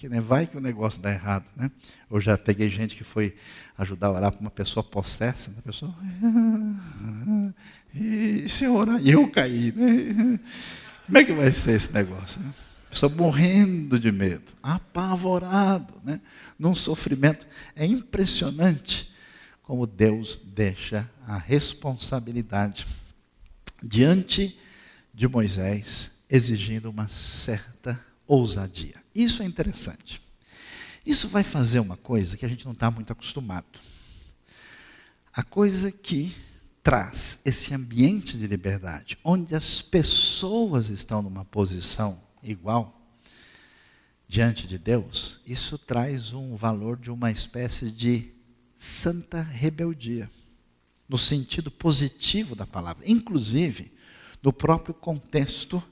que 0.00 0.08
né, 0.08 0.18
vai 0.18 0.46
que 0.46 0.56
o 0.56 0.60
negócio 0.60 1.02
dá 1.02 1.12
errado. 1.12 1.44
Né? 1.54 1.70
Eu 2.10 2.18
já 2.22 2.38
peguei 2.38 2.70
gente 2.70 2.96
que 2.96 3.04
foi 3.04 3.36
ajudar 3.80 4.08
a 4.08 4.12
orar 4.12 4.32
para 4.32 4.40
uma 4.40 4.50
pessoa 4.50 4.84
possessa, 4.84 5.50
né? 5.50 5.56
a 5.58 5.62
pessoa. 5.62 5.94
E 7.92 8.48
se 8.48 8.62
eu 8.64 8.76
orar 8.76 9.00
e 9.02 9.10
eu 9.10 9.28
cair, 9.28 9.74
né? 9.74 10.38
Como 11.06 11.18
é 11.18 11.24
que 11.24 11.32
vai 11.32 11.50
ser 11.50 11.72
esse 11.72 11.92
negócio? 11.92 12.40
Né? 12.40 12.52
A 12.86 12.90
pessoa 12.90 13.12
morrendo 13.12 13.98
de 13.98 14.12
medo, 14.12 14.52
apavorado, 14.62 15.92
né? 16.04 16.20
num 16.56 16.72
sofrimento. 16.72 17.44
É 17.74 17.84
impressionante 17.84 19.12
como 19.62 19.88
Deus 19.88 20.40
deixa 20.54 21.10
a 21.26 21.36
responsabilidade 21.36 22.86
diante 23.82 24.56
de 25.12 25.26
Moisés, 25.26 26.12
exigindo 26.28 26.90
uma 26.90 27.08
certa 27.08 28.00
ousadia. 28.24 29.02
Isso 29.12 29.42
é 29.42 29.46
interessante. 29.46 30.22
Isso 31.04 31.28
vai 31.28 31.42
fazer 31.42 31.80
uma 31.80 31.96
coisa 31.96 32.36
que 32.36 32.44
a 32.44 32.48
gente 32.48 32.64
não 32.64 32.72
está 32.72 32.90
muito 32.90 33.12
acostumado. 33.12 33.78
A 35.32 35.42
coisa 35.42 35.90
que 35.90 36.34
traz 36.82 37.40
esse 37.44 37.74
ambiente 37.74 38.36
de 38.36 38.46
liberdade, 38.46 39.18
onde 39.22 39.54
as 39.54 39.80
pessoas 39.82 40.88
estão 40.88 41.22
numa 41.22 41.44
posição 41.44 42.20
igual 42.42 43.00
diante 44.26 44.66
de 44.66 44.78
Deus, 44.78 45.40
isso 45.46 45.76
traz 45.76 46.32
um 46.32 46.54
valor 46.54 46.96
de 46.96 47.10
uma 47.10 47.30
espécie 47.30 47.90
de 47.90 48.32
santa 48.76 49.42
rebeldia, 49.42 50.30
no 51.08 51.18
sentido 51.18 51.70
positivo 51.70 52.54
da 52.54 52.66
palavra, 52.66 53.04
inclusive 53.08 53.92
no 54.42 54.52
próprio 54.52 54.94
contexto 54.94 55.82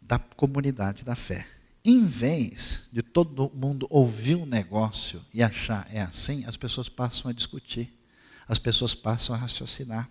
da 0.00 0.18
comunidade 0.18 1.04
da 1.04 1.14
fé. 1.16 1.46
Em 1.90 2.04
vez 2.04 2.82
de 2.92 3.00
todo 3.00 3.50
mundo 3.54 3.86
ouvir 3.88 4.34
um 4.34 4.44
negócio 4.44 5.24
e 5.32 5.42
achar 5.42 5.88
é 5.90 6.02
assim, 6.02 6.44
as 6.44 6.54
pessoas 6.54 6.86
passam 6.86 7.30
a 7.30 7.32
discutir, 7.32 7.98
as 8.46 8.58
pessoas 8.58 8.94
passam 8.94 9.34
a 9.34 9.38
raciocinar, 9.38 10.06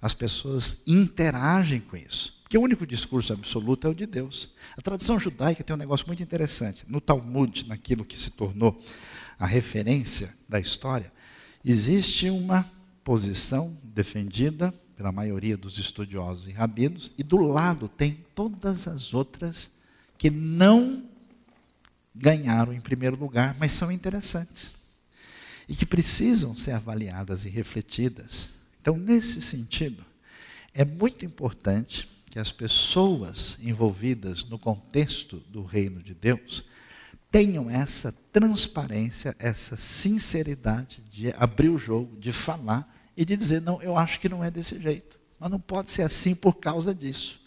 as 0.00 0.12
pessoas 0.12 0.82
interagem 0.84 1.78
com 1.78 1.96
isso. 1.96 2.40
Porque 2.42 2.58
o 2.58 2.60
único 2.60 2.84
discurso 2.84 3.32
absoluto 3.32 3.86
é 3.86 3.90
o 3.90 3.94
de 3.94 4.04
Deus. 4.04 4.52
A 4.76 4.82
tradição 4.82 5.16
judaica 5.16 5.62
tem 5.62 5.76
um 5.76 5.78
negócio 5.78 6.08
muito 6.08 6.24
interessante. 6.24 6.84
No 6.88 7.00
Talmud, 7.00 7.68
naquilo 7.68 8.04
que 8.04 8.18
se 8.18 8.30
tornou 8.32 8.82
a 9.38 9.46
referência 9.46 10.34
da 10.48 10.58
história, 10.58 11.12
existe 11.64 12.28
uma 12.30 12.68
posição 13.04 13.78
defendida 13.84 14.74
pela 14.96 15.12
maioria 15.12 15.56
dos 15.56 15.78
estudiosos 15.78 16.48
e 16.48 16.50
rabinos, 16.50 17.12
e 17.16 17.22
do 17.22 17.36
lado 17.36 17.86
tem 17.86 18.26
todas 18.34 18.88
as 18.88 19.14
outras 19.14 19.70
que 20.18 20.28
não 20.28 21.11
ganharam 22.14 22.72
em 22.72 22.80
primeiro 22.80 23.16
lugar, 23.16 23.56
mas 23.58 23.72
são 23.72 23.90
interessantes 23.90 24.76
e 25.68 25.76
que 25.76 25.86
precisam 25.86 26.56
ser 26.56 26.72
avaliadas 26.72 27.44
e 27.44 27.48
refletidas. 27.48 28.50
Então, 28.80 28.96
nesse 28.96 29.40
sentido, 29.40 30.04
é 30.74 30.84
muito 30.84 31.24
importante 31.24 32.08
que 32.30 32.38
as 32.38 32.50
pessoas 32.50 33.58
envolvidas 33.60 34.44
no 34.44 34.58
contexto 34.58 35.36
do 35.48 35.62
reino 35.62 36.02
de 36.02 36.14
Deus 36.14 36.64
tenham 37.30 37.70
essa 37.70 38.12
transparência, 38.32 39.36
essa 39.38 39.76
sinceridade 39.76 41.02
de 41.10 41.32
abrir 41.38 41.68
o 41.68 41.78
jogo, 41.78 42.18
de 42.18 42.32
falar 42.32 42.88
e 43.16 43.24
de 43.24 43.36
dizer: 43.36 43.60
não, 43.60 43.80
eu 43.82 43.96
acho 43.96 44.18
que 44.18 44.28
não 44.28 44.42
é 44.42 44.50
desse 44.50 44.80
jeito. 44.80 45.18
Mas 45.38 45.50
não 45.50 45.60
pode 45.60 45.90
ser 45.90 46.02
assim 46.02 46.34
por 46.34 46.54
causa 46.54 46.94
disso. 46.94 47.40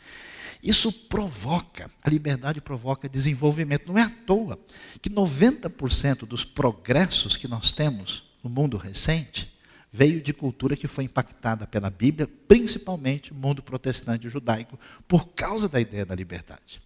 Isso 0.65 0.91
provoca, 0.91 1.91
a 2.01 2.09
liberdade 2.09 2.59
provoca 2.59 3.07
desenvolvimento. 3.07 3.87
Não 3.87 3.99
é 3.99 4.01
à 4.01 4.09
toa 4.09 4.59
que 4.99 5.11
90% 5.11 6.25
dos 6.25 6.43
progressos 6.43 7.37
que 7.37 7.47
nós 7.47 7.71
temos 7.71 8.31
no 8.43 8.49
mundo 8.49 8.75
recente 8.75 9.55
veio 9.91 10.19
de 10.19 10.33
cultura 10.33 10.75
que 10.75 10.87
foi 10.87 11.03
impactada 11.03 11.67
pela 11.67 11.91
Bíblia, 11.91 12.27
principalmente 12.47 13.31
o 13.31 13.35
mundo 13.35 13.61
protestante 13.61 14.25
e 14.25 14.29
judaico, 14.29 14.79
por 15.07 15.27
causa 15.35 15.69
da 15.69 15.79
ideia 15.79 16.03
da 16.03 16.15
liberdade. 16.15 16.81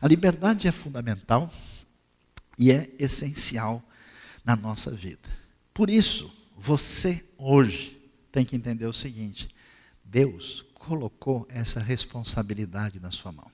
A 0.00 0.06
liberdade 0.06 0.68
é 0.68 0.72
fundamental 0.72 1.52
e 2.56 2.70
é 2.70 2.88
essencial 3.00 3.82
na 4.44 4.54
nossa 4.54 4.92
vida. 4.92 5.28
Por 5.74 5.90
isso, 5.90 6.32
você 6.56 7.24
hoje 7.36 8.00
tem 8.30 8.44
que 8.44 8.54
entender 8.54 8.86
o 8.86 8.92
seguinte: 8.92 9.48
Deus 10.04 10.64
colocou 10.84 11.46
essa 11.48 11.80
responsabilidade 11.80 13.00
na 13.00 13.10
sua 13.10 13.32
mão. 13.32 13.50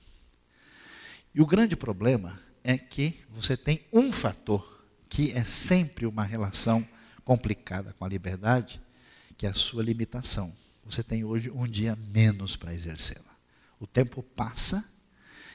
E 1.33 1.41
o 1.41 1.45
grande 1.45 1.75
problema 1.75 2.39
é 2.63 2.77
que 2.77 3.21
você 3.29 3.55
tem 3.55 3.85
um 3.91 4.11
fator 4.11 4.85
que 5.09 5.31
é 5.31 5.43
sempre 5.43 6.05
uma 6.05 6.23
relação 6.23 6.87
complicada 7.23 7.93
com 7.93 8.05
a 8.05 8.09
liberdade, 8.09 8.81
que 9.37 9.45
é 9.45 9.49
a 9.49 9.53
sua 9.53 9.83
limitação. 9.83 10.53
Você 10.85 11.03
tem 11.03 11.23
hoje 11.23 11.49
um 11.49 11.67
dia 11.67 11.95
menos 11.95 12.55
para 12.55 12.73
exercê-la. 12.73 13.31
O 13.79 13.87
tempo 13.87 14.21
passa 14.21 14.83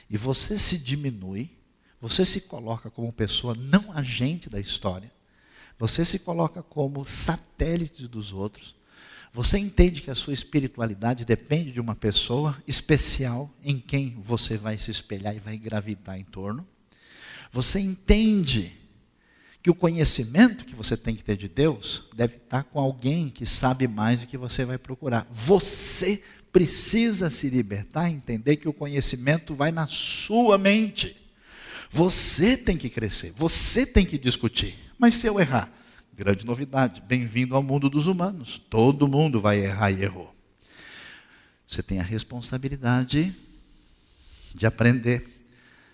e 0.09 0.17
você 0.17 0.57
se 0.57 0.77
diminui, 0.77 1.51
você 2.01 2.25
se 2.25 2.41
coloca 2.41 2.89
como 2.89 3.13
pessoa 3.13 3.55
não 3.55 3.91
agente 3.91 4.49
da 4.49 4.59
história, 4.59 5.11
você 5.77 6.03
se 6.03 6.19
coloca 6.19 6.63
como 6.63 7.05
satélite 7.05 8.07
dos 8.07 8.33
outros, 8.33 8.75
você 9.37 9.59
entende 9.59 10.01
que 10.01 10.09
a 10.09 10.15
sua 10.15 10.33
espiritualidade 10.33 11.23
depende 11.23 11.71
de 11.71 11.79
uma 11.79 11.93
pessoa 11.93 12.57
especial 12.65 13.53
em 13.63 13.77
quem 13.77 14.19
você 14.19 14.57
vai 14.57 14.79
se 14.79 14.89
espelhar 14.89 15.35
e 15.35 15.39
vai 15.39 15.55
gravitar 15.55 16.17
em 16.19 16.23
torno. 16.23 16.67
Você 17.51 17.79
entende 17.79 18.75
que 19.61 19.69
o 19.69 19.75
conhecimento 19.75 20.65
que 20.65 20.73
você 20.73 20.97
tem 20.97 21.13
que 21.13 21.23
ter 21.23 21.37
de 21.37 21.47
Deus 21.47 22.05
deve 22.15 22.37
estar 22.37 22.63
com 22.63 22.79
alguém 22.79 23.29
que 23.29 23.45
sabe 23.45 23.87
mais 23.87 24.21
do 24.21 24.25
que 24.25 24.39
você 24.39 24.65
vai 24.65 24.79
procurar. 24.79 25.27
Você 25.29 26.23
precisa 26.51 27.29
se 27.29 27.47
libertar 27.47 28.09
e 28.09 28.15
entender 28.15 28.55
que 28.55 28.67
o 28.67 28.73
conhecimento 28.73 29.53
vai 29.53 29.71
na 29.71 29.85
sua 29.85 30.57
mente. 30.57 31.15
Você 31.91 32.57
tem 32.57 32.75
que 32.75 32.89
crescer, 32.89 33.33
você 33.37 33.85
tem 33.85 34.03
que 34.03 34.17
discutir. 34.17 34.75
Mas 34.97 35.13
se 35.13 35.27
eu 35.27 35.39
errar, 35.39 35.71
grande 36.17 36.47
novidade, 36.47 36.99
bem-vindo 37.07 37.55
ao 37.55 37.61
mundo 37.61 37.91
dos 37.91 38.07
humanos. 38.07 38.57
Todo 38.57 39.07
mundo 39.07 39.39
vai 39.39 39.59
errar 39.59 39.91
e 39.91 40.01
errou. 40.01 40.35
Você 41.67 41.83
tem 41.83 41.99
a 41.99 42.03
responsabilidade 42.03 43.35
de 44.55 44.65
aprender, 44.65 45.45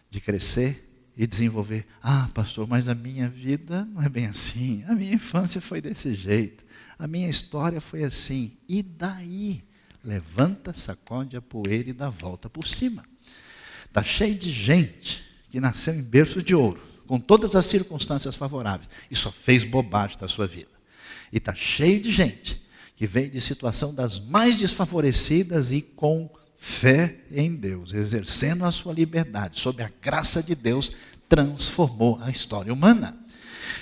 de 0.10 0.22
crescer 0.22 1.12
e 1.18 1.28
desenvolver. 1.28 1.86
Ah, 2.02 2.30
pastor, 2.34 2.66
mas 2.66 2.88
a 2.88 2.96
minha 2.96 3.28
vida 3.28 3.84
não 3.84 4.02
é 4.02 4.08
bem 4.08 4.28
assim. 4.28 4.86
A 4.88 4.96
minha 4.96 5.14
infância 5.14 5.60
foi 5.60 5.82
desse 5.82 6.16
jeito. 6.16 6.64
A 6.98 7.06
minha 7.06 7.28
história 7.28 7.82
foi 7.82 8.06
assim. 8.06 8.54
E 8.70 8.82
daí? 8.82 9.62
Levanta, 10.02 10.72
sacode 10.72 11.36
a 11.36 11.42
poeira 11.42 11.90
e 11.90 11.94
dá 11.94 12.10
volta 12.10 12.50
por 12.50 12.66
cima. 12.66 13.04
Está 13.86 14.02
cheio 14.02 14.36
de 14.36 14.50
gente 14.50 15.22
que 15.50 15.60
nasceu 15.60 15.94
em 15.94 16.02
berço 16.02 16.42
de 16.42 16.56
ouro, 16.56 16.82
com 17.14 17.20
todas 17.20 17.56
as 17.56 17.68
circunstâncias 17.68 18.36
favoráveis, 18.36 18.90
e 19.12 19.16
só 19.16 19.32
fez 19.32 19.64
bobagem 19.64 20.18
da 20.18 20.28
sua 20.28 20.48
vida. 20.48 20.72
E 21.32 21.38
está 21.38 21.54
cheio 21.54 22.02
de 22.02 22.12
gente 22.12 22.60
que 22.96 23.06
veio 23.06 23.30
de 23.30 23.40
situação 23.40 23.94
das 23.94 24.18
mais 24.18 24.58
desfavorecidas 24.58 25.70
e 25.70 25.80
com 25.80 26.28
fé 26.58 27.20
em 27.30 27.54
Deus, 27.54 27.94
exercendo 27.94 28.66
a 28.66 28.72
sua 28.72 28.94
liberdade, 28.94 29.60
sob 29.60 29.84
a 29.84 29.92
graça 30.02 30.42
de 30.42 30.56
Deus, 30.56 30.92
transformou 31.30 32.18
a 32.20 32.32
história 32.32 32.74
humana. 32.74 33.16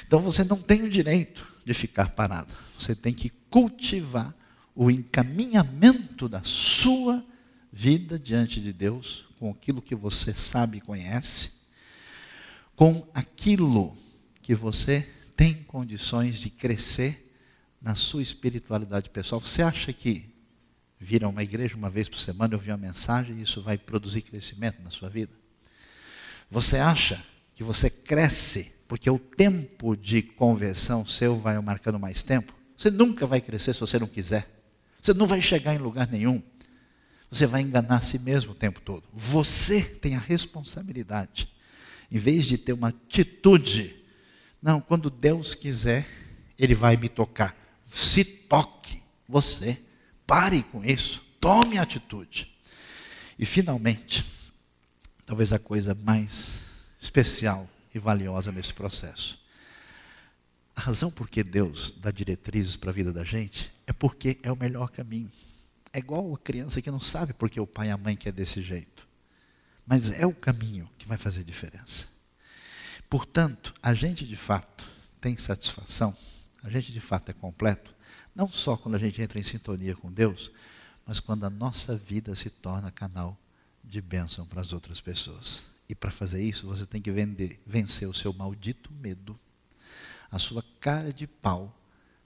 Então 0.05 0.19
você 0.19 0.43
não 0.43 0.57
tem 0.57 0.83
o 0.83 0.89
direito 0.89 1.47
de 1.63 1.73
ficar 1.73 2.09
parado. 2.09 2.53
Você 2.77 2.93
tem 2.93 3.13
que 3.13 3.31
cultivar 3.49 4.35
o 4.75 4.91
encaminhamento 4.91 6.27
da 6.27 6.41
sua 6.43 7.23
vida 7.71 8.19
diante 8.19 8.59
de 8.59 8.73
Deus, 8.73 9.25
com 9.39 9.49
aquilo 9.49 9.81
que 9.81 9.95
você 9.95 10.33
sabe 10.33 10.79
e 10.79 10.81
conhece, 10.81 11.60
com 12.81 13.07
aquilo 13.13 13.95
que 14.41 14.55
você 14.55 15.07
tem 15.35 15.53
condições 15.53 16.39
de 16.39 16.49
crescer 16.49 17.31
na 17.79 17.93
sua 17.93 18.23
espiritualidade 18.23 19.07
pessoal. 19.11 19.39
Você 19.39 19.61
acha 19.61 19.93
que 19.93 20.25
vir 20.99 21.23
a 21.23 21.27
uma 21.27 21.43
igreja 21.43 21.77
uma 21.77 21.91
vez 21.91 22.09
por 22.09 22.17
semana, 22.17 22.55
ouvir 22.55 22.71
uma 22.71 22.77
mensagem, 22.77 23.39
isso 23.39 23.61
vai 23.61 23.77
produzir 23.77 24.23
crescimento 24.23 24.81
na 24.81 24.89
sua 24.89 25.09
vida? 25.09 25.31
Você 26.49 26.77
acha 26.77 27.23
que 27.53 27.63
você 27.63 27.87
cresce 27.87 28.71
porque 28.87 29.11
o 29.11 29.19
tempo 29.19 29.95
de 29.95 30.23
conversão 30.23 31.05
seu 31.05 31.39
vai 31.39 31.59
marcando 31.59 31.99
mais 31.99 32.23
tempo? 32.23 32.51
Você 32.75 32.89
nunca 32.89 33.27
vai 33.27 33.41
crescer 33.41 33.75
se 33.75 33.79
você 33.79 33.99
não 33.99 34.07
quiser. 34.07 34.49
Você 34.99 35.13
não 35.13 35.27
vai 35.27 35.39
chegar 35.39 35.75
em 35.75 35.77
lugar 35.77 36.07
nenhum. 36.07 36.41
Você 37.29 37.45
vai 37.45 37.61
enganar 37.61 37.97
a 37.97 38.01
si 38.01 38.17
mesmo 38.17 38.53
o 38.53 38.55
tempo 38.55 38.81
todo. 38.81 39.03
Você 39.13 39.83
tem 39.83 40.15
a 40.15 40.19
responsabilidade, 40.19 41.47
em 42.11 42.19
vez 42.19 42.45
de 42.45 42.57
ter 42.57 42.73
uma 42.73 42.89
atitude, 42.89 43.95
não, 44.61 44.81
quando 44.81 45.09
Deus 45.09 45.55
quiser, 45.55 46.07
Ele 46.57 46.75
vai 46.75 46.97
me 46.97 47.07
tocar. 47.07 47.55
Se 47.85 48.23
toque, 48.23 49.01
você 49.27 49.79
Pare 50.31 50.63
com 50.63 50.81
isso. 50.81 51.21
Tome 51.41 51.77
atitude. 51.77 52.49
E 53.37 53.45
finalmente, 53.45 54.25
talvez 55.25 55.51
a 55.51 55.59
coisa 55.59 55.93
mais 55.93 56.59
especial 56.97 57.69
e 57.93 57.99
valiosa 57.99 58.49
nesse 58.49 58.73
processo. 58.73 59.37
A 60.73 60.79
razão 60.79 61.11
por 61.11 61.29
que 61.29 61.43
Deus 61.43 61.91
dá 61.99 62.11
diretrizes 62.11 62.77
para 62.77 62.91
a 62.91 62.93
vida 62.93 63.11
da 63.11 63.25
gente 63.25 63.69
é 63.85 63.91
porque 63.91 64.39
é 64.41 64.49
o 64.49 64.55
melhor 64.55 64.89
caminho. 64.89 65.29
É 65.91 65.99
igual 65.99 66.33
a 66.33 66.37
criança 66.37 66.81
que 66.81 66.89
não 66.89 67.01
sabe 67.01 67.33
porque 67.33 67.59
o 67.59 67.67
pai 67.67 67.89
e 67.89 67.91
a 67.91 67.97
mãe 67.97 68.15
quer 68.15 68.31
desse 68.31 68.61
jeito. 68.61 69.05
Mas 69.85 70.11
é 70.11 70.25
o 70.25 70.33
caminho 70.33 70.89
que 70.97 71.07
vai 71.07 71.17
fazer 71.17 71.43
diferença. 71.43 72.07
Portanto, 73.09 73.73
a 73.81 73.93
gente 73.93 74.25
de 74.25 74.37
fato 74.37 74.87
tem 75.19 75.37
satisfação, 75.37 76.15
a 76.63 76.69
gente 76.69 76.91
de 76.91 77.01
fato 77.01 77.29
é 77.29 77.33
completo 77.33 77.93
não 78.35 78.51
só 78.51 78.77
quando 78.77 78.95
a 78.95 78.99
gente 78.99 79.21
entra 79.21 79.39
em 79.39 79.43
sintonia 79.43 79.95
com 79.95 80.11
Deus, 80.11 80.51
mas 81.05 81.19
quando 81.19 81.45
a 81.45 81.49
nossa 81.49 81.95
vida 81.95 82.33
se 82.35 82.49
torna 82.49 82.91
canal 82.91 83.37
de 83.83 84.01
bênção 84.01 84.45
para 84.45 84.61
as 84.61 84.71
outras 84.71 85.01
pessoas. 85.01 85.65
E 85.89 85.95
para 85.95 86.11
fazer 86.11 86.41
isso, 86.41 86.67
você 86.67 86.85
tem 86.85 87.01
que 87.01 87.11
vender, 87.11 87.61
vencer 87.65 88.07
o 88.07 88.13
seu 88.13 88.31
maldito 88.31 88.91
medo, 88.93 89.37
a 90.29 90.39
sua 90.39 90.63
cara 90.79 91.11
de 91.11 91.27
pau 91.27 91.77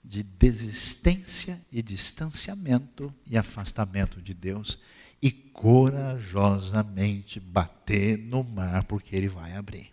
de 0.04 0.22
desistência 0.22 1.60
e 1.72 1.82
distanciamento 1.82 3.12
e 3.26 3.36
afastamento 3.36 4.22
de 4.22 4.32
Deus 4.32 4.78
e 5.20 5.30
corajosamente 5.30 7.40
bater 7.40 8.18
no 8.18 8.44
mar, 8.44 8.84
porque 8.84 9.16
Ele 9.16 9.28
vai 9.28 9.54
abrir. 9.54 9.92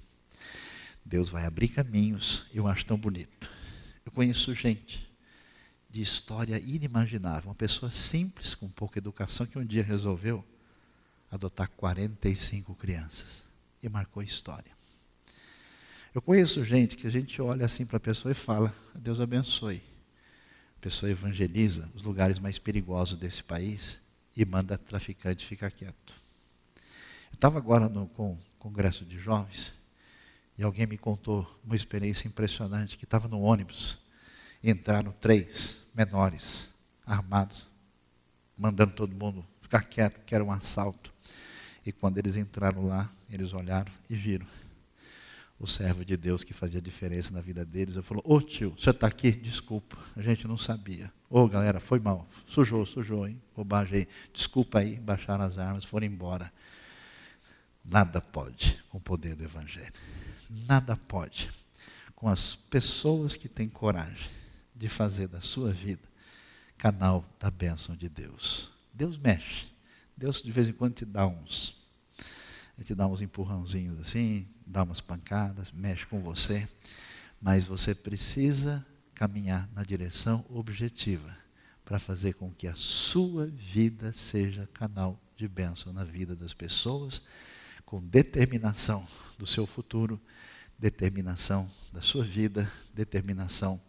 Deus 1.05 1.29
vai 1.29 1.45
abrir 1.45 1.69
caminhos, 1.69 2.45
eu 2.53 2.67
acho 2.67 2.85
tão 2.85 2.97
bonito. 2.97 3.49
Eu 4.05 4.11
conheço 4.11 4.53
gente 4.53 5.09
de 5.89 6.01
história 6.01 6.59
inimaginável. 6.59 7.49
Uma 7.49 7.55
pessoa 7.55 7.91
simples, 7.91 8.55
com 8.55 8.67
pouca 8.67 8.97
educação, 8.97 9.45
que 9.45 9.59
um 9.59 9.65
dia 9.65 9.83
resolveu 9.83 10.43
adotar 11.29 11.69
45 11.69 12.73
crianças 12.75 13.43
e 13.81 13.89
marcou 13.89 14.23
história. 14.23 14.71
Eu 16.13 16.21
conheço 16.21 16.63
gente 16.63 16.95
que 16.95 17.07
a 17.07 17.11
gente 17.11 17.41
olha 17.41 17.65
assim 17.65 17.85
para 17.85 17.97
a 17.97 17.99
pessoa 17.99 18.31
e 18.31 18.35
fala: 18.35 18.73
Deus 18.93 19.19
abençoe. 19.19 19.81
A 20.77 20.79
pessoa 20.79 21.11
evangeliza 21.11 21.89
os 21.93 22.03
lugares 22.03 22.39
mais 22.39 22.59
perigosos 22.59 23.17
desse 23.17 23.43
país 23.43 24.02
e 24.35 24.45
manda 24.45 24.77
traficante 24.77 25.45
ficar 25.45 25.71
quieto. 25.71 26.13
Eu 27.31 27.35
estava 27.35 27.57
agora 27.57 27.89
no 27.89 28.07
com, 28.07 28.37
congresso 28.59 29.05
de 29.05 29.17
jovens 29.17 29.73
e 30.57 30.63
alguém 30.63 30.85
me 30.85 30.97
contou 30.97 31.59
uma 31.63 31.75
experiência 31.75 32.27
impressionante 32.27 32.97
que 32.97 33.05
estava 33.05 33.27
no 33.27 33.41
ônibus 33.41 33.99
entraram 34.63 35.11
três 35.19 35.77
menores 35.93 36.69
armados, 37.05 37.67
mandando 38.57 38.93
todo 38.93 39.13
mundo 39.13 39.45
ficar 39.61 39.81
quieto, 39.81 40.21
que 40.25 40.33
era 40.33 40.43
um 40.43 40.51
assalto. 40.51 41.11
E 41.85 41.91
quando 41.91 42.17
eles 42.17 42.37
entraram 42.37 42.87
lá, 42.87 43.11
eles 43.29 43.51
olharam 43.51 43.91
e 44.09 44.15
viram 44.15 44.47
o 45.63 45.67
servo 45.67 46.03
de 46.03 46.17
Deus 46.17 46.43
que 46.43 46.53
fazia 46.53 46.81
diferença 46.81 47.33
na 47.33 47.39
vida 47.39 47.63
deles. 47.63 47.95
Eu 47.95 48.03
falou: 48.03 48.21
Ô 48.27 48.41
tio, 48.41 48.75
você 48.77 48.89
está 48.89 49.07
aqui? 49.07 49.31
Desculpa, 49.31 49.97
a 50.13 50.21
gente 50.21 50.45
não 50.45 50.57
sabia. 50.57 51.09
Ô 51.29 51.47
galera, 51.47 51.79
foi 51.79 51.99
mal, 51.99 52.27
sujou, 52.45 52.85
sujou, 52.85 53.25
hein? 53.25 53.41
Bobagem 53.55 53.99
aí. 53.99 54.07
Desculpa 54.33 54.79
aí, 54.79 54.99
baixaram 54.99 55.45
as 55.45 55.57
armas, 55.57 55.85
foram 55.85 56.05
embora. 56.05 56.51
Nada 57.83 58.19
pode 58.19 58.83
com 58.89 58.97
o 58.97 59.01
poder 59.01 59.35
do 59.35 59.43
Evangelho. 59.45 59.93
Nada 60.49 60.97
pode 60.97 61.49
com 62.13 62.27
as 62.27 62.55
pessoas 62.55 63.37
que 63.37 63.47
têm 63.47 63.69
coragem 63.69 64.29
de 64.75 64.89
fazer 64.89 65.29
da 65.29 65.39
sua 65.39 65.71
vida 65.71 66.11
canal 66.77 67.23
da 67.39 67.49
bênção 67.49 67.95
de 67.95 68.09
Deus. 68.09 68.69
Deus 68.93 69.17
mexe. 69.17 69.67
Deus 70.17 70.41
de 70.41 70.51
vez 70.51 70.67
em 70.67 70.73
quando 70.73 70.95
te 70.95 71.05
dá 71.05 71.25
uns. 71.25 71.81
Te 72.83 72.93
dá 72.93 73.07
uns 73.07 73.21
empurrãozinhos 73.21 73.97
assim, 74.01 74.45
dá 74.73 74.81
umas 74.83 74.99
pancadas, 74.99 75.71
mexe 75.71 76.05
com 76.07 76.19
você. 76.19 76.67
Mas 77.39 77.65
você 77.65 77.93
precisa 77.93 78.85
caminhar 79.13 79.69
na 79.73 79.83
direção 79.83 80.43
objetiva 80.49 81.37
para 81.85 81.99
fazer 81.99 82.33
com 82.33 82.51
que 82.51 82.67
a 82.67 82.75
sua 82.75 83.45
vida 83.45 84.11
seja 84.13 84.67
canal 84.73 85.21
de 85.37 85.47
bênção 85.47 85.93
na 85.93 86.03
vida 86.03 86.35
das 86.35 86.53
pessoas, 86.53 87.21
com 87.85 88.01
determinação 88.01 89.07
do 89.37 89.45
seu 89.45 89.67
futuro, 89.67 90.19
determinação 90.79 91.69
da 91.91 92.01
sua 92.01 92.23
vida, 92.23 92.71
determinação 92.93 93.79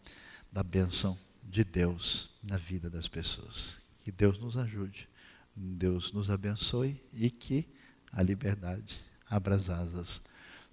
da 0.53 0.63
bênção 0.63 1.19
de 1.43 1.65
Deus 1.65 2.31
na 2.43 2.59
vida 2.59 2.91
das 2.91 3.09
pessoas. 3.09 3.79
Que 4.05 4.13
Deus 4.13 4.39
nos 4.39 4.57
ajude, 4.57 5.09
Deus 5.57 6.13
nos 6.13 6.31
abençoe 6.31 7.03
e 7.13 7.31
que 7.31 7.67
a 8.13 8.23
liberdade 8.23 9.01
abra 9.31 9.55
as 9.55 9.71
asas 9.71 10.21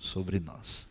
sobre 0.01 0.39
nós. 0.39 0.87